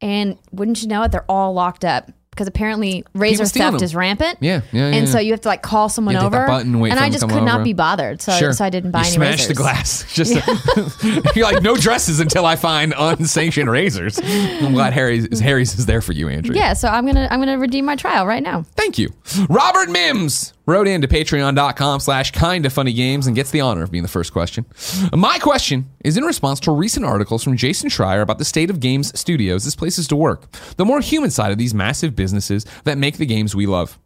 And 0.00 0.38
wouldn't 0.50 0.80
you 0.80 0.88
know 0.88 1.02
it, 1.02 1.12
they're 1.12 1.30
all 1.30 1.52
locked 1.52 1.84
up 1.84 2.10
because 2.30 2.48
apparently 2.48 3.04
razor 3.12 3.44
theft 3.44 3.78
them. 3.78 3.84
is 3.84 3.94
rampant. 3.94 4.38
Yeah, 4.40 4.62
yeah, 4.72 4.88
yeah, 4.88 4.96
And 4.96 5.06
so 5.06 5.18
you 5.18 5.32
have 5.32 5.42
to 5.42 5.48
like 5.48 5.60
call 5.60 5.90
someone 5.90 6.14
You 6.14 6.20
have 6.22 6.32
to 6.32 6.38
hit 6.38 6.44
over, 6.44 6.50
button, 6.50 6.74
and 6.82 6.98
I 6.98 7.10
just 7.10 7.28
could 7.28 7.42
not 7.42 7.62
be 7.62 7.74
bothered. 7.74 8.22
So, 8.22 8.52
so 8.52 8.64
I 8.64 8.70
didn't 8.70 8.92
buy 8.92 9.00
you 9.00 9.04
any 9.06 9.12
smash 9.12 9.46
the 9.46 9.52
glass. 9.52 10.10
Just 10.14 10.32
you're 11.36 11.44
like 11.44 11.62
no 11.62 11.76
dresses 11.76 12.18
until 12.18 12.46
I 12.46 12.56
find 12.56 12.94
unsanctioned 12.96 13.68
razors. 13.70 14.18
I'm 14.22 14.72
glad 14.72 14.94
Harry's 14.94 15.38
Harry's 15.40 15.78
is 15.78 15.84
there 15.84 16.00
for 16.00 16.12
you, 16.12 16.30
Andrea. 16.30 16.58
Yeah, 16.58 16.72
so 16.72 16.88
I'm 16.88 17.04
gonna 17.04 17.28
I'm 17.30 17.40
gonna 17.40 17.58
redeem 17.58 17.84
my 17.84 17.96
trial 17.96 18.26
right 18.26 18.42
now. 18.42 18.62
Thank 18.74 18.96
you. 18.98 19.12
Robert 19.50 19.90
Mimms 19.90 20.54
wrote 20.70 20.86
in 20.86 20.94
into 20.94 21.08
patreon.com 21.08 22.00
slash 22.00 22.30
kinda 22.30 22.70
funny 22.70 22.92
games 22.92 23.26
and 23.26 23.36
gets 23.36 23.50
the 23.50 23.60
honor 23.60 23.82
of 23.82 23.90
being 23.90 24.02
the 24.02 24.08
first 24.08 24.32
question. 24.32 24.64
My 25.12 25.38
question 25.38 25.90
is 26.04 26.16
in 26.16 26.24
response 26.24 26.60
to 26.60 26.72
recent 26.72 27.04
articles 27.04 27.42
from 27.42 27.56
Jason 27.56 27.90
Schreier 27.90 28.22
about 28.22 28.38
the 28.38 28.44
state 28.44 28.70
of 28.70 28.80
games 28.80 29.18
studios 29.18 29.66
as 29.66 29.74
places 29.74 30.06
to 30.08 30.16
work, 30.16 30.50
the 30.76 30.84
more 30.84 31.00
human 31.00 31.30
side 31.30 31.52
of 31.52 31.58
these 31.58 31.74
massive 31.74 32.14
businesses 32.14 32.64
that 32.84 32.98
make 32.98 33.18
the 33.18 33.26
games 33.26 33.54
we 33.54 33.66
love. 33.66 33.98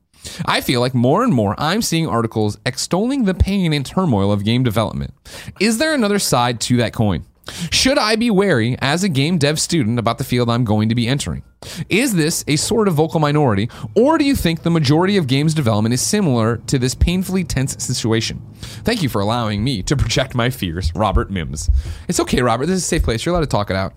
I 0.46 0.60
feel 0.60 0.80
like 0.80 0.94
more 0.94 1.22
and 1.22 1.34
more 1.34 1.54
I'm 1.58 1.82
seeing 1.82 2.08
articles 2.08 2.58
extolling 2.64 3.24
the 3.24 3.34
pain 3.34 3.72
and 3.72 3.84
turmoil 3.84 4.32
of 4.32 4.44
game 4.44 4.62
development. 4.62 5.12
Is 5.60 5.78
there 5.78 5.92
another 5.92 6.18
side 6.18 6.60
to 6.62 6.78
that 6.78 6.94
coin? 6.94 7.24
Should 7.70 7.99
I 7.99 8.16
be 8.16 8.30
wary 8.30 8.76
as 8.80 9.05
a 9.05 9.09
game 9.09 9.38
dev 9.38 9.61
student 9.61 9.99
about 9.99 10.18
the 10.18 10.24
field 10.24 10.49
I'm 10.49 10.64
going 10.64 10.88
to 10.88 10.95
be 10.95 11.07
entering? 11.07 11.42
Is 11.88 12.14
this 12.14 12.45
a 12.47 12.57
sort 12.57 12.88
of 12.88 12.95
vocal 12.95 13.20
minority, 13.20 13.70
or 13.95 14.18
do 14.18 14.24
you 14.24 14.34
think 14.34 14.62
the 14.62 14.70
majority 14.70 15.16
of 15.16 15.26
games 15.26 15.55
development 15.55 15.92
is 15.92 16.01
similar 16.01 16.59
to 16.66 16.78
this 16.78 16.95
painfully 16.95 17.45
tense 17.45 17.82
situation? 17.84 18.42
Thank 18.61 19.03
you 19.03 19.09
for 19.09 19.20
allowing 19.20 19.62
me 19.62 19.82
to 19.84 19.97
project 19.97 20.34
my 20.34 20.51
fears, 20.51 20.92
Robert 20.95 21.30
Mimms. 21.30 21.70
It's 22.09 22.20
okay, 22.20 22.42
Robert. 22.42 22.66
This 22.66 22.76
is 22.76 22.84
a 22.84 22.86
safe 22.86 23.03
place. 23.03 23.24
You're 23.24 23.34
allowed 23.34 23.42
to 23.42 23.47
talk 23.47 23.70
it 23.70 23.76
out. 23.76 23.95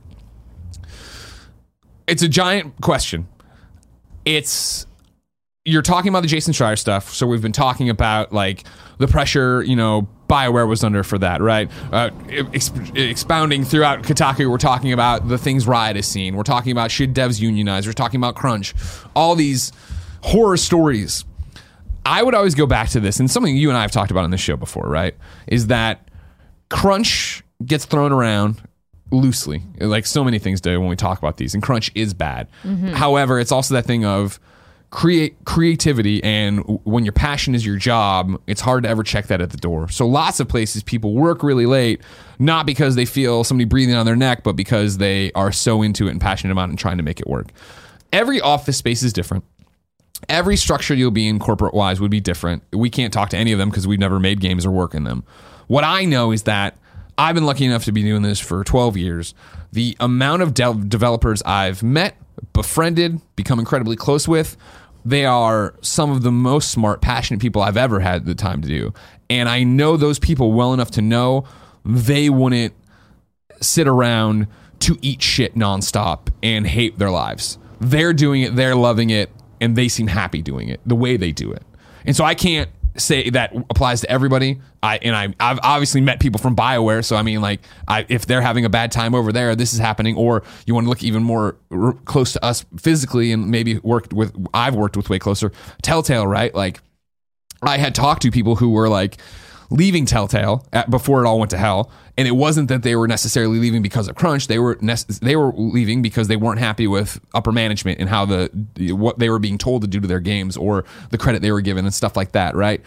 It's 2.08 2.24
a 2.24 2.30
giant 2.30 2.82
question. 2.82 3.28
It's 4.24 4.88
you're 5.68 5.82
talking 5.82 6.08
about 6.08 6.22
the 6.22 6.30
Jason 6.30 6.54
Schreier 6.54 6.80
stuff. 6.80 7.14
So 7.14 7.28
we've 7.28 7.42
been 7.42 7.52
talking 7.52 7.90
about 7.90 8.32
like 8.32 8.64
the 9.00 9.08
pressure, 9.08 9.62
you 9.62 9.76
know, 9.76 10.08
Bioware 10.30 10.66
was 10.66 10.82
under 10.82 11.04
for 11.04 11.18
that, 11.18 11.42
right? 11.42 11.70
Uh, 11.92 12.10
ex- 12.30 12.72
expounding 12.96 13.66
throughout 13.66 14.04
Kotaku, 14.04 14.50
we're 14.50 14.60
talking 14.60 14.94
about 14.94 15.28
the 15.28 15.38
things 15.38 15.68
Riot 15.68 15.98
has 15.98 16.08
seen. 16.08 16.38
We're 16.38 16.44
talking 16.44 16.72
about 16.72 16.90
should 16.90 17.14
devs 17.14 17.42
unionize. 17.42 17.86
We're 17.86 17.92
talking 17.92 18.18
about 18.18 18.36
crunch. 18.36 18.74
All 19.14 19.36
these 19.36 19.74
horror 20.22 20.56
stories. 20.56 21.26
I 22.06 22.24
would 22.24 22.34
always 22.34 22.56
go 22.56 22.66
back 22.66 22.88
to 22.92 23.02
this, 23.02 23.20
and 23.20 23.30
something 23.30 23.58
you 23.58 23.68
and 23.68 23.78
I 23.78 23.82
have 23.82 23.92
talked 23.92 24.12
about 24.12 24.24
on 24.24 24.32
this 24.32 24.40
show 24.40 24.56
before, 24.56 24.88
right? 24.88 25.16
Is 25.48 25.68
that 25.68 26.08
crunch 26.70 27.44
gets 27.66 27.84
thrown 27.84 28.14
around 28.14 28.62
loosely, 29.12 29.64
like 29.80 30.06
so 30.06 30.24
many 30.24 30.40
things 30.40 30.62
do 30.62 30.80
when 30.80 30.88
we 30.88 30.96
talk 30.96 31.20
about 31.20 31.36
these, 31.36 31.54
and 31.54 31.62
crunch 31.62 31.92
is 31.94 32.14
bad. 32.14 32.48
However, 32.94 33.38
it's 33.38 33.52
also 33.52 33.74
that 33.74 33.86
thing 33.86 34.06
of 34.06 34.40
create 34.90 35.36
creativity 35.44 36.24
and 36.24 36.60
when 36.86 37.04
your 37.04 37.12
passion 37.12 37.54
is 37.54 37.66
your 37.66 37.76
job 37.76 38.42
it's 38.48 38.62
hard 38.62 38.84
to 38.84 38.90
ever 38.90 39.04
check 39.04 39.28
that 39.28 39.42
at 39.42 39.50
the 39.50 39.58
door 39.58 39.90
so 39.90 40.08
lots 40.08 40.40
of 40.40 40.48
places 40.48 40.82
people 40.82 41.14
work 41.14 41.44
really 41.44 41.66
late 41.66 42.02
not 42.40 42.66
because 42.66 42.96
they 42.96 43.04
feel 43.04 43.44
somebody 43.44 43.66
breathing 43.66 43.96
on 43.96 44.06
their 44.06 44.16
neck 44.16 44.44
but 44.44 44.54
because 44.54 44.98
they 44.98 45.30
are 45.34 45.52
so 45.52 45.82
into 45.82 46.08
it 46.08 46.12
and 46.12 46.22
passionate 46.22 46.54
about 46.54 46.64
it 46.64 46.70
and 46.70 46.80
trying 46.80 46.96
to 46.96 47.04
make 47.04 47.20
it 47.20 47.28
work 47.28 47.48
every 48.14 48.40
office 48.40 48.78
space 48.78 49.04
is 49.04 49.12
different 49.12 49.44
every 50.30 50.56
structure 50.56 50.94
you'll 50.94 51.12
be 51.12 51.28
in 51.28 51.40
corporate 51.40 51.74
wise 51.74 52.00
would 52.00 52.12
be 52.12 52.20
different. 52.20 52.64
We 52.74 52.90
can't 52.90 53.14
talk 53.14 53.30
to 53.30 53.38
any 53.38 53.52
of 53.52 53.60
them 53.60 53.70
because 53.70 53.88
we've 53.88 54.00
never 54.00 54.20
made 54.20 54.40
games 54.40 54.66
or 54.66 54.72
work 54.72 54.94
in 54.94 55.04
them. 55.04 55.24
What 55.68 55.84
I 55.84 56.06
know 56.06 56.32
is 56.32 56.44
that 56.44 56.78
I've 57.18 57.36
been 57.36 57.46
lucky 57.46 57.66
enough 57.66 57.86
to 57.86 57.92
be 57.92 58.04
doing 58.04 58.22
this 58.22 58.40
for 58.40 58.64
12 58.64 58.98
years. 58.98 59.34
The 59.72 59.98
amount 60.00 60.44
of 60.44 60.54
de- 60.54 60.86
developers 60.88 61.42
I've 61.44 61.84
met, 61.84 62.16
befriended, 62.54 63.22
become 63.36 63.60
incredibly 63.60 63.96
close 63.96 64.28
with, 64.28 64.58
they 65.06 65.26
are 65.26 65.74
some 65.82 66.12
of 66.12 66.24
the 66.24 66.32
most 66.32 66.72
smart, 66.72 67.02
passionate 67.02 67.40
people 67.40 67.62
I've 67.62 67.78
ever 67.78 68.00
had 68.00 68.26
the 68.26 68.36
time 68.36 68.62
to 68.62 68.68
do. 68.68 68.94
And 69.30 69.48
I 69.48 69.64
know 69.64 69.96
those 69.96 70.20
people 70.20 70.52
well 70.52 70.74
enough 70.74 70.92
to 70.92 71.02
know 71.02 71.46
they 71.86 72.30
wouldn't 72.30 72.74
sit 73.62 73.88
around 73.88 74.48
to 74.80 74.98
eat 75.02 75.22
shit 75.22 75.56
nonstop 75.56 76.30
and 76.44 76.68
hate 76.68 77.00
their 77.00 77.10
lives. 77.10 77.58
They're 77.80 78.14
doing 78.14 78.42
it, 78.42 78.56
they're 78.56 78.76
loving 78.76 79.10
it, 79.10 79.30
and 79.62 79.76
they 79.76 79.88
seem 79.88 80.08
happy 80.08 80.42
doing 80.42 80.70
it 80.70 80.82
the 80.86 80.96
way 80.96 81.18
they 81.18 81.32
do 81.32 81.52
it. 81.52 81.64
And 82.06 82.16
so 82.16 82.24
I 82.24 82.36
can't 82.36 82.70
say 82.98 83.30
that 83.30 83.54
applies 83.70 84.02
to 84.02 84.10
everybody. 84.10 84.60
I 84.84 84.98
and 84.98 85.16
I 85.16 85.34
I've 85.40 85.60
obviously 85.64 86.02
met 86.02 86.20
people 86.20 86.40
from 86.40 86.56
BioWare, 86.56 87.04
so 87.04 87.16
I 87.16 87.22
mean 87.22 87.42
like 87.42 87.62
I, 87.88 88.06
if 88.10 88.26
they're 88.26 88.42
having 88.42 88.66
a 88.66 88.70
bad 88.70 88.92
time 88.92 89.16
over 89.16 89.32
there, 89.32 89.56
this 89.56 89.74
is 89.74 89.80
happening 89.80 90.16
or 90.16 90.44
you 90.66 90.74
want 90.74 90.86
to 90.86 90.90
look 90.90 91.04
even 91.04 91.24
more 91.24 91.58
r- 91.72 91.94
close 92.06 92.34
to 92.34 92.44
us 92.44 92.66
physically 92.78 93.32
and 93.32 93.50
maybe 93.50 93.80
worked 93.80 94.14
with 94.14 94.36
I've 94.54 94.76
worked 94.76 94.98
with 94.98 95.10
way 95.10 95.20
closer. 95.20 95.52
Telltale, 95.82 96.28
right? 96.28 96.54
Like 96.54 96.80
I 97.62 97.78
had 97.78 97.96
talked 97.96 98.22
to 98.24 98.32
people 98.32 98.56
who 98.56 98.70
were 98.70 98.90
like 98.90 99.18
leaving 99.70 100.06
Telltale 100.06 100.66
at, 100.74 100.90
before 100.90 101.24
it 101.24 101.28
all 101.28 101.40
went 101.40 101.52
to 101.52 101.58
hell, 101.58 101.92
and 102.18 102.28
it 102.28 102.32
wasn't 102.32 102.70
that 102.70 102.84
they 102.84 102.96
were 102.96 103.08
necessarily 103.08 103.60
leaving 103.60 103.82
because 103.82 104.08
of 104.08 104.16
crunch. 104.16 104.48
They 104.48 104.60
were 104.60 104.78
nec- 104.82 105.08
they 105.08 105.36
were 105.36 105.54
leaving 105.56 106.02
because 106.02 106.28
they 106.28 106.36
weren't 106.36 106.60
happy 106.60 106.88
with 106.88 107.20
upper 107.34 107.52
management 107.52 108.00
and 108.00 108.10
how 108.10 108.26
the 108.26 108.50
what 108.94 109.20
they 109.20 109.30
were 109.30 109.40
being 109.40 109.58
told 109.58 109.82
to 109.84 109.88
do 109.88 110.00
to 110.00 110.08
their 110.08 110.20
games 110.20 110.58
or 110.58 110.86
the 111.10 111.18
credit 111.18 111.42
they 111.42 111.52
were 111.52 111.62
given 111.62 111.86
and 111.86 111.94
stuff 111.94 112.16
like 112.16 112.32
that. 112.32 112.56
Right? 112.56 112.82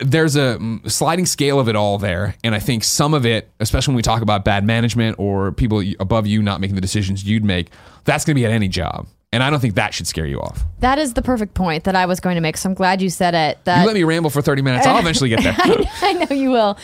There's 0.00 0.36
a 0.36 0.58
sliding 0.86 1.24
scale 1.24 1.58
of 1.58 1.68
it 1.68 1.76
all 1.76 1.96
there, 1.98 2.34
and 2.44 2.54
I 2.54 2.58
think 2.58 2.84
some 2.84 3.14
of 3.14 3.24
it, 3.24 3.48
especially 3.60 3.92
when 3.92 3.96
we 3.96 4.02
talk 4.02 4.20
about 4.20 4.44
bad 4.44 4.64
management 4.64 5.18
or 5.18 5.52
people 5.52 5.82
above 6.00 6.26
you 6.26 6.42
not 6.42 6.60
making 6.60 6.74
the 6.74 6.82
decisions 6.82 7.24
you'd 7.24 7.44
make, 7.44 7.70
that's 8.04 8.24
going 8.26 8.34
to 8.34 8.40
be 8.40 8.44
at 8.44 8.52
any 8.52 8.68
job. 8.68 9.06
And 9.34 9.42
I 9.42 9.50
don't 9.50 9.58
think 9.58 9.74
that 9.74 9.92
should 9.92 10.06
scare 10.06 10.26
you 10.26 10.40
off. 10.40 10.64
That 10.78 10.96
is 11.00 11.14
the 11.14 11.22
perfect 11.22 11.54
point 11.54 11.82
that 11.84 11.96
I 11.96 12.06
was 12.06 12.20
going 12.20 12.36
to 12.36 12.40
make. 12.40 12.56
So 12.56 12.68
I'm 12.68 12.74
glad 12.74 13.02
you 13.02 13.10
said 13.10 13.34
it. 13.34 13.58
That 13.64 13.80
You 13.80 13.86
let 13.86 13.94
me 13.94 14.04
ramble 14.04 14.30
for 14.30 14.40
30 14.40 14.62
minutes. 14.62 14.86
I'll 14.86 15.00
eventually 15.00 15.28
get 15.28 15.42
there. 15.42 15.56
I 16.02 16.12
know 16.12 16.36
you 16.36 16.50
will. 16.52 16.78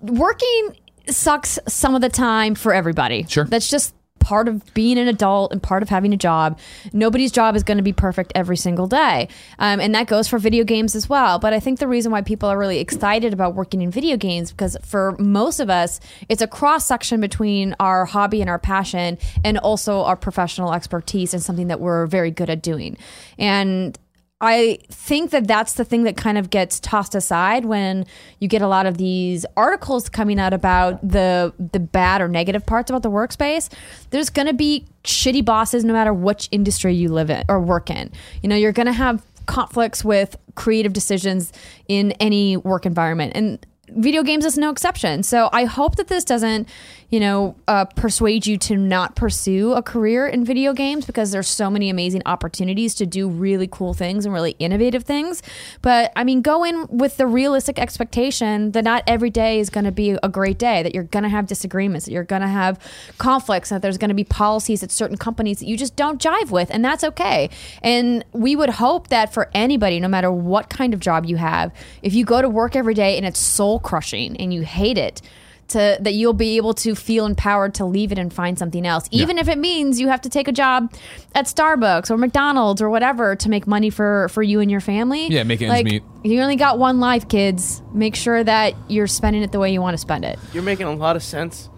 Working 0.00 0.76
sucks 1.08 1.58
some 1.68 1.94
of 1.94 2.00
the 2.00 2.08
time 2.08 2.54
for 2.54 2.72
everybody. 2.72 3.26
Sure. 3.28 3.44
That's 3.44 3.68
just 3.68 3.94
part 4.20 4.46
of 4.46 4.72
being 4.74 4.98
an 4.98 5.08
adult 5.08 5.50
and 5.52 5.62
part 5.62 5.82
of 5.82 5.88
having 5.88 6.14
a 6.14 6.16
job. 6.16 6.58
Nobody's 6.92 7.32
job 7.32 7.56
is 7.56 7.64
going 7.64 7.78
to 7.78 7.82
be 7.82 7.92
perfect 7.92 8.32
every 8.34 8.56
single 8.56 8.86
day. 8.86 9.28
Um, 9.58 9.80
and 9.80 9.94
that 9.94 10.06
goes 10.06 10.28
for 10.28 10.38
video 10.38 10.62
games 10.62 10.94
as 10.94 11.08
well. 11.08 11.38
But 11.38 11.52
I 11.52 11.58
think 11.58 11.80
the 11.80 11.88
reason 11.88 12.12
why 12.12 12.22
people 12.22 12.48
are 12.48 12.58
really 12.58 12.78
excited 12.78 13.32
about 13.32 13.54
working 13.54 13.82
in 13.82 13.90
video 13.90 14.16
games 14.16 14.52
because 14.52 14.76
for 14.84 15.16
most 15.18 15.58
of 15.58 15.68
us, 15.68 15.98
it's 16.28 16.42
a 16.42 16.46
cross 16.46 16.86
section 16.86 17.20
between 17.20 17.74
our 17.80 18.04
hobby 18.04 18.40
and 18.40 18.48
our 18.48 18.58
passion 18.58 19.18
and 19.42 19.58
also 19.58 20.02
our 20.02 20.16
professional 20.16 20.72
expertise 20.72 21.34
and 21.34 21.42
something 21.42 21.68
that 21.68 21.80
we're 21.80 22.06
very 22.06 22.30
good 22.30 22.50
at 22.50 22.62
doing. 22.62 22.96
And 23.38 23.98
I 24.40 24.78
think 24.88 25.32
that 25.32 25.46
that's 25.46 25.74
the 25.74 25.84
thing 25.84 26.04
that 26.04 26.16
kind 26.16 26.38
of 26.38 26.48
gets 26.48 26.80
tossed 26.80 27.14
aside 27.14 27.66
when 27.66 28.06
you 28.38 28.48
get 28.48 28.62
a 28.62 28.68
lot 28.68 28.86
of 28.86 28.96
these 28.96 29.44
articles 29.54 30.08
coming 30.08 30.40
out 30.40 30.54
about 30.54 31.06
the 31.06 31.52
the 31.58 31.80
bad 31.80 32.22
or 32.22 32.28
negative 32.28 32.64
parts 32.64 32.90
about 32.90 33.02
the 33.02 33.10
workspace. 33.10 33.68
There's 34.10 34.30
going 34.30 34.46
to 34.46 34.54
be 34.54 34.86
shitty 35.04 35.44
bosses 35.44 35.84
no 35.84 35.92
matter 35.92 36.14
which 36.14 36.48
industry 36.52 36.94
you 36.94 37.10
live 37.10 37.28
in 37.28 37.44
or 37.48 37.60
work 37.60 37.90
in. 37.90 38.10
You 38.42 38.48
know, 38.48 38.56
you're 38.56 38.72
going 38.72 38.86
to 38.86 38.92
have 38.92 39.22
conflicts 39.44 40.04
with 40.04 40.36
creative 40.54 40.92
decisions 40.92 41.52
in 41.88 42.12
any 42.12 42.56
work 42.56 42.86
environment 42.86 43.32
and 43.34 43.66
video 43.94 44.22
games 44.22 44.44
is 44.44 44.56
no 44.56 44.70
exception. 44.70 45.22
So 45.22 45.48
I 45.52 45.64
hope 45.64 45.96
that 45.96 46.08
this 46.08 46.24
doesn't, 46.24 46.68
you 47.08 47.18
know, 47.18 47.56
uh, 47.66 47.86
persuade 47.86 48.46
you 48.46 48.56
to 48.58 48.76
not 48.76 49.16
pursue 49.16 49.72
a 49.72 49.82
career 49.82 50.26
in 50.26 50.44
video 50.44 50.72
games 50.72 51.04
because 51.04 51.32
there's 51.32 51.48
so 51.48 51.68
many 51.68 51.90
amazing 51.90 52.22
opportunities 52.26 52.94
to 52.96 53.06
do 53.06 53.28
really 53.28 53.66
cool 53.66 53.94
things 53.94 54.24
and 54.24 54.32
really 54.32 54.54
innovative 54.58 55.04
things. 55.04 55.42
But 55.82 56.12
I 56.14 56.24
mean, 56.24 56.40
go 56.40 56.64
in 56.64 56.86
with 56.88 57.16
the 57.16 57.26
realistic 57.26 57.78
expectation 57.78 58.72
that 58.72 58.84
not 58.84 59.02
every 59.06 59.30
day 59.30 59.58
is 59.58 59.70
going 59.70 59.84
to 59.84 59.92
be 59.92 60.16
a 60.22 60.28
great 60.28 60.58
day, 60.58 60.82
that 60.82 60.94
you're 60.94 61.04
going 61.04 61.24
to 61.24 61.28
have 61.28 61.46
disagreements, 61.46 62.06
that 62.06 62.12
you're 62.12 62.24
going 62.24 62.42
to 62.42 62.48
have 62.48 62.78
conflicts, 63.18 63.70
that 63.70 63.82
there's 63.82 63.98
going 63.98 64.10
to 64.10 64.14
be 64.14 64.24
policies 64.24 64.82
at 64.82 64.92
certain 64.92 65.16
companies 65.16 65.58
that 65.58 65.66
you 65.66 65.76
just 65.76 65.96
don't 65.96 66.22
jive 66.22 66.50
with, 66.50 66.70
and 66.70 66.84
that's 66.84 67.02
okay. 67.02 67.50
And 67.82 68.24
we 68.32 68.54
would 68.54 68.70
hope 68.70 69.08
that 69.08 69.32
for 69.34 69.50
anybody, 69.52 69.98
no 69.98 70.08
matter 70.08 70.30
what 70.30 70.70
kind 70.70 70.94
of 70.94 71.00
job 71.00 71.26
you 71.26 71.36
have, 71.36 71.72
if 72.02 72.14
you 72.14 72.24
go 72.24 72.40
to 72.40 72.48
work 72.48 72.76
every 72.76 72.94
day 72.94 73.16
and 73.16 73.26
it's 73.26 73.40
soul 73.40 73.79
crushing 73.82 74.36
and 74.36 74.52
you 74.52 74.62
hate 74.62 74.98
it, 74.98 75.22
to 75.68 75.96
that 76.00 76.14
you'll 76.14 76.32
be 76.32 76.56
able 76.56 76.74
to 76.74 76.94
feel 76.94 77.26
empowered 77.26 77.74
to 77.74 77.84
leave 77.84 78.10
it 78.12 78.18
and 78.18 78.32
find 78.32 78.58
something 78.58 78.84
else, 78.84 79.08
even 79.12 79.38
if 79.38 79.48
it 79.48 79.56
means 79.56 80.00
you 80.00 80.08
have 80.08 80.20
to 80.22 80.28
take 80.28 80.48
a 80.48 80.52
job 80.52 80.92
at 81.34 81.46
Starbucks 81.46 82.10
or 82.10 82.16
McDonald's 82.16 82.82
or 82.82 82.90
whatever 82.90 83.36
to 83.36 83.48
make 83.48 83.66
money 83.66 83.88
for 83.88 84.28
for 84.30 84.42
you 84.42 84.60
and 84.60 84.70
your 84.70 84.80
family. 84.80 85.28
Yeah, 85.28 85.44
make 85.44 85.62
ends 85.62 85.72
like, 85.72 85.84
meet. 85.84 86.02
You 86.24 86.40
only 86.42 86.56
got 86.56 86.78
one 86.78 86.98
life, 86.98 87.28
kids. 87.28 87.82
Make 87.92 88.16
sure 88.16 88.42
that 88.42 88.74
you're 88.88 89.06
spending 89.06 89.42
it 89.42 89.52
the 89.52 89.60
way 89.60 89.72
you 89.72 89.80
want 89.80 89.94
to 89.94 89.98
spend 89.98 90.24
it. 90.24 90.38
You're 90.52 90.64
making 90.64 90.86
a 90.86 90.94
lot 90.94 91.14
of 91.14 91.22
sense. 91.22 91.70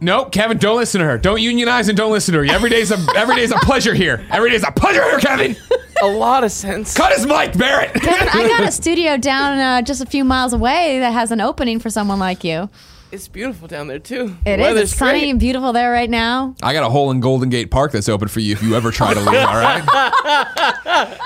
Nope, 0.00 0.32
Kevin, 0.32 0.56
don't 0.58 0.76
listen 0.76 1.00
to 1.00 1.04
her. 1.06 1.18
Don't 1.18 1.40
unionize 1.42 1.88
and 1.88 1.96
don't 1.96 2.10
listen 2.12 2.32
to 2.34 2.40
her. 2.44 2.52
Every 2.52 2.70
day's 2.70 2.90
a 2.90 2.96
every 3.14 3.36
day's 3.36 3.50
a 3.50 3.58
pleasure 3.58 3.92
here. 3.94 4.24
Every 4.30 4.50
day's 4.50 4.64
a 4.64 4.72
pleasure 4.72 5.02
here, 5.02 5.18
Kevin. 5.18 5.56
a 6.02 6.06
lot 6.06 6.42
of 6.44 6.52
sense. 6.52 6.94
Cut 6.96 7.12
his 7.12 7.26
mic, 7.26 7.56
Barrett. 7.58 7.90
I 8.02 8.48
got 8.48 8.62
a 8.64 8.72
studio 8.72 9.16
down 9.18 9.58
uh, 9.58 9.82
just 9.82 10.00
a 10.00 10.06
few 10.06 10.24
miles 10.24 10.52
away 10.54 10.98
that 11.00 11.12
has 11.12 11.30
an 11.30 11.40
opening 11.40 11.78
for 11.80 11.90
someone 11.90 12.18
like 12.18 12.44
you. 12.44 12.70
It's 13.12 13.26
beautiful 13.26 13.66
down 13.66 13.88
there 13.88 13.98
too. 13.98 14.36
It 14.46 14.58
The 14.58 14.68
is. 14.68 14.80
It's 14.82 14.94
sunny 14.96 15.18
great. 15.20 15.30
and 15.30 15.40
beautiful 15.40 15.72
there 15.72 15.90
right 15.90 16.08
now. 16.08 16.54
I 16.62 16.72
got 16.72 16.84
a 16.86 16.88
hole 16.88 17.10
in 17.10 17.18
Golden 17.18 17.48
Gate 17.48 17.68
Park 17.70 17.90
that's 17.90 18.08
open 18.08 18.28
for 18.28 18.38
you 18.38 18.52
if 18.52 18.62
you 18.62 18.76
ever 18.76 18.92
try 18.92 19.12
to 19.12 19.18
leave. 19.20 19.34
All 19.34 19.56
right. 19.56 19.84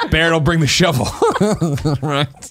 Barrett 0.11 0.33
will 0.33 0.41
bring 0.41 0.61
the 0.61 0.67
shovel. 0.67 1.05
right. 2.03 2.51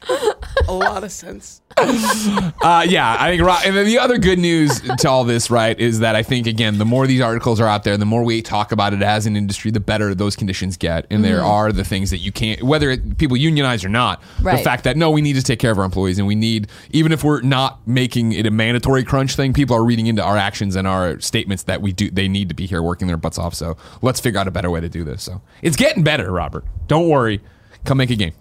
a 0.68 0.72
lot 0.72 1.04
of 1.04 1.12
sense. 1.12 1.63
Uh, 1.78 2.86
yeah, 2.88 3.18
I 3.20 3.36
think. 3.36 3.42
And 3.66 3.76
then 3.76 3.86
the 3.86 4.00
other 4.00 4.18
good 4.18 4.40
news 4.40 4.80
to 4.82 5.10
all 5.10 5.24
this, 5.24 5.50
right, 5.50 5.78
is 5.80 6.00
that 6.00 6.16
I 6.16 6.24
think 6.24 6.48
again, 6.48 6.78
the 6.78 6.86
more 6.86 7.08
these 7.08 7.22
articles 7.22 7.60
are 7.60 7.68
out 7.68 7.84
there, 7.84 7.98
the 7.98 8.06
more 8.06 8.24
we 8.24 8.42
talk 8.42 8.72
about 8.72 8.94
it 8.94 9.02
as 9.02 9.26
an 9.26 9.36
industry, 9.36 9.72
the 9.72 9.80
better 9.80 10.14
those 10.16 10.36
conditions 10.36 10.78
get. 10.78 11.06
And 11.10 11.24
there 11.24 11.42
are 11.44 11.72
the 11.72 11.84
things 11.84 12.12
that 12.12 12.20
you 12.20 12.32
can't, 12.32 12.64
whether 12.64 12.90
it, 12.90 13.18
people 13.18 13.38
unionize 13.38 13.84
or 13.84 13.90
not, 13.90 14.22
the 14.58 14.64
fact 14.64 14.84
that 14.86 14.98
no, 14.98 15.12
we 15.12 15.22
need 15.22 15.34
to 15.34 15.44
take 15.44 15.60
care 15.60 15.72
of 15.72 15.80
our 15.80 15.86
employees, 15.86 16.18
and 16.18 16.28
we 16.28 16.36
need, 16.36 16.68
even 16.92 17.12
if 17.12 17.24
we're 17.24 17.42
not 17.42 17.86
making 17.88 18.32
it 18.34 18.46
a 18.46 18.52
mandatory 18.52 19.04
crunch 19.04 19.36
thing, 19.36 19.54
people 19.54 19.76
are 19.76 19.84
reading 19.84 20.08
into 20.08 20.24
our 20.24 20.38
actions 20.38 20.76
and 20.76 20.88
our 20.88 21.20
statements 21.20 21.64
that 21.64 21.82
we 21.82 21.92
do. 21.92 22.10
They 22.10 22.28
need 22.28 22.50
to 22.50 22.56
be 22.56 22.66
here 22.66 22.82
working 22.82 23.08
their 23.08 23.18
butts 23.18 23.38
off. 23.38 23.54
So 23.54 23.78
let's 24.02 24.20
figure 24.20 24.40
out 24.40 24.48
a 24.48 24.52
better 24.52 24.70
way 24.70 24.80
to 24.80 24.90
do 24.90 25.04
this. 25.04 25.24
So 25.24 25.42
it's 25.62 25.76
getting 25.76 26.04
better, 26.04 26.32
Robert. 26.32 26.66
Don't 26.88 27.10
worry. 27.10 27.42
Come 27.86 27.98
make 27.98 28.10
a 28.10 28.16
game. 28.16 28.34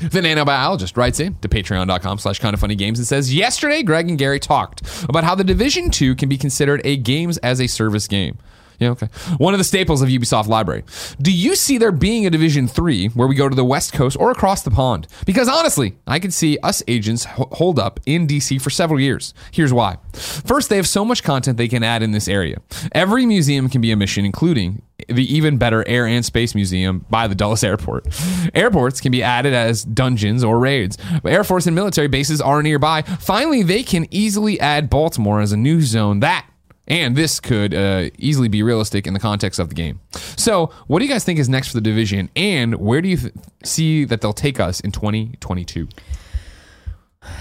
The 0.00 0.20
nanobiologist 0.20 0.96
writes 0.96 1.18
in 1.18 1.34
to 1.36 1.48
patreon.com 1.48 2.18
slash 2.18 2.38
kind 2.38 2.54
of 2.54 2.60
funny 2.60 2.76
games 2.76 2.98
and 2.98 3.06
says, 3.06 3.34
Yesterday, 3.34 3.82
Greg 3.82 4.08
and 4.08 4.18
Gary 4.18 4.38
talked 4.38 4.82
about 5.08 5.24
how 5.24 5.34
the 5.34 5.44
Division 5.44 5.90
2 5.90 6.14
can 6.14 6.28
be 6.28 6.38
considered 6.38 6.80
a 6.84 6.96
games 6.96 7.36
as 7.38 7.60
a 7.60 7.66
service 7.66 8.06
game. 8.06 8.38
Yeah, 8.78 8.90
okay. 8.90 9.08
One 9.38 9.54
of 9.54 9.58
the 9.58 9.64
staples 9.64 10.02
of 10.02 10.08
Ubisoft 10.08 10.46
Library. 10.46 10.84
Do 11.20 11.32
you 11.32 11.56
see 11.56 11.78
there 11.78 11.90
being 11.90 12.26
a 12.26 12.30
Division 12.30 12.68
3 12.68 13.08
where 13.08 13.26
we 13.26 13.34
go 13.34 13.48
to 13.48 13.54
the 13.56 13.64
West 13.64 13.92
Coast 13.92 14.16
or 14.18 14.30
across 14.30 14.62
the 14.62 14.70
pond? 14.70 15.08
Because 15.26 15.48
honestly, 15.48 15.98
I 16.06 16.20
could 16.20 16.32
see 16.32 16.58
us 16.62 16.82
agents 16.86 17.26
hold 17.28 17.78
up 17.80 17.98
in 18.06 18.28
DC 18.28 18.60
for 18.62 18.70
several 18.70 19.00
years. 19.00 19.34
Here's 19.50 19.72
why. 19.72 19.98
First, 20.12 20.68
they 20.68 20.76
have 20.76 20.86
so 20.86 21.04
much 21.04 21.24
content 21.24 21.58
they 21.58 21.66
can 21.66 21.82
add 21.82 22.02
in 22.02 22.12
this 22.12 22.28
area. 22.28 22.58
Every 22.92 23.26
museum 23.26 23.68
can 23.68 23.80
be 23.80 23.90
a 23.90 23.96
mission, 23.96 24.24
including 24.24 24.82
the 25.08 25.34
even 25.34 25.58
better 25.58 25.86
Air 25.88 26.06
and 26.06 26.24
Space 26.24 26.54
Museum 26.54 27.04
by 27.10 27.26
the 27.26 27.34
Dulles 27.34 27.64
Airport. 27.64 28.06
Airports 28.54 29.00
can 29.00 29.10
be 29.10 29.22
added 29.22 29.54
as 29.54 29.82
dungeons 29.84 30.44
or 30.44 30.58
raids. 30.58 30.98
Air 31.24 31.44
Force 31.44 31.66
and 31.66 31.74
military 31.74 32.08
bases 32.08 32.40
are 32.40 32.62
nearby. 32.62 33.02
Finally, 33.02 33.62
they 33.62 33.82
can 33.82 34.06
easily 34.12 34.60
add 34.60 34.90
Baltimore 34.90 35.40
as 35.40 35.52
a 35.52 35.56
new 35.56 35.80
zone. 35.80 36.20
That 36.20 36.46
and 36.88 37.14
this 37.14 37.38
could 37.38 37.72
uh, 37.74 38.10
easily 38.18 38.48
be 38.48 38.62
realistic 38.62 39.06
in 39.06 39.14
the 39.14 39.20
context 39.20 39.60
of 39.60 39.68
the 39.68 39.74
game. 39.76 40.00
So, 40.36 40.72
what 40.88 40.98
do 40.98 41.04
you 41.04 41.10
guys 41.10 41.22
think 41.24 41.38
is 41.38 41.48
next 41.48 41.68
for 41.68 41.74
the 41.74 41.80
division, 41.80 42.28
and 42.34 42.74
where 42.76 43.00
do 43.00 43.08
you 43.08 43.16
th- 43.18 43.34
see 43.62 44.04
that 44.06 44.20
they'll 44.20 44.32
take 44.32 44.58
us 44.58 44.80
in 44.80 44.90
2022? 44.90 45.86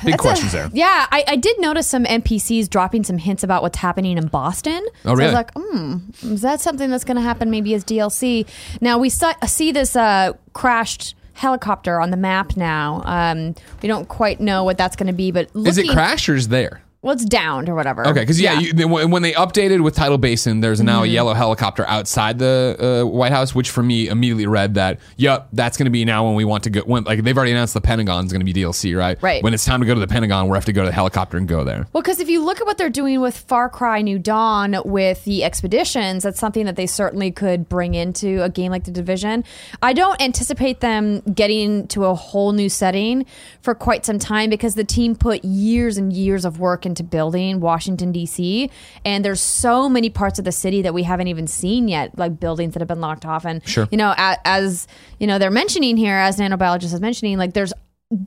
Big 0.04 0.12
That's 0.12 0.16
a- 0.16 0.18
questions 0.18 0.52
there. 0.52 0.70
Yeah, 0.74 1.08
I, 1.12 1.24
I 1.28 1.36
did 1.38 1.60
notice 1.60 1.88
some 1.88 2.04
NPCs 2.04 2.70
dropping 2.70 3.04
some 3.06 3.18
hints 3.18 3.44
about 3.44 3.62
what's 3.62 3.78
happening 3.78 4.18
in 4.18 4.28
Boston. 4.28 4.86
Oh, 4.86 4.92
So 5.06 5.10
I 5.10 5.14
really? 5.14 5.26
was 5.28 5.34
like, 5.34 5.52
hmm, 5.56 5.98
is 6.34 6.42
that 6.42 6.60
something 6.60 6.90
that's 6.90 7.06
going 7.06 7.16
to 7.16 7.22
happen 7.22 7.50
maybe 7.50 7.74
as 7.74 7.86
DLC? 7.86 8.46
Now, 8.82 8.98
we 8.98 9.10
saw, 9.10 9.34
see 9.46 9.72
this 9.72 9.96
uh, 9.96 10.34
crashed 10.54 11.16
helicopter 11.34 12.02
on 12.02 12.10
the 12.12 12.18
map 12.18 12.58
now. 12.58 13.02
Um, 13.06 13.56
we 13.82 13.88
don't 13.88 14.10
quite 14.10 14.42
know 14.42 14.64
what 14.66 14.78
that's 14.78 14.96
going 14.98 15.08
to 15.08 15.14
be, 15.14 15.32
but 15.32 15.56
looking, 15.56 15.70
Is 15.70 15.78
it 15.78 15.88
crash 15.90 16.28
or 16.28 16.36
is 16.36 16.50
there? 16.50 16.82
Well, 17.04 17.14
it's 17.14 17.26
downed 17.26 17.70
or 17.70 17.76
whatever. 17.76 18.06
Okay, 18.08 18.22
because 18.22 18.42
yeah, 18.42 18.60
You, 18.60 18.74
they- 18.74 18.84
when 18.86 19.22
they 19.22 19.32
updated 19.34 19.82
with 19.84 19.96
Tidal 19.96 20.18
Basin, 20.18 20.62
there's 20.62 20.82
now 20.82 20.98
Mm-hmm. 20.98 21.04
a 21.04 21.08
yellow 21.08 21.34
helicopter 21.36 21.86
outside 21.88 22.40
the 22.40 23.02
uh, 23.04 23.08
White 23.08 23.32
House, 23.32 23.54
which 23.54 23.70
for 23.70 23.84
me 23.84 24.08
immediately 24.08 24.48
read 24.48 24.74
that, 24.74 25.00
yep, 25.16 25.48
that's 25.54 25.78
going 25.78 25.86
to 25.86 25.92
be 25.92 26.04
now 26.06 26.26
when 26.26 26.34
we 26.34 26.44
want 26.44 26.64
to 26.64 26.70
go. 26.72 26.82
When 26.82 27.04
like 27.04 27.24
they've 27.24 27.38
already 27.38 27.52
announced 27.52 27.76
the 27.76 27.82
Pentagon's 27.82 28.34
going 28.34 28.46
to 28.46 28.52
be 28.52 28.54
DLC, 28.54 28.98
right? 28.98 29.22
Right. 29.22 29.44
When 29.44 29.54
it's 29.54 29.64
time 29.64 29.80
to 29.82 29.86
go 29.86 29.94
to 29.94 30.00
the 30.00 30.08
Pentagon, 30.08 30.50
we 30.50 30.56
have 30.58 30.66
to 30.66 30.74
go 30.74 30.82
to 30.82 30.88
the 30.88 30.92
helicopter 30.94 31.38
and 31.38 31.48
go 31.48 31.64
there. 31.64 31.88
Well, 31.94 32.02
because 32.02 32.20
if 32.20 32.30
you 32.30 32.44
look 32.44 32.60
at 32.60 32.66
what 32.66 32.80
they're 32.80 32.90
doing 32.90 33.22
with 33.22 33.38
Far 33.38 33.70
Cry 33.70 34.02
New 34.02 34.18
Dawn 34.18 34.76
with 34.84 35.24
the 35.24 35.44
expeditions, 35.44 36.24
that's 36.24 36.40
something 36.40 36.66
that 36.66 36.78
they 36.78 36.88
certainly 36.88 37.30
could 37.32 37.70
bring 37.70 37.94
into 37.94 38.42
a 38.44 38.50
game 38.50 38.72
like 38.72 38.86
The 38.86 38.92
Division. 38.92 39.44
I 39.84 39.94
don't 39.94 40.20
anticipate 40.20 40.80
them 40.80 41.22
getting 41.22 41.88
to 41.90 42.06
a 42.06 42.16
whole 42.16 42.54
new 42.54 42.70
setting 42.70 43.26
for 43.62 43.76
quite 43.76 44.04
some 44.04 44.18
time 44.18 44.50
because 44.50 44.74
the 44.74 44.84
team 44.84 45.16
put 45.16 45.46
years 45.46 45.98
and 45.98 46.12
years 46.12 46.44
of 46.44 46.60
work 46.60 46.87
into 46.88 47.04
building 47.04 47.60
Washington, 47.60 48.12
D.C., 48.12 48.72
and 49.06 49.24
there's 49.24 49.40
so 49.42 49.88
many 49.88 50.10
parts 50.10 50.40
of 50.40 50.46
the 50.46 50.52
city 50.52 50.82
that 50.82 50.94
we 50.96 51.04
haven't 51.04 51.28
even 51.28 51.46
seen 51.46 51.88
yet, 51.88 52.18
like 52.18 52.40
buildings 52.40 52.74
that 52.74 52.80
have 52.80 52.88
been 52.88 53.02
locked 53.02 53.26
off. 53.26 53.46
And, 53.46 53.62
Sure. 53.68 53.88
you 53.92 53.98
know, 53.98 54.16
as, 54.18 54.88
you 55.20 55.28
know, 55.28 55.38
they're 55.38 55.52
mentioning 55.52 55.98
here, 55.98 56.16
as 56.16 56.38
nanobiologist 56.38 56.94
is 56.94 57.02
mentioning, 57.02 57.38
like 57.38 57.54
there's 57.54 57.74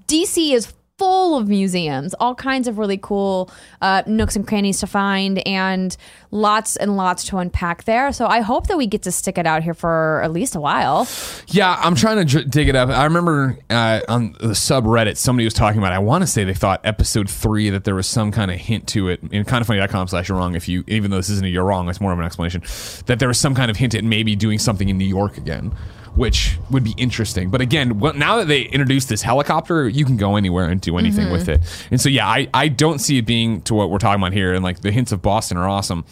DC 0.07 0.53
is 0.53 0.73
full 1.01 1.35
of 1.35 1.49
museums, 1.49 2.13
all 2.21 2.35
kinds 2.35 2.69
of 2.69 2.77
really 2.77 2.99
cool 2.99 3.51
uh, 3.81 4.03
nooks 4.07 4.37
and 4.37 4.47
crannies 4.47 4.81
to 4.81 4.87
find, 4.87 5.39
and 5.49 5.97
lots 6.31 6.77
and 6.77 6.95
lots 6.95 7.25
to 7.25 7.39
unpack 7.39 7.85
there. 7.85 8.13
So 8.13 8.27
I 8.27 8.41
hope 8.41 8.67
that 8.67 8.77
we 8.77 8.87
get 8.87 9.01
to 9.05 9.11
stick 9.11 9.39
it 9.39 9.47
out 9.47 9.63
here 9.63 9.73
for 9.73 10.21
at 10.23 10.31
least 10.31 10.55
a 10.55 10.61
while. 10.61 11.09
Yeah, 11.47 11.75
I'm 11.83 11.95
trying 11.95 12.27
to 12.27 12.45
dig 12.45 12.69
it 12.69 12.77
up. 12.77 12.91
I 12.91 13.05
remember 13.05 13.59
uh, 13.71 14.01
on 14.09 14.33
the 14.41 14.49
subreddit, 14.49 15.17
somebody 15.17 15.47
was 15.47 15.55
talking 15.55 15.79
about. 15.79 15.95
I 15.95 16.01
want 16.01 16.21
to 16.21 16.27
say 16.27 16.45
they 16.45 16.53
thought 16.53 16.83
episode 16.85 17.31
three 17.31 17.71
that 17.71 17.85
there 17.85 17.95
was 17.95 18.07
some 18.07 18.31
kind 18.31 18.51
of 18.51 18.59
hint 18.59 18.87
to 18.89 19.09
it 19.09 19.21
in 19.33 19.47
kindoffunny.com 19.47 20.09
slash 20.09 20.29
you're 20.29 20.37
wrong. 20.37 20.55
If 20.55 20.69
you, 20.69 20.85
even 20.87 21.11
though 21.11 21.17
this 21.17 21.31
isn't 21.31 21.47
a 21.47 21.49
you're 21.49 21.65
wrong, 21.65 21.89
it's 21.89 22.03
more 22.03 22.13
of 22.13 22.19
an 22.19 22.27
explanation 22.27 22.63
that 23.07 23.19
there 23.19 23.29
was 23.29 23.41
some 23.41 23.55
kind 23.55 23.71
of 23.71 23.79
hint 23.79 23.95
at 23.95 24.05
maybe 24.05 24.37
doing 24.37 24.59
something 24.59 24.91
in 24.91 24.99
New 24.99 25.07
York 25.07 25.39
again, 25.39 25.73
which 26.15 26.59
would 26.71 26.85
be 26.85 26.95
interesting. 26.97 27.51
But 27.51 27.61
again, 27.61 27.99
well, 27.99 28.15
now 28.15 28.37
that 28.39 28.49
they 28.49 28.63
introduced 28.63 29.09
this 29.09 29.23
helicopter, 29.23 29.89
you 29.89 30.05
can 30.05 30.17
go 30.17 30.37
anywhere 30.37 30.69
and 30.69 30.81
do 30.81 30.99
anything 30.99 31.31
with 31.31 31.43
mm-hmm. 31.43 31.63
it. 31.63 31.87
And 31.91 32.01
so 32.01 32.09
yeah, 32.09 32.29
I 32.29 32.49
I 32.53 32.69
don't 32.69 32.99
see 32.99 33.19
it 33.19 33.27
being 33.27 33.63
to 33.63 33.75
what 33.75 33.91
we're 33.91 33.99
talking 33.99 34.21
about 34.21 34.33
here. 34.33 34.55
And 34.55 34.65
like 34.65 34.81
the 34.81 34.91
hints 34.91 35.13
of 35.13 35.23
Boston 35.23 35.57
are 35.57 35.69
awesome. 35.69 36.05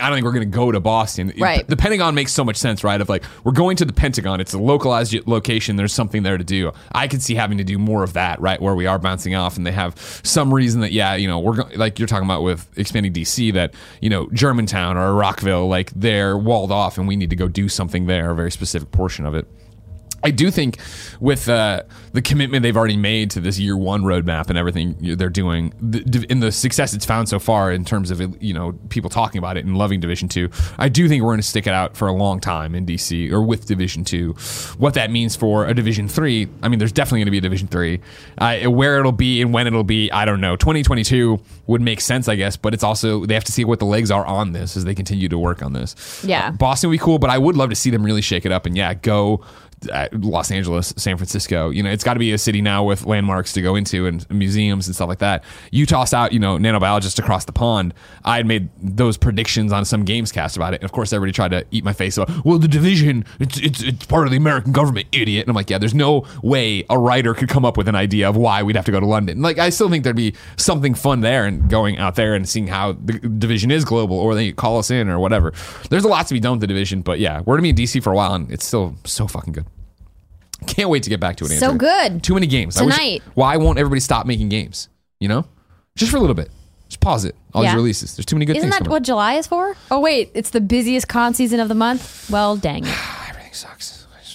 I 0.00 0.08
don't 0.08 0.16
think 0.16 0.24
we're 0.24 0.32
going 0.32 0.50
to 0.50 0.56
go 0.56 0.70
to 0.72 0.80
Boston. 0.80 1.32
Right. 1.38 1.66
The 1.66 1.76
Pentagon 1.76 2.14
makes 2.14 2.32
so 2.32 2.44
much 2.44 2.56
sense, 2.56 2.84
right? 2.84 3.00
Of 3.00 3.08
like, 3.08 3.24
we're 3.44 3.52
going 3.52 3.76
to 3.78 3.84
the 3.84 3.92
Pentagon. 3.92 4.40
It's 4.40 4.54
a 4.54 4.58
localized 4.58 5.16
location. 5.26 5.76
There's 5.76 5.92
something 5.92 6.22
there 6.22 6.36
to 6.38 6.44
do. 6.44 6.72
I 6.92 7.08
could 7.08 7.22
see 7.22 7.34
having 7.34 7.58
to 7.58 7.64
do 7.64 7.78
more 7.78 8.02
of 8.02 8.12
that, 8.14 8.40
right? 8.40 8.60
Where 8.60 8.74
we 8.74 8.86
are 8.86 8.98
bouncing 8.98 9.34
off 9.34 9.56
and 9.56 9.66
they 9.66 9.72
have 9.72 9.98
some 10.22 10.52
reason 10.52 10.80
that, 10.82 10.92
yeah, 10.92 11.14
you 11.14 11.28
know, 11.28 11.38
we're 11.38 11.56
go- 11.56 11.68
like 11.76 11.98
you're 11.98 12.08
talking 12.08 12.26
about 12.26 12.42
with 12.42 12.66
expanding 12.76 13.12
DC 13.12 13.52
that, 13.54 13.74
you 14.00 14.10
know, 14.10 14.28
Germantown 14.32 14.96
or 14.96 15.14
Rockville, 15.14 15.68
like 15.68 15.90
they're 15.94 16.36
walled 16.36 16.72
off 16.72 16.98
and 16.98 17.08
we 17.08 17.16
need 17.16 17.30
to 17.30 17.36
go 17.36 17.48
do 17.48 17.68
something 17.68 18.06
there, 18.06 18.30
a 18.30 18.34
very 18.34 18.50
specific 18.50 18.90
portion 18.90 19.26
of 19.26 19.34
it. 19.34 19.46
I 20.22 20.30
do 20.30 20.50
think 20.50 20.78
with 21.20 21.48
uh, 21.48 21.82
the 22.12 22.22
commitment 22.22 22.62
they've 22.62 22.76
already 22.76 22.96
made 22.96 23.30
to 23.32 23.40
this 23.40 23.58
year 23.58 23.76
one 23.76 24.02
roadmap 24.02 24.48
and 24.48 24.58
everything 24.58 24.96
they're 25.00 25.28
doing, 25.28 25.72
the, 25.80 26.26
in 26.28 26.40
the 26.40 26.50
success 26.50 26.94
it's 26.94 27.04
found 27.04 27.28
so 27.28 27.38
far 27.38 27.70
in 27.70 27.84
terms 27.84 28.10
of 28.10 28.42
you 28.42 28.54
know 28.54 28.72
people 28.88 29.10
talking 29.10 29.38
about 29.38 29.56
it 29.56 29.64
and 29.64 29.76
loving 29.76 30.00
Division 30.00 30.28
Two, 30.28 30.50
I 30.78 30.88
do 30.88 31.08
think 31.08 31.22
we're 31.22 31.30
going 31.30 31.40
to 31.40 31.46
stick 31.46 31.66
it 31.66 31.72
out 31.72 31.96
for 31.96 32.08
a 32.08 32.12
long 32.12 32.40
time 32.40 32.74
in 32.74 32.86
DC 32.86 33.30
or 33.30 33.42
with 33.42 33.66
Division 33.66 34.04
Two. 34.04 34.32
What 34.78 34.94
that 34.94 35.10
means 35.10 35.36
for 35.36 35.66
a 35.66 35.74
Division 35.74 36.08
Three, 36.08 36.48
I 36.62 36.68
mean, 36.68 36.78
there's 36.78 36.92
definitely 36.92 37.20
going 37.20 37.26
to 37.26 37.30
be 37.32 37.38
a 37.38 37.42
Division 37.42 37.68
Three. 37.68 38.00
Uh, 38.38 38.70
where 38.70 38.98
it'll 38.98 39.12
be 39.12 39.42
and 39.42 39.52
when 39.52 39.66
it'll 39.66 39.84
be, 39.84 40.10
I 40.10 40.24
don't 40.24 40.40
know. 40.40 40.56
2022 40.56 41.40
would 41.66 41.80
make 41.80 42.00
sense, 42.00 42.28
I 42.28 42.36
guess, 42.36 42.56
but 42.56 42.74
it's 42.74 42.84
also 42.84 43.26
they 43.26 43.34
have 43.34 43.44
to 43.44 43.52
see 43.52 43.64
what 43.64 43.78
the 43.78 43.84
legs 43.84 44.10
are 44.10 44.24
on 44.24 44.52
this 44.52 44.76
as 44.76 44.84
they 44.84 44.94
continue 44.94 45.28
to 45.28 45.38
work 45.38 45.62
on 45.62 45.72
this. 45.72 46.24
Yeah. 46.24 46.48
Uh, 46.48 46.50
Boston 46.52 46.90
would 46.90 46.94
be 46.94 46.98
cool, 46.98 47.18
but 47.18 47.30
I 47.30 47.38
would 47.38 47.56
love 47.56 47.70
to 47.70 47.76
see 47.76 47.90
them 47.90 48.04
really 48.04 48.22
shake 48.22 48.46
it 48.46 48.52
up 48.52 48.66
and 48.66 48.76
yeah, 48.76 48.94
go 48.94 49.44
Los 50.12 50.50
Angeles, 50.50 50.94
San 50.96 51.16
Francisco. 51.16 51.70
You 51.70 51.82
know, 51.82 51.90
it's 51.90 52.04
got 52.04 52.14
to 52.14 52.18
be 52.18 52.32
a 52.32 52.38
city 52.38 52.62
now 52.62 52.82
with 52.84 53.04
landmarks 53.04 53.52
to 53.52 53.62
go 53.62 53.76
into 53.76 54.06
and 54.06 54.28
museums 54.30 54.86
and 54.86 54.96
stuff 54.96 55.08
like 55.08 55.18
that. 55.18 55.44
You 55.70 55.84
toss 55.86 56.14
out, 56.14 56.32
you 56.32 56.38
know, 56.38 56.56
nanobiologists 56.56 57.18
across 57.18 57.44
the 57.44 57.52
pond. 57.52 57.92
I 58.24 58.36
had 58.38 58.46
made 58.46 58.70
those 58.80 59.16
predictions 59.16 59.72
on 59.72 59.84
some 59.84 60.04
Gamescast 60.04 60.56
about 60.56 60.72
it, 60.74 60.80
and 60.80 60.84
of 60.84 60.92
course, 60.92 61.12
everybody 61.12 61.32
tried 61.32 61.50
to 61.50 61.64
eat 61.70 61.84
my 61.84 61.92
face 61.92 62.16
about, 62.16 62.44
well, 62.44 62.58
the 62.58 62.68
division, 62.68 63.24
it's 63.38 63.58
it's 63.58 63.82
it's 63.82 64.06
part 64.06 64.26
of 64.26 64.30
the 64.30 64.38
American 64.38 64.72
government, 64.72 65.06
idiot. 65.12 65.42
And 65.42 65.50
I'm 65.50 65.56
like, 65.56 65.70
yeah, 65.70 65.78
there's 65.78 65.94
no 65.94 66.26
way 66.42 66.84
a 66.88 66.98
writer 66.98 67.34
could 67.34 67.48
come 67.48 67.64
up 67.64 67.76
with 67.76 67.88
an 67.88 67.94
idea 67.94 68.28
of 68.28 68.36
why 68.36 68.62
we'd 68.62 68.76
have 68.76 68.86
to 68.86 68.92
go 68.92 69.00
to 69.00 69.06
London. 69.06 69.42
Like, 69.42 69.58
I 69.58 69.68
still 69.68 69.90
think 69.90 70.04
there'd 70.04 70.16
be 70.16 70.34
something 70.56 70.94
fun 70.94 71.20
there 71.20 71.44
and 71.44 71.68
going 71.68 71.98
out 71.98 72.14
there 72.14 72.34
and 72.34 72.48
seeing 72.48 72.66
how 72.66 72.92
the 72.92 73.14
division 73.18 73.70
is 73.70 73.84
global, 73.84 74.18
or 74.18 74.34
they 74.34 74.52
call 74.52 74.78
us 74.78 74.90
in 74.90 75.08
or 75.08 75.18
whatever. 75.18 75.52
There's 75.90 76.04
a 76.04 76.08
lot 76.08 76.26
to 76.28 76.34
be 76.34 76.40
done 76.40 76.52
with 76.52 76.60
the 76.60 76.66
division, 76.66 77.02
but 77.02 77.18
yeah, 77.18 77.42
we're 77.44 77.56
gonna 77.56 77.62
be 77.62 77.70
in 77.70 77.76
DC 77.76 78.02
for 78.02 78.12
a 78.12 78.16
while, 78.16 78.34
and 78.34 78.50
it's 78.50 78.64
still 78.64 78.96
so 79.04 79.26
fucking 79.26 79.52
good. 79.52 79.66
Can't 80.66 80.88
wait 80.88 81.02
to 81.02 81.10
get 81.10 81.20
back 81.20 81.36
to 81.36 81.44
it. 81.44 81.58
So 81.58 81.74
good. 81.74 82.22
Too 82.22 82.34
many 82.34 82.46
games 82.46 82.76
I 82.78 82.84
wish- 82.84 82.94
Tonight. 82.96 83.22
why 83.34 83.56
won't 83.56 83.78
everybody 83.78 84.00
stop 84.00 84.26
making 84.26 84.48
games? 84.48 84.88
You 85.20 85.28
know, 85.28 85.44
just 85.96 86.10
for 86.10 86.16
a 86.16 86.20
little 86.20 86.34
bit. 86.34 86.50
Just 86.88 87.00
pause 87.00 87.24
it. 87.24 87.34
All 87.52 87.62
Yeah. 87.62 87.70
these 87.70 87.76
releases. 87.76 88.16
There's 88.16 88.26
too 88.26 88.36
many 88.36 88.46
good 88.46 88.56
Isn't 88.56 88.70
things. 88.70 88.82
that 88.84 88.88
what 88.90 89.02
July 89.02 89.34
is 89.34 89.46
for? 89.46 89.76
Oh 89.90 90.00
wait, 90.00 90.30
it's 90.34 90.50
the 90.50 90.60
busiest 90.60 91.08
con 91.08 91.34
season 91.34 91.58
of 91.60 91.68
the 91.68 91.74
month. 91.74 92.28
Well, 92.30 92.56
dang 92.56 92.84
it. 92.86 92.94
Everything 93.28 93.52
sucks. 93.52 93.92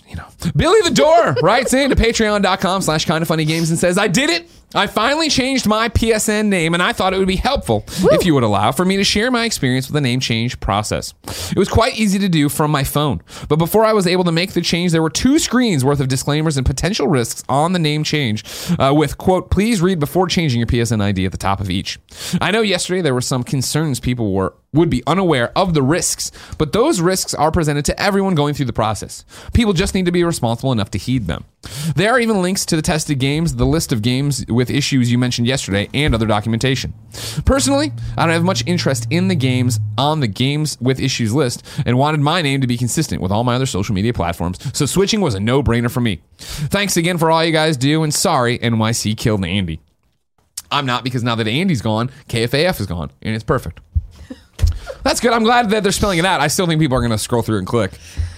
You 0.09 0.17
know, 0.17 0.25
Billy 0.57 0.81
the 0.81 0.91
Door 0.93 1.37
writes 1.41 1.73
in 1.73 1.89
to 1.89 1.95
patreon.com 1.95 2.81
slash 2.81 3.05
kind 3.05 3.21
of 3.21 3.29
funny 3.29 3.45
games 3.45 3.69
and 3.69 3.79
says, 3.79 3.97
I 3.97 4.09
did 4.09 4.29
it. 4.29 4.49
I 4.73 4.87
finally 4.87 5.27
changed 5.29 5.67
my 5.67 5.89
PSN 5.89 6.45
name 6.45 6.73
and 6.73 6.81
I 6.81 6.93
thought 6.93 7.13
it 7.13 7.17
would 7.17 7.27
be 7.27 7.35
helpful 7.35 7.83
if 7.87 8.25
you 8.25 8.33
would 8.33 8.43
allow 8.43 8.71
for 8.71 8.85
me 8.85 8.95
to 8.95 9.03
share 9.03 9.29
my 9.29 9.43
experience 9.43 9.87
with 9.87 9.95
the 9.95 10.01
name 10.01 10.21
change 10.21 10.59
process. 10.61 11.13
It 11.51 11.57
was 11.57 11.67
quite 11.67 11.99
easy 11.99 12.17
to 12.19 12.29
do 12.29 12.47
from 12.47 12.71
my 12.71 12.85
phone, 12.85 13.21
but 13.49 13.57
before 13.57 13.83
I 13.83 13.91
was 13.91 14.07
able 14.07 14.23
to 14.23 14.31
make 14.31 14.53
the 14.53 14.61
change, 14.61 14.93
there 14.93 15.01
were 15.01 15.09
two 15.09 15.39
screens 15.39 15.83
worth 15.83 15.99
of 15.99 16.07
disclaimers 16.07 16.55
and 16.55 16.65
potential 16.65 17.07
risks 17.07 17.43
on 17.49 17.73
the 17.73 17.79
name 17.79 18.05
change 18.05 18.45
uh, 18.79 18.93
with, 18.95 19.17
quote, 19.17 19.51
please 19.51 19.81
read 19.81 19.99
before 19.99 20.27
changing 20.27 20.59
your 20.59 20.67
PSN 20.67 21.01
ID 21.01 21.25
at 21.25 21.33
the 21.33 21.37
top 21.37 21.59
of 21.59 21.69
each. 21.69 21.99
I 22.39 22.51
know 22.51 22.61
yesterday 22.61 23.01
there 23.01 23.13
were 23.13 23.19
some 23.19 23.43
concerns 23.43 23.99
people 23.99 24.31
were 24.31 24.53
would 24.73 24.89
be 24.89 25.03
unaware 25.05 25.51
of 25.57 25.73
the 25.73 25.81
risks, 25.83 26.31
but 26.57 26.71
those 26.71 27.01
risks 27.01 27.33
are 27.33 27.51
presented 27.51 27.83
to 27.85 28.01
everyone 28.01 28.35
going 28.35 28.53
through 28.53 28.65
the 28.65 28.73
process. 28.73 29.25
People 29.53 29.73
just 29.73 29.93
need 29.93 30.05
to 30.05 30.11
be 30.11 30.23
responsible 30.23 30.71
enough 30.71 30.91
to 30.91 30.97
heed 30.97 31.27
them. 31.27 31.43
There 31.95 32.11
are 32.11 32.19
even 32.19 32.41
links 32.41 32.65
to 32.67 32.75
the 32.75 32.81
tested 32.81 33.19
games, 33.19 33.55
the 33.55 33.65
list 33.65 33.91
of 33.91 34.01
games 34.01 34.45
with 34.47 34.60
issues 34.69 35.11
you 35.11 35.17
mentioned 35.17 35.47
yesterday, 35.47 35.89
and 35.93 36.13
other 36.13 36.25
documentation. 36.25 36.93
Personally, 37.45 37.91
I 38.17 38.25
don't 38.25 38.33
have 38.33 38.43
much 38.43 38.63
interest 38.67 39.07
in 39.09 39.27
the 39.27 39.35
games 39.35 39.79
on 39.97 40.19
the 40.19 40.27
games 40.27 40.77
with 40.79 40.99
issues 40.99 41.33
list 41.33 41.65
and 41.85 41.97
wanted 41.97 42.21
my 42.21 42.41
name 42.41 42.61
to 42.61 42.67
be 42.67 42.77
consistent 42.77 43.21
with 43.21 43.31
all 43.31 43.43
my 43.43 43.55
other 43.55 43.65
social 43.65 43.95
media 43.95 44.13
platforms, 44.13 44.59
so 44.77 44.85
switching 44.85 45.21
was 45.21 45.33
a 45.33 45.39
no 45.39 45.63
brainer 45.63 45.89
for 45.89 46.01
me. 46.01 46.21
Thanks 46.37 46.97
again 46.97 47.17
for 47.17 47.31
all 47.31 47.43
you 47.43 47.51
guys 47.51 47.77
do, 47.77 48.03
and 48.03 48.13
sorry, 48.13 48.59
NYC 48.59 49.17
killed 49.17 49.43
Andy. 49.43 49.79
I'm 50.71 50.85
not 50.85 51.03
because 51.03 51.23
now 51.23 51.35
that 51.35 51.47
Andy's 51.47 51.81
gone, 51.81 52.09
KFAF 52.29 52.79
is 52.79 52.87
gone, 52.87 53.11
and 53.21 53.35
it's 53.35 53.43
perfect. 53.43 53.81
That's 55.03 55.19
good. 55.19 55.33
I'm 55.33 55.43
glad 55.43 55.69
that 55.71 55.83
they're 55.83 55.91
spelling 55.91 56.19
it 56.19 56.25
out. 56.25 56.41
I 56.41 56.47
still 56.47 56.67
think 56.67 56.79
people 56.79 56.95
are 56.95 57.01
going 57.01 57.11
to 57.11 57.17
scroll 57.17 57.41
through 57.41 57.57
and 57.57 57.67
click 57.67 57.91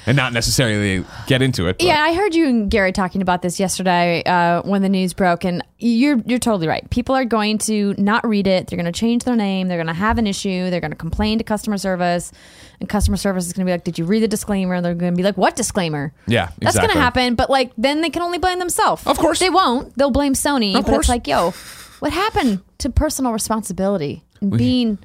and 0.05 0.17
not 0.17 0.33
necessarily 0.33 1.05
get 1.27 1.41
into 1.41 1.67
it. 1.67 1.77
but- 1.77 1.85
Yeah, 1.85 2.01
I 2.01 2.13
heard 2.13 2.35
you 2.35 2.47
and 2.47 2.69
Gary 2.69 2.91
talking 2.91 3.21
about 3.21 3.41
this 3.41 3.59
yesterday 3.59 4.23
uh, 4.25 4.61
when 4.63 4.81
the 4.81 4.89
news 4.89 5.13
broke, 5.13 5.43
and 5.43 5.63
you're 5.79 6.17
you're 6.25 6.39
totally 6.39 6.67
right. 6.67 6.89
People 6.89 7.15
are 7.15 7.25
going 7.25 7.57
to 7.59 7.93
not 7.97 8.25
read 8.27 8.47
it. 8.47 8.67
They're 8.67 8.77
going 8.77 8.91
to 8.91 8.97
change 8.97 9.23
their 9.23 9.35
name. 9.35 9.67
They're 9.67 9.77
going 9.77 9.87
to 9.87 9.93
have 9.93 10.17
an 10.17 10.27
issue. 10.27 10.69
They're 10.69 10.79
going 10.81 10.91
to 10.91 10.97
complain 10.97 11.37
to 11.39 11.43
customer 11.43 11.77
service, 11.77 12.31
and 12.79 12.87
customer 12.89 13.17
service 13.17 13.45
is 13.47 13.53
going 13.53 13.65
to 13.65 13.69
be 13.69 13.73
like, 13.73 13.83
"Did 13.83 13.97
you 13.99 14.05
read 14.05 14.23
the 14.23 14.27
disclaimer?" 14.27 14.73
And 14.75 14.85
they're 14.85 14.93
going 14.95 15.13
to 15.13 15.17
be 15.17 15.23
like, 15.23 15.37
"What 15.37 15.55
disclaimer?" 15.55 16.13
Yeah, 16.27 16.49
that's 16.59 16.77
going 16.77 16.89
to 16.89 16.97
happen. 16.99 17.35
But 17.35 17.49
like, 17.49 17.71
then 17.77 18.01
they 18.01 18.09
can 18.09 18.21
only 18.21 18.37
blame 18.37 18.59
themselves. 18.59 19.05
Of 19.05 19.17
course. 19.17 19.39
they 19.39 19.49
won't. 19.49 19.95
They'll 19.97 20.11
blame 20.11 20.33
Sony. 20.33 20.75
Of 20.75 20.85
but 20.85 20.91
course. 20.91 21.03
it's 21.05 21.09
like, 21.09 21.27
yo, 21.27 21.51
what 21.99 22.11
happened 22.13 22.61
to 22.79 22.89
personal 22.89 23.31
responsibility 23.33 24.23
and 24.41 24.57
being 24.57 24.97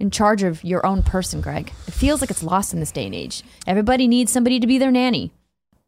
in 0.00 0.10
charge 0.10 0.42
of 0.42 0.62
your 0.64 0.84
own 0.86 1.02
person, 1.02 1.40
Greg? 1.40 1.72
It 1.86 1.92
feels 1.94 2.20
like 2.20 2.30
it's 2.30 2.42
lost 2.42 2.72
in 2.74 2.80
this 2.80 2.90
day 2.90 3.06
and 3.06 3.14
age. 3.14 3.42
Everybody 3.66 4.08
needs 4.08 4.32
somebody 4.32 4.58
to 4.60 4.66
be 4.66 4.78
their 4.78 4.90
nanny. 4.90 5.30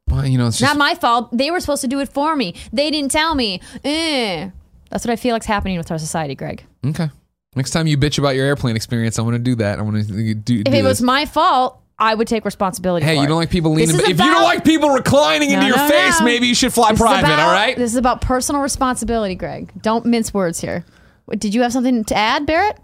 Well, 0.09 0.27
you 0.27 0.37
know, 0.39 0.49
it's 0.49 0.59
just, 0.59 0.69
Not 0.69 0.79
my 0.79 0.95
fault. 0.95 1.31
They 1.37 1.51
were 1.51 1.61
supposed 1.61 1.81
to 1.83 1.89
do 1.89 2.01
it 2.01 2.09
for 2.09 2.37
me. 2.37 2.55
They 2.73 2.91
didn't 2.91 3.11
tell 3.13 3.35
me. 3.35 3.61
Eh. 3.85 4.51
That's 4.91 5.05
what 5.07 5.13
I 5.13 5.17
feel 5.17 5.35
like's 5.35 5.47
happening 5.47 5.79
with 5.79 5.91
our 5.91 5.99
society, 5.99 6.35
Greg. 6.35 6.65
okay. 6.87 7.09
Next 7.55 7.71
time 7.71 7.87
you 7.87 7.97
bitch 7.99 8.19
about 8.19 8.35
your 8.35 8.47
airplane 8.47 8.77
experience, 8.77 9.19
I 9.19 9.23
want 9.23 9.35
to 9.35 9.39
do 9.39 9.55
that. 9.57 9.79
I 9.79 9.83
want 9.83 10.07
to 10.07 10.35
do. 10.35 10.35
do 10.35 10.63
If 10.71 10.75
it 10.75 10.83
was 10.83 10.99
this. 10.99 11.05
my 11.05 11.27
fault, 11.27 11.79
I 11.99 12.15
would 12.15 12.27
take 12.27 12.45
responsibility. 12.47 13.05
Hey, 13.05 13.13
for 13.15 13.19
you 13.21 13.25
it. 13.25 13.29
don't 13.29 13.37
like 13.37 13.51
people 13.51 13.75
This 13.75 13.89
leaning. 13.93 13.97
is 14.07 14.11
If 14.11 14.19
you 14.19 14.25
don't 14.25 14.33
about- 14.33 14.45
like 14.45 14.65
people 14.65 14.89
reclining 14.91 15.51
into 15.51 15.61
No, 15.61 15.67
your 15.69 15.77
no, 15.77 15.89
face, 15.89 16.19
no. 16.19 16.25
maybe 16.25 16.47
you 16.47 16.55
should 16.55 16.73
fly 16.73 16.91
This 16.93 17.01
is 17.01 17.07
private. 17.07 17.27
about- 17.27 17.39
all 17.41 17.53
right. 17.53 17.77
This 17.77 17.91
is 17.93 17.97
about 17.97 18.23
personal 18.23 18.63
responsibility, 18.63 19.35
Greg. 19.35 19.71
Don't 19.83 20.07
mince 20.07 20.33
words 20.33 20.61
here. 20.61 20.85
What, 21.27 21.39
Did 21.39 21.55
you 21.55 21.63
have 21.63 21.73
something 21.73 22.05
to 22.05 22.15
add, 22.17 22.47
Barrett? 22.47 22.79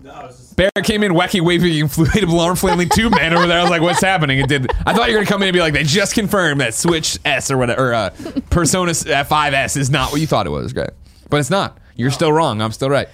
Barrett 0.56 0.84
came 0.84 1.02
in 1.02 1.12
wacky, 1.12 1.40
waving 1.40 1.72
inflatable 1.88 2.38
arm 2.40 2.56
flailing 2.56 2.88
tube 2.88 3.12
man 3.12 3.32
over 3.34 3.46
there. 3.46 3.58
I 3.58 3.62
was 3.62 3.70
like, 3.70 3.82
"What's 3.82 4.00
happening?" 4.00 4.38
It 4.38 4.48
did. 4.48 4.70
I 4.86 4.94
thought 4.94 5.08
you 5.08 5.14
were 5.14 5.20
gonna 5.20 5.26
come 5.30 5.42
in 5.42 5.48
and 5.48 5.54
be 5.54 5.60
like, 5.60 5.72
"They 5.74 5.82
just 5.84 6.14
confirmed 6.14 6.60
that 6.60 6.74
Switch 6.74 7.18
S 7.24 7.50
or 7.50 7.58
whatever, 7.58 7.90
or 7.90 7.94
uh, 7.94 8.10
Persona 8.50 8.92
5S 8.92 9.76
is 9.76 9.90
not 9.90 10.12
what 10.12 10.20
you 10.20 10.26
thought 10.26 10.46
it 10.46 10.50
was." 10.50 10.72
Great, 10.72 10.90
but 11.30 11.38
it's 11.40 11.50
not. 11.50 11.78
You're 11.96 12.10
still 12.12 12.32
wrong. 12.32 12.62
I'm 12.62 12.72
still 12.72 12.90
right. 12.90 13.08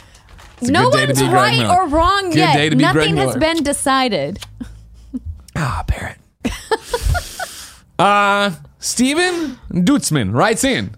It's 0.61 0.68
a 0.68 0.72
no 0.72 0.91
good 0.91 0.93
day 0.93 1.01
to 1.07 1.07
one's 1.09 1.20
be 1.22 1.29
Greg 1.29 1.35
right 1.35 1.59
Miller. 1.59 1.75
or 1.75 1.89
wrong 1.89 2.25
Good 2.31 2.37
yet. 2.39 2.55
day 2.55 2.68
to 2.68 2.77
be 2.77 2.83
Greg 2.85 2.95
Nothing 2.95 3.16
has 3.16 3.27
Miller. 3.37 3.39
been 3.41 3.62
decided. 3.62 4.39
Ah, 5.57 5.85
Barrett. 5.87 6.18
uh, 7.99 8.51
Steven 8.79 9.59
Dutzman 9.70 10.33
writes 10.35 10.64
in 10.64 10.95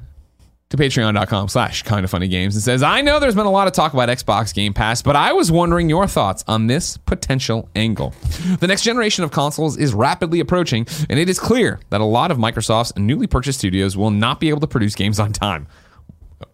to 0.76 0.82
patreon.com 0.82 1.48
slash 1.48 1.82
kind 1.82 2.04
of 2.04 2.10
funny 2.10 2.28
games 2.28 2.54
and 2.54 2.62
says, 2.62 2.82
I 2.82 3.00
know 3.00 3.18
there's 3.18 3.34
been 3.34 3.46
a 3.46 3.50
lot 3.50 3.66
of 3.66 3.72
talk 3.72 3.92
about 3.94 4.08
Xbox 4.08 4.54
Game 4.54 4.74
Pass, 4.74 5.02
but 5.02 5.16
I 5.16 5.32
was 5.32 5.50
wondering 5.50 5.88
your 5.88 6.06
thoughts 6.06 6.44
on 6.46 6.66
this 6.66 6.96
potential 6.96 7.68
angle. 7.74 8.14
The 8.60 8.66
next 8.66 8.82
generation 8.82 9.24
of 9.24 9.30
consoles 9.30 9.76
is 9.76 9.94
rapidly 9.94 10.40
approaching, 10.40 10.86
and 11.08 11.18
it 11.18 11.28
is 11.28 11.38
clear 11.38 11.80
that 11.90 12.00
a 12.00 12.04
lot 12.04 12.30
of 12.30 12.38
Microsoft's 12.38 12.96
newly 12.96 13.26
purchased 13.26 13.58
studios 13.58 13.96
will 13.96 14.10
not 14.10 14.40
be 14.40 14.48
able 14.48 14.60
to 14.60 14.66
produce 14.66 14.94
games 14.94 15.18
on 15.18 15.32
time. 15.32 15.66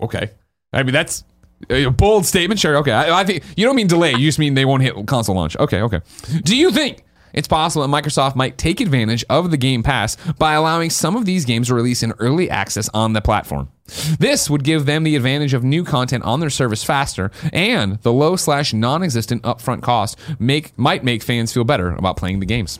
Okay. 0.00 0.30
I 0.72 0.82
mean, 0.82 0.92
that's 0.92 1.24
a 1.70 1.86
bold 1.86 2.26
statement. 2.26 2.60
Sure. 2.60 2.76
Okay. 2.78 2.92
I, 2.92 3.20
I 3.20 3.24
think 3.24 3.44
you 3.56 3.64
don't 3.64 3.76
mean 3.76 3.86
delay. 3.86 4.12
You 4.12 4.28
just 4.28 4.38
mean 4.38 4.54
they 4.54 4.64
won't 4.64 4.82
hit 4.82 4.94
console 5.06 5.36
launch. 5.36 5.56
Okay. 5.56 5.82
Okay. 5.82 6.00
Do 6.44 6.56
you 6.56 6.70
think 6.70 7.04
it's 7.32 7.48
possible 7.48 7.86
that 7.86 8.02
Microsoft 8.02 8.36
might 8.36 8.58
take 8.58 8.80
advantage 8.80 9.24
of 9.30 9.50
the 9.50 9.56
Game 9.56 9.82
Pass 9.82 10.16
by 10.38 10.52
allowing 10.54 10.90
some 10.90 11.16
of 11.16 11.24
these 11.24 11.44
games 11.44 11.68
to 11.68 11.74
release 11.74 12.02
in 12.02 12.12
early 12.18 12.50
access 12.50 12.88
on 12.92 13.12
the 13.12 13.20
platform? 13.20 13.70
This 14.18 14.50
would 14.50 14.64
give 14.64 14.86
them 14.86 15.04
the 15.04 15.16
advantage 15.16 15.54
of 15.54 15.64
new 15.64 15.84
content 15.84 16.24
on 16.24 16.40
their 16.40 16.50
service 16.50 16.84
faster, 16.84 17.30
and 17.52 18.00
the 18.02 18.12
low 18.12 18.36
slash 18.36 18.72
non-existent 18.72 19.42
upfront 19.42 19.82
cost 19.82 20.18
make 20.38 20.76
might 20.78 21.04
make 21.04 21.22
fans 21.22 21.52
feel 21.52 21.64
better 21.64 21.90
about 21.90 22.16
playing 22.16 22.40
the 22.40 22.46
games. 22.46 22.78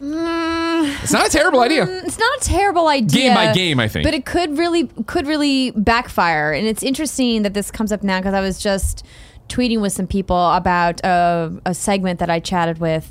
Mm. 0.00 1.02
It's 1.02 1.12
not 1.12 1.26
a 1.26 1.30
terrible 1.30 1.60
idea. 1.60 1.86
Mm, 1.86 2.04
it's 2.04 2.18
not 2.18 2.38
a 2.38 2.44
terrible 2.44 2.86
idea. 2.88 3.22
Game 3.22 3.34
by 3.34 3.52
game, 3.52 3.80
I 3.80 3.88
think. 3.88 4.04
But 4.04 4.14
it 4.14 4.24
could 4.24 4.56
really 4.56 4.86
could 5.06 5.26
really 5.26 5.72
backfire. 5.72 6.52
And 6.52 6.66
it's 6.66 6.82
interesting 6.82 7.42
that 7.42 7.54
this 7.54 7.70
comes 7.70 7.90
up 7.90 8.02
now 8.02 8.20
because 8.20 8.34
I 8.34 8.40
was 8.40 8.58
just 8.60 9.04
tweeting 9.48 9.80
with 9.80 9.92
some 9.92 10.06
people 10.06 10.52
about 10.52 11.00
a, 11.04 11.52
a 11.64 11.74
segment 11.74 12.20
that 12.20 12.30
I 12.30 12.38
chatted 12.38 12.78
with 12.78 13.10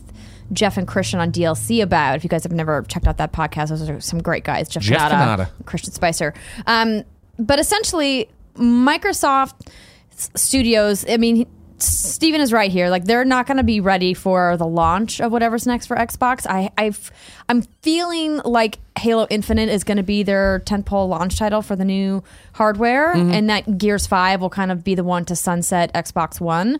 Jeff 0.53 0.77
and 0.77 0.87
Christian 0.87 1.19
on 1.19 1.31
DLC 1.31 1.81
about. 1.81 2.15
If 2.15 2.23
you 2.23 2.29
guys 2.29 2.43
have 2.43 2.51
never 2.51 2.83
checked 2.83 3.07
out 3.07 3.17
that 3.17 3.33
podcast, 3.33 3.69
those 3.69 3.89
are 3.89 3.99
some 3.99 4.21
great 4.21 4.43
guys. 4.43 4.69
Jeff, 4.69 4.83
Jeff 4.83 5.11
Cannata. 5.11 5.49
Christian 5.65 5.93
Spicer. 5.93 6.33
Um, 6.65 7.03
but 7.39 7.59
essentially, 7.59 8.29
Microsoft 8.55 9.67
Studios. 10.11 11.05
I 11.09 11.17
mean. 11.17 11.47
Steven 11.79 12.41
is 12.41 12.51
right 12.51 12.71
here. 12.71 12.89
Like 12.89 13.05
they're 13.05 13.23
not 13.23 13.45
going 13.45 13.57
to 13.57 13.63
be 13.63 13.79
ready 13.79 14.15
for 14.15 14.57
the 14.57 14.65
launch 14.65 15.21
of 15.21 15.31
whatever's 15.31 15.67
next 15.67 15.85
for 15.85 15.95
Xbox. 15.95 16.47
I, 16.49 16.71
I've, 16.75 17.11
I'm 17.49 17.61
feeling 17.83 18.37
like 18.37 18.79
Halo 18.97 19.27
Infinite 19.29 19.69
is 19.69 19.83
going 19.83 19.97
to 19.97 20.03
be 20.03 20.23
their 20.23 20.63
tentpole 20.65 21.07
launch 21.07 21.37
title 21.37 21.61
for 21.61 21.75
the 21.75 21.85
new 21.85 22.23
hardware, 22.53 23.11
and 23.11 23.47
that 23.51 23.77
Gears 23.77 24.07
Five 24.07 24.41
will 24.41 24.49
kind 24.49 24.71
of 24.71 24.83
be 24.83 24.95
the 24.95 25.03
one 25.03 25.23
to 25.25 25.35
sunset 25.35 25.93
Xbox 25.93 26.41
One. 26.41 26.79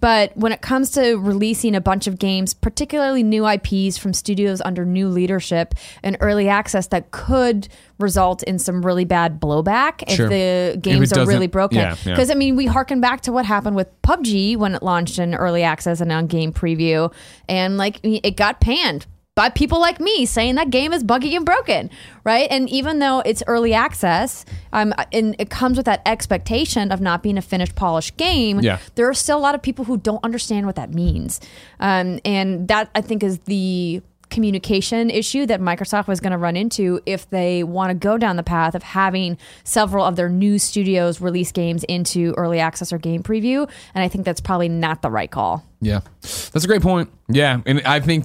But 0.00 0.36
when 0.36 0.52
it 0.52 0.60
comes 0.60 0.90
to 0.92 1.14
releasing 1.16 1.74
a 1.74 1.80
bunch 1.80 2.06
of 2.06 2.18
games, 2.18 2.54
particularly 2.54 3.22
new 3.22 3.46
IPs 3.48 3.96
from 3.98 4.12
studios 4.12 4.60
under 4.64 4.84
new 4.84 5.08
leadership 5.08 5.74
and 6.02 6.16
early 6.20 6.48
access, 6.48 6.86
that 6.88 7.10
could 7.10 7.68
result 7.98 8.42
in 8.42 8.58
some 8.58 8.84
really 8.84 9.04
bad 9.06 9.40
blowback 9.40 10.02
if 10.06 10.16
Sure. 10.16 10.28
the 10.28 10.76
games 10.80 11.12
it 11.12 11.18
are 11.18 11.26
really 11.26 11.46
broken. 11.46 11.78
yeah, 11.78 11.96
yeah. 12.04 12.12
Because 12.14 12.30
I 12.30 12.34
mean, 12.34 12.56
we 12.56 12.66
harken 12.66 13.00
back 13.00 13.22
to 13.22 13.32
what 13.32 13.46
happened 13.46 13.74
with 13.74 13.88
PUBG 14.02 14.56
when 14.56 14.74
it 14.74 14.82
launched 14.82 15.18
in 15.18 15.34
early 15.34 15.62
access 15.62 16.00
and 16.00 16.12
on 16.12 16.26
game 16.26 16.52
preview, 16.52 17.12
and 17.48 17.78
like 17.78 17.98
it 18.02 18.36
got 18.36 18.60
panned 18.60 19.06
by 19.36 19.50
people 19.50 19.78
like 19.78 20.00
me 20.00 20.24
saying 20.24 20.54
that 20.54 20.70
game 20.70 20.94
is 20.94 21.04
buggy 21.04 21.36
and 21.36 21.44
broken, 21.44 21.90
right? 22.24 22.48
And 22.50 22.68
even 22.70 23.00
though 23.00 23.20
it's 23.20 23.42
early 23.46 23.74
access, 23.74 24.46
um, 24.72 24.94
and 25.12 25.36
it 25.38 25.50
comes 25.50 25.76
with 25.76 25.84
that 25.84 26.00
expectation 26.06 26.90
of 26.90 27.02
not 27.02 27.22
being 27.22 27.36
a 27.36 27.42
finished, 27.42 27.74
polished 27.76 28.16
game, 28.16 28.60
Yeah. 28.60 28.78
there 28.94 29.08
are 29.08 29.14
still 29.14 29.36
a 29.36 29.38
lot 29.38 29.54
of 29.54 29.60
people 29.60 29.84
who 29.84 29.98
don't 29.98 30.24
understand 30.24 30.64
what 30.64 30.74
that 30.76 30.92
means, 30.94 31.38
um, 31.80 32.18
and 32.24 32.66
that 32.68 32.88
I 32.94 33.02
think 33.02 33.22
is 33.22 33.38
the 33.40 34.00
communication 34.30 35.08
issue 35.10 35.44
that 35.46 35.60
Microsoft 35.60 36.08
was 36.08 36.18
going 36.18 36.32
to 36.32 36.38
run 36.38 36.56
into 36.56 36.98
if 37.06 37.28
they 37.30 37.62
want 37.62 37.90
to 37.90 37.94
go 37.94 38.16
down 38.18 38.36
the 38.36 38.42
path 38.42 38.74
of 38.74 38.82
having 38.82 39.36
several 39.64 40.04
of 40.04 40.16
their 40.16 40.28
new 40.30 40.58
studios 40.58 41.20
release 41.20 41.52
games 41.52 41.84
into 41.84 42.32
early 42.36 42.58
access 42.58 42.92
or 42.92 42.98
game 42.98 43.22
preview. 43.22 43.70
And 43.94 44.02
I 44.02 44.08
think 44.08 44.24
that's 44.24 44.40
probably 44.40 44.68
not 44.68 45.02
the 45.02 45.10
right 45.10 45.30
call. 45.30 45.62
Yeah, 45.80 46.00
that's 46.22 46.64
a 46.64 46.66
great 46.66 46.82
point. 46.82 47.08
Yeah, 47.28 47.60
and 47.66 47.82
I 47.82 48.00
think 48.00 48.24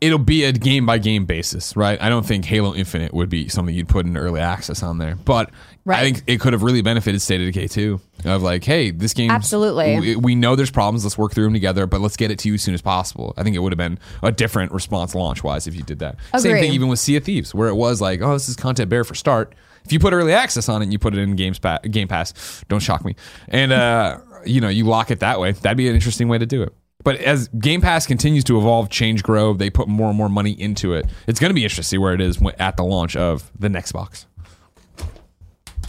it'll 0.00 0.18
be 0.18 0.44
a 0.44 0.52
game 0.52 0.86
by 0.86 0.98
game 0.98 1.24
basis, 1.24 1.76
right? 1.76 2.00
I 2.00 2.08
don't 2.08 2.26
think 2.26 2.44
Halo 2.44 2.74
Infinite 2.74 3.14
would 3.14 3.28
be 3.28 3.48
something 3.48 3.74
you'd 3.74 3.88
put 3.88 4.06
in 4.06 4.16
early 4.16 4.40
access 4.40 4.82
on 4.82 4.98
there, 4.98 5.16
but 5.16 5.50
I 5.86 6.02
think 6.02 6.22
it 6.26 6.40
could 6.40 6.52
have 6.52 6.62
really 6.62 6.82
benefited 6.82 7.22
State 7.22 7.40
of 7.40 7.46
Decay 7.46 7.68
2. 7.68 8.00
Of 8.24 8.42
like, 8.42 8.64
hey, 8.64 8.90
this 8.90 9.14
game 9.14 9.30
Absolutely. 9.30 10.00
We, 10.00 10.16
we 10.16 10.34
know 10.34 10.56
there's 10.56 10.70
problems. 10.70 11.04
Let's 11.04 11.16
work 11.16 11.32
through 11.32 11.44
them 11.44 11.52
together, 11.52 11.86
but 11.86 12.00
let's 12.00 12.16
get 12.16 12.30
it 12.30 12.38
to 12.40 12.48
you 12.48 12.54
as 12.54 12.62
soon 12.62 12.74
as 12.74 12.82
possible. 12.82 13.34
I 13.36 13.42
think 13.42 13.54
it 13.54 13.60
would 13.60 13.72
have 13.72 13.78
been 13.78 13.98
a 14.22 14.32
different 14.32 14.72
response 14.72 15.14
launch 15.14 15.44
wise 15.44 15.66
if 15.66 15.74
you 15.74 15.82
did 15.82 16.00
that. 16.00 16.16
Same 16.38 16.56
thing 16.56 16.72
even 16.72 16.88
with 16.88 16.98
Sea 16.98 17.16
of 17.16 17.24
Thieves, 17.24 17.54
where 17.54 17.68
it 17.68 17.74
was 17.74 18.00
like, 18.00 18.20
oh, 18.20 18.32
this 18.32 18.48
is 18.48 18.56
content 18.56 18.90
bare 18.90 19.04
for 19.04 19.14
start. 19.14 19.54
If 19.84 19.92
you 19.92 20.00
put 20.00 20.12
early 20.12 20.32
access 20.32 20.68
on 20.68 20.82
it 20.82 20.86
and 20.86 20.92
you 20.92 20.98
put 20.98 21.14
it 21.14 21.20
in 21.20 21.36
Games 21.36 21.60
pa- 21.60 21.78
Game 21.78 22.08
Pass, 22.08 22.64
don't 22.68 22.80
shock 22.80 23.04
me. 23.04 23.14
And 23.48 23.72
uh, 23.72 24.18
you 24.44 24.60
know, 24.60 24.68
you 24.68 24.84
lock 24.84 25.12
it 25.12 25.20
that 25.20 25.38
way. 25.38 25.52
That'd 25.52 25.76
be 25.78 25.88
an 25.88 25.94
interesting 25.94 26.26
way 26.26 26.38
to 26.38 26.46
do 26.46 26.62
it. 26.64 26.74
But 27.04 27.16
as 27.16 27.48
Game 27.48 27.80
Pass 27.80 28.06
continues 28.06 28.42
to 28.44 28.58
evolve, 28.58 28.90
change, 28.90 29.22
grow, 29.22 29.52
they 29.54 29.70
put 29.70 29.86
more 29.86 30.08
and 30.08 30.16
more 30.16 30.28
money 30.28 30.52
into 30.52 30.94
it. 30.94 31.06
It's 31.26 31.38
going 31.38 31.50
to 31.50 31.54
be 31.54 31.62
interesting 31.62 31.82
to 31.82 31.88
see 31.88 31.98
where 31.98 32.14
it 32.14 32.20
is 32.20 32.40
at 32.58 32.76
the 32.76 32.84
launch 32.84 33.14
of 33.16 33.50
the 33.58 33.68
next 33.68 33.92
box. 33.92 34.26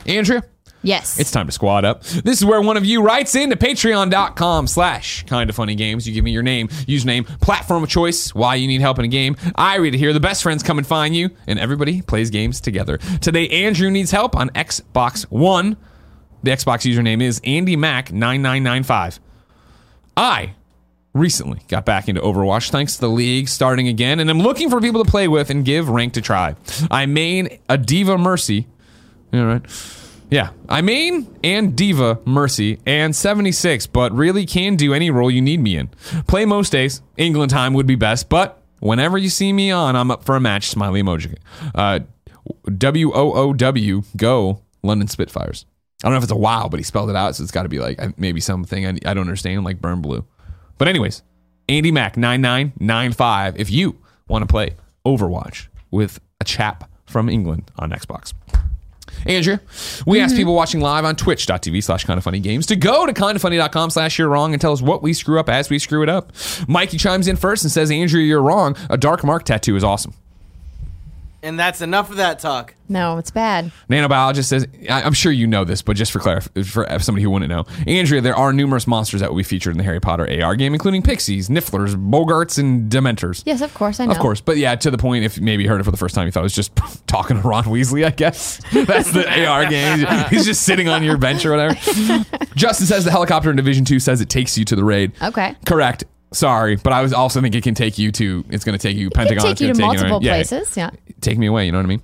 Andrea, 0.05 0.43
Yes. 0.83 1.19
It's 1.19 1.31
time 1.31 1.47
to 1.47 1.51
squad 1.51 1.85
up. 1.85 2.03
This 2.03 2.37
is 2.39 2.45
where 2.45 2.61
one 2.61 2.77
of 2.77 2.85
you 2.85 3.01
writes 3.01 3.35
in 3.35 3.49
to 3.49 3.55
patreon.com 3.55 4.67
slash 4.67 5.23
kind 5.25 5.49
of 5.49 5.55
funny 5.55 5.75
games. 5.75 6.07
You 6.07 6.13
give 6.13 6.23
me 6.23 6.31
your 6.31 6.43
name, 6.43 6.67
username, 6.67 7.25
platform 7.41 7.83
of 7.83 7.89
choice, 7.89 8.33
why 8.33 8.55
you 8.55 8.67
need 8.67 8.81
help 8.81 8.99
in 8.99 9.05
a 9.05 9.09
game. 9.09 9.35
I 9.55 9.75
read 9.77 9.95
it 9.95 9.97
here. 9.97 10.13
The 10.13 10.19
best 10.19 10.43
friends 10.43 10.63
come 10.63 10.77
and 10.77 10.85
find 10.87 11.15
you, 11.15 11.29
and 11.47 11.59
everybody 11.59 12.01
plays 12.01 12.29
games 12.29 12.61
together. 12.61 12.97
Today, 13.21 13.47
Andrew 13.49 13.89
needs 13.89 14.11
help 14.11 14.35
on 14.35 14.49
Xbox 14.51 15.23
One. 15.23 15.77
The 16.43 16.51
Xbox 16.51 16.89
username 16.89 17.21
is 17.21 17.39
AndyMac9995. 17.41 19.19
I 20.15 20.53
recently 21.17 21.59
got 21.67 21.85
back 21.85 22.07
into 22.07 22.21
Overwatch 22.21 22.69
thanks 22.69 22.95
to 22.95 23.01
the 23.01 23.09
league 23.09 23.47
starting 23.47 23.87
again, 23.87 24.19
and 24.19 24.29
I'm 24.29 24.39
looking 24.39 24.69
for 24.69 24.79
people 24.81 25.03
to 25.03 25.09
play 25.09 25.27
with 25.27 25.49
and 25.49 25.65
give 25.65 25.89
rank 25.89 26.13
to 26.13 26.21
try. 26.21 26.55
I 26.89 27.05
main 27.05 27.59
a 27.69 27.77
D.Va 27.77 28.17
Mercy. 28.17 28.67
All 29.33 29.45
right. 29.45 29.61
Yeah, 30.29 30.49
I 30.67 30.81
main 30.81 31.33
and 31.43 31.75
D.Va 31.75 32.19
Mercy 32.25 32.79
and 32.85 33.15
76, 33.15 33.87
but 33.87 34.11
really 34.11 34.45
can 34.45 34.75
do 34.75 34.93
any 34.93 35.09
role 35.09 35.31
you 35.31 35.41
need 35.41 35.61
me 35.61 35.77
in. 35.77 35.87
Play 36.27 36.45
most 36.45 36.71
days. 36.71 37.01
England 37.15 37.49
time 37.49 37.73
would 37.73 37.87
be 37.87 37.95
best, 37.95 38.27
but 38.27 38.61
whenever 38.79 39.17
you 39.17 39.29
see 39.29 39.53
me 39.53 39.71
on, 39.71 39.95
I'm 39.95 40.11
up 40.11 40.25
for 40.25 40.35
a 40.35 40.39
match. 40.41 40.67
Smiley 40.67 41.01
emoji. 41.01 41.37
Uh, 41.73 41.99
W 42.77 43.11
O 43.13 43.33
O 43.33 43.53
W 43.53 44.03
go 44.17 44.61
London 44.83 45.07
Spitfires. 45.07 45.65
I 46.03 46.07
don't 46.07 46.13
know 46.13 46.17
if 46.17 46.23
it's 46.23 46.31
a 46.31 46.35
wow, 46.35 46.67
but 46.69 46.79
he 46.79 46.83
spelled 46.83 47.09
it 47.09 47.15
out, 47.15 47.35
so 47.35 47.43
it's 47.43 47.51
got 47.51 47.63
to 47.63 47.69
be 47.69 47.79
like 47.79 48.01
uh, 48.01 48.09
maybe 48.17 48.39
something 48.39 48.85
I, 48.85 48.89
I 49.05 49.13
don't 49.13 49.21
understand, 49.21 49.63
like 49.63 49.81
burn 49.81 50.01
blue. 50.01 50.25
But 50.77 50.87
anyways, 50.87 51.23
Andy 51.69 51.91
Mac 51.91 52.17
nine 52.17 52.41
nine 52.41 52.73
nine 52.79 53.13
five. 53.13 53.59
If 53.59 53.69
you 53.69 53.99
want 54.27 54.43
to 54.43 54.47
play 54.47 54.75
Overwatch 55.05 55.67
with 55.91 56.19
a 56.39 56.43
chap 56.43 56.89
from 57.05 57.29
England 57.29 57.71
on 57.77 57.91
Xbox. 57.91 58.33
Andrea, 59.25 59.59
we 60.05 60.19
asked 60.19 60.33
mm-hmm. 60.33 60.41
people 60.41 60.55
watching 60.55 60.79
live 60.79 61.03
on 61.03 61.15
twitch.tv 61.15 61.83
slash 61.83 62.05
kind 62.05 62.17
of 62.17 62.23
funny 62.23 62.39
games 62.39 62.65
to 62.67 62.75
go 62.75 63.05
to 63.05 63.13
kindoffunny.com 63.13 63.89
slash 63.89 64.19
you're 64.19 64.29
wrong 64.29 64.53
and 64.53 64.61
tell 64.61 64.73
us 64.73 64.81
what 64.81 65.01
we 65.01 65.13
screw 65.13 65.39
up 65.39 65.49
as 65.49 65.69
we 65.69 65.79
screw 65.79 66.03
it 66.03 66.09
up. 66.09 66.31
Mikey 66.67 66.97
chimes 66.97 67.27
in 67.27 67.35
first 67.35 67.63
and 67.63 67.71
says, 67.71 67.89
Andrea, 67.89 68.25
you're 68.25 68.41
wrong. 68.41 68.75
A 68.89 68.97
dark 68.97 69.23
mark 69.23 69.43
tattoo 69.43 69.75
is 69.75 69.83
awesome. 69.83 70.13
And 71.43 71.59
that's 71.59 71.81
enough 71.81 72.09
of 72.09 72.17
that 72.17 72.39
talk. 72.39 72.73
no, 72.89 73.17
it's 73.19 73.29
bad. 73.31 73.71
Nanobiologist 73.89 74.45
says, 74.45 74.67
I- 74.89 75.03
I'm 75.03 75.13
sure 75.13 75.31
you 75.31 75.45
know 75.45 75.63
this, 75.63 75.81
but 75.83 75.95
just 75.95 76.11
for 76.11 76.19
clarif- 76.19 76.65
for 76.65 76.87
somebody 76.99 77.21
who 77.23 77.29
wouldn't 77.29 77.49
know, 77.49 77.65
Andrea, 77.85 78.21
there 78.21 78.35
are 78.35 78.51
numerous 78.51 78.87
monsters 78.87 79.21
that 79.21 79.29
will 79.29 79.37
be 79.37 79.43
featured 79.43 79.71
in 79.71 79.77
the 79.77 79.83
Harry 79.83 79.99
Potter 79.99 80.27
AR 80.43 80.55
game, 80.55 80.73
including 80.73 81.03
pixies, 81.03 81.47
nifflers, 81.47 81.95
boggarts, 81.95 82.57
and 82.57 82.91
dementors. 82.91 83.43
Yes, 83.45 83.61
of 83.61 83.73
course, 83.73 83.99
I 83.99 84.05
know. 84.05 84.11
Of 84.13 84.17
course, 84.19 84.41
but 84.41 84.57
yeah, 84.57 84.75
to 84.75 84.89
the 84.89 84.97
point. 84.97 85.25
If 85.25 85.39
maybe 85.39 85.63
you 85.63 85.69
heard 85.69 85.79
it 85.79 85.83
for 85.83 85.91
the 85.91 85.97
first 85.97 86.15
time, 86.15 86.25
you 86.25 86.31
thought 86.31 86.39
it 86.41 86.43
was 86.43 86.55
just 86.55 86.75
talking 87.07 87.39
to 87.41 87.47
Ron 87.47 87.65
Weasley. 87.65 88.03
I 88.05 88.09
guess 88.09 88.57
that's 88.73 89.11
the 89.11 89.45
AR 89.45 89.65
game. 89.67 90.05
He's 90.29 90.45
just 90.45 90.63
sitting 90.63 90.89
on 90.89 91.03
your 91.03 91.17
bench 91.17 91.45
or 91.45 91.51
whatever. 91.51 91.75
Justin 92.55 92.87
says 92.87 93.05
the 93.05 93.11
helicopter 93.11 93.49
in 93.51 93.55
Division 93.55 93.85
Two 93.85 93.99
says 93.99 94.21
it 94.21 94.29
takes 94.29 94.57
you 94.57 94.65
to 94.65 94.75
the 94.75 94.83
raid. 94.83 95.11
Okay. 95.21 95.55
Correct. 95.65 96.03
Sorry, 96.33 96.75
but 96.75 96.93
I 96.93 97.01
was 97.01 97.13
also 97.13 97.41
think 97.41 97.55
it 97.55 97.63
can 97.63 97.73
take 97.73 97.97
you 97.97 98.11
to. 98.13 98.43
It's 98.49 98.65
going 98.65 98.77
to 98.77 98.81
take 98.81 98.97
you 98.97 99.07
It 99.07 99.13
can 99.13 99.27
Pentagon. 99.27 99.43
take 99.43 99.51
it's 99.53 99.61
you 99.61 99.67
to 99.67 99.73
take 99.73 99.81
multiple 99.81 100.19
yeah, 100.21 100.33
places. 100.33 100.75
Yeah. 100.75 100.89
take 101.21 101.37
me 101.37 101.47
away. 101.47 101.65
You 101.65 101.71
know 101.71 101.79
what 101.79 101.85
I 101.85 101.89
mean? 101.89 102.01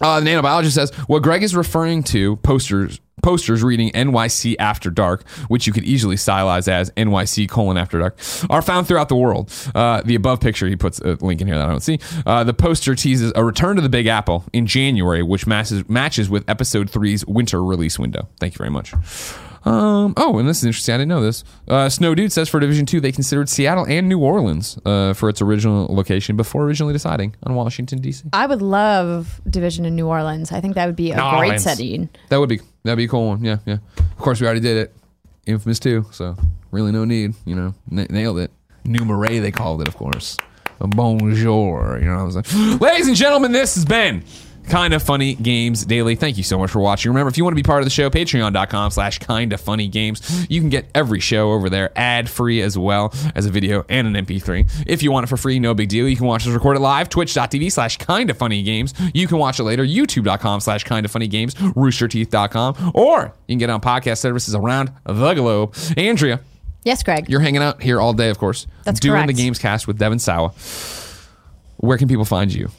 Uh, 0.00 0.20
the 0.20 0.26
nanobiologist 0.28 0.72
says 0.72 0.90
what 1.06 1.22
Greg 1.22 1.42
is 1.42 1.54
referring 1.54 2.02
to 2.04 2.36
posters 2.36 3.00
posters 3.22 3.62
reading 3.62 3.90
NYC 3.92 4.54
After 4.58 4.90
Dark, 4.90 5.26
which 5.48 5.66
you 5.66 5.72
could 5.72 5.84
easily 5.84 6.16
stylize 6.16 6.68
as 6.68 6.90
NYC 6.90 7.48
colon 7.48 7.78
After 7.78 7.98
Dark, 7.98 8.18
are 8.50 8.60
found 8.60 8.86
throughout 8.86 9.08
the 9.08 9.16
world. 9.16 9.50
Uh, 9.74 10.02
the 10.02 10.14
above 10.14 10.40
picture, 10.40 10.66
he 10.66 10.76
puts 10.76 10.98
a 10.98 11.16
link 11.22 11.40
in 11.40 11.46
here 11.46 11.56
that 11.56 11.66
I 11.66 11.70
don't 11.70 11.80
see. 11.80 11.98
Uh, 12.26 12.44
the 12.44 12.52
poster 12.52 12.94
teases 12.94 13.32
a 13.34 13.42
return 13.42 13.76
to 13.76 13.82
the 13.82 13.88
Big 13.88 14.06
Apple 14.06 14.44
in 14.52 14.66
January, 14.66 15.22
which 15.22 15.46
matches 15.46 15.88
matches 15.88 16.28
with 16.28 16.46
Episode 16.50 16.90
3's 16.90 17.24
winter 17.26 17.64
release 17.64 17.98
window. 17.98 18.28
Thank 18.40 18.54
you 18.54 18.58
very 18.58 18.70
much. 18.70 18.92
Um, 19.64 20.12
oh, 20.16 20.38
and 20.38 20.48
this 20.48 20.58
is 20.58 20.64
interesting. 20.64 20.94
I 20.94 20.98
didn't 20.98 21.08
know 21.08 21.22
this. 21.22 21.42
Uh, 21.66 21.88
Snow 21.88 22.14
Dude 22.14 22.32
says 22.32 22.48
for 22.48 22.60
Division 22.60 22.84
Two, 22.86 23.00
they 23.00 23.12
considered 23.12 23.48
Seattle 23.48 23.86
and 23.86 24.08
New 24.08 24.18
Orleans 24.18 24.78
uh, 24.84 25.14
for 25.14 25.28
its 25.28 25.40
original 25.40 25.86
location 25.94 26.36
before 26.36 26.64
originally 26.64 26.92
deciding 26.92 27.34
on 27.44 27.54
Washington 27.54 28.00
D.C. 28.00 28.24
I 28.32 28.46
would 28.46 28.60
love 28.62 29.40
Division 29.48 29.84
in 29.86 29.96
New 29.96 30.06
Orleans. 30.06 30.52
I 30.52 30.60
think 30.60 30.74
that 30.74 30.86
would 30.86 30.96
be 30.96 31.12
a 31.12 31.16
New 31.16 31.22
great 31.22 31.32
Orleans. 31.48 31.62
setting. 31.62 32.08
That 32.28 32.40
would 32.40 32.48
be 32.48 32.60
that'd 32.82 32.98
be 32.98 33.04
a 33.04 33.08
cool 33.08 33.28
one. 33.28 33.42
Yeah, 33.44 33.58
yeah. 33.64 33.78
Of 33.98 34.18
course, 34.18 34.40
we 34.40 34.46
already 34.46 34.60
did 34.60 34.76
it. 34.76 34.94
Infamous 35.46 35.78
two, 35.78 36.06
so 36.10 36.36
really 36.70 36.92
no 36.92 37.04
need. 37.04 37.34
You 37.46 37.54
know, 37.54 37.74
N- 37.90 38.06
nailed 38.10 38.38
it. 38.38 38.50
New 38.84 39.04
Marais, 39.04 39.38
they 39.38 39.50
called 39.50 39.80
it, 39.80 39.88
of 39.88 39.96
course. 39.96 40.36
A 40.80 40.86
bonjour. 40.86 41.98
You 42.00 42.06
know 42.06 42.16
I'm 42.18 42.42
saying? 42.42 42.78
Ladies 42.78 43.08
and 43.08 43.16
gentlemen, 43.16 43.52
this 43.52 43.74
has 43.76 43.84
been 43.84 44.24
Kind 44.68 44.94
of 44.94 45.02
Funny 45.02 45.34
Games 45.34 45.84
Daily. 45.84 46.14
Thank 46.16 46.36
you 46.36 46.42
so 46.42 46.58
much 46.58 46.70
for 46.70 46.80
watching. 46.80 47.10
Remember, 47.10 47.28
if 47.28 47.36
you 47.38 47.44
want 47.44 47.52
to 47.52 47.62
be 47.62 47.66
part 47.66 47.80
of 47.80 47.86
the 47.86 47.90
show, 47.90 48.10
patreon.com 48.10 48.90
slash 48.90 49.18
kind 49.18 49.52
of 49.52 49.60
funny 49.60 49.88
games. 49.88 50.46
You 50.50 50.60
can 50.60 50.68
get 50.70 50.86
every 50.94 51.20
show 51.20 51.52
over 51.52 51.68
there 51.70 51.92
ad 51.96 52.28
free 52.28 52.60
as 52.62 52.76
well 52.76 53.12
as 53.34 53.46
a 53.46 53.50
video 53.50 53.84
and 53.88 54.16
an 54.16 54.26
MP3. 54.26 54.84
If 54.86 55.02
you 55.02 55.12
want 55.12 55.24
it 55.24 55.26
for 55.28 55.36
free, 55.36 55.58
no 55.58 55.74
big 55.74 55.88
deal. 55.90 56.08
You 56.08 56.16
can 56.16 56.26
watch 56.26 56.46
us 56.46 56.52
record 56.52 56.76
it 56.76 56.80
live, 56.80 57.08
twitch.tv 57.08 57.70
slash 57.72 57.98
kind 57.98 58.30
of 58.30 58.38
funny 58.38 58.62
games. 58.62 58.94
You 59.12 59.28
can 59.28 59.38
watch 59.38 59.60
it 59.60 59.64
later, 59.64 59.84
youtube.com 59.84 60.60
slash 60.60 60.84
kind 60.84 61.04
of 61.04 61.12
funny 61.12 61.28
games, 61.28 61.54
roosterteeth.com, 61.54 62.92
or 62.94 63.32
you 63.46 63.52
can 63.54 63.58
get 63.58 63.70
on 63.70 63.80
podcast 63.80 64.18
services 64.18 64.54
around 64.54 64.92
the 65.04 65.34
globe. 65.34 65.74
Andrea, 65.96 66.40
Yes, 66.84 67.02
Greg. 67.02 67.28
you're 67.28 67.40
hanging 67.40 67.62
out 67.62 67.82
here 67.82 68.00
all 68.00 68.12
day, 68.12 68.28
of 68.28 68.38
course. 68.38 68.66
That's 68.84 69.00
doing 69.00 69.14
correct. 69.14 69.28
the 69.28 69.32
Games 69.34 69.58
Cast 69.58 69.86
with 69.86 69.98
Devon 69.98 70.18
Sawa. 70.18 70.52
Where 71.78 71.96
can 71.98 72.08
people 72.08 72.24
find 72.24 72.52
you? 72.52 72.70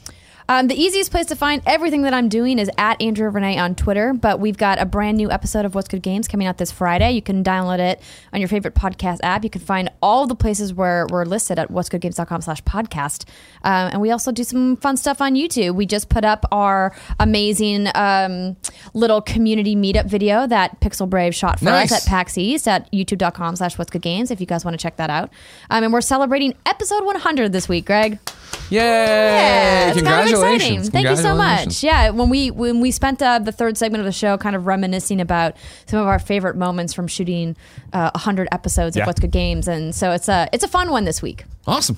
Um, 0.48 0.68
the 0.68 0.74
easiest 0.80 1.10
place 1.10 1.26
to 1.26 1.36
find 1.36 1.60
everything 1.66 2.02
that 2.02 2.14
I'm 2.14 2.28
doing 2.28 2.58
is 2.58 2.70
at 2.78 3.00
Andrea 3.02 3.28
Rene 3.30 3.58
on 3.58 3.74
Twitter. 3.74 4.12
But 4.12 4.38
we've 4.38 4.56
got 4.56 4.78
a 4.80 4.86
brand 4.86 5.16
new 5.16 5.30
episode 5.30 5.64
of 5.64 5.74
What's 5.74 5.88
Good 5.88 6.02
Games 6.02 6.28
coming 6.28 6.46
out 6.46 6.58
this 6.58 6.70
Friday. 6.70 7.10
You 7.12 7.22
can 7.22 7.42
download 7.42 7.80
it 7.80 8.00
on 8.32 8.40
your 8.40 8.48
favorite 8.48 8.74
podcast 8.74 9.18
app. 9.22 9.42
You 9.42 9.50
can 9.50 9.60
find 9.60 9.90
all 10.00 10.26
the 10.26 10.36
places 10.36 10.72
where 10.72 11.06
we're 11.10 11.24
listed 11.24 11.58
at 11.58 11.68
what'sgoodgames.com 11.70 12.42
slash 12.42 12.62
podcast. 12.62 13.28
Um, 13.64 13.90
and 13.92 14.00
we 14.00 14.10
also 14.12 14.30
do 14.30 14.44
some 14.44 14.76
fun 14.76 14.96
stuff 14.96 15.20
on 15.20 15.34
YouTube. 15.34 15.74
We 15.74 15.84
just 15.86 16.08
put 16.08 16.24
up 16.24 16.44
our 16.52 16.94
amazing 17.18 17.88
um, 17.94 18.56
little 18.94 19.20
community 19.20 19.74
meetup 19.74 20.06
video 20.06 20.46
that 20.46 20.80
Pixel 20.80 21.10
Brave 21.10 21.34
shot 21.34 21.58
for 21.58 21.64
Nice. 21.66 21.90
us 21.90 22.06
at 22.06 22.08
PAX 22.08 22.38
East 22.38 22.68
at 22.68 22.90
youtube.com 22.92 23.56
slash 23.56 23.76
what's 23.78 23.90
good 23.90 24.02
games 24.02 24.30
if 24.30 24.40
you 24.40 24.46
guys 24.46 24.64
want 24.64 24.78
to 24.78 24.82
check 24.82 24.96
that 24.96 25.10
out. 25.10 25.30
Um, 25.70 25.82
and 25.82 25.92
we're 25.92 26.00
celebrating 26.00 26.54
episode 26.66 27.04
100 27.04 27.52
this 27.52 27.68
week, 27.68 27.84
Greg. 27.86 28.18
Yay! 28.70 28.78
Yeah, 28.80 29.88
it's 29.90 29.96
kind 29.96 29.98
of 29.98 30.04
Congratulations. 30.04 30.35
Exciting. 30.42 30.82
Thank 30.82 31.08
you 31.08 31.16
so 31.16 31.34
much. 31.34 31.82
Yeah, 31.82 32.10
when 32.10 32.28
we 32.30 32.50
when 32.50 32.80
we 32.80 32.90
spent 32.90 33.22
uh, 33.22 33.38
the 33.38 33.52
third 33.52 33.76
segment 33.76 34.00
of 34.00 34.06
the 34.06 34.12
show, 34.12 34.36
kind 34.38 34.56
of 34.56 34.66
reminiscing 34.66 35.20
about 35.20 35.56
some 35.86 36.00
of 36.00 36.06
our 36.06 36.18
favorite 36.18 36.56
moments 36.56 36.92
from 36.94 37.06
shooting 37.08 37.56
uh, 37.92 38.16
hundred 38.18 38.48
episodes 38.52 38.96
of 38.96 39.00
Yeah. 39.00 39.06
What's 39.06 39.20
Good 39.20 39.30
Games, 39.32 39.68
and 39.68 39.94
so 39.94 40.12
it's 40.12 40.28
a 40.28 40.48
it's 40.52 40.64
a 40.64 40.68
fun 40.68 40.90
one 40.90 41.04
this 41.04 41.22
week. 41.22 41.44
Awesome. 41.66 41.96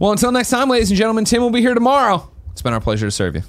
Well, 0.00 0.12
until 0.12 0.32
next 0.32 0.50
time, 0.50 0.68
ladies 0.70 0.90
and 0.90 0.96
gentlemen, 0.98 1.24
Tim 1.24 1.42
will 1.42 1.50
be 1.50 1.60
here 1.60 1.74
tomorrow. 1.74 2.30
It's 2.52 2.62
been 2.62 2.72
our 2.72 2.80
pleasure 2.80 3.06
to 3.06 3.10
serve 3.10 3.34
you. 3.34 3.42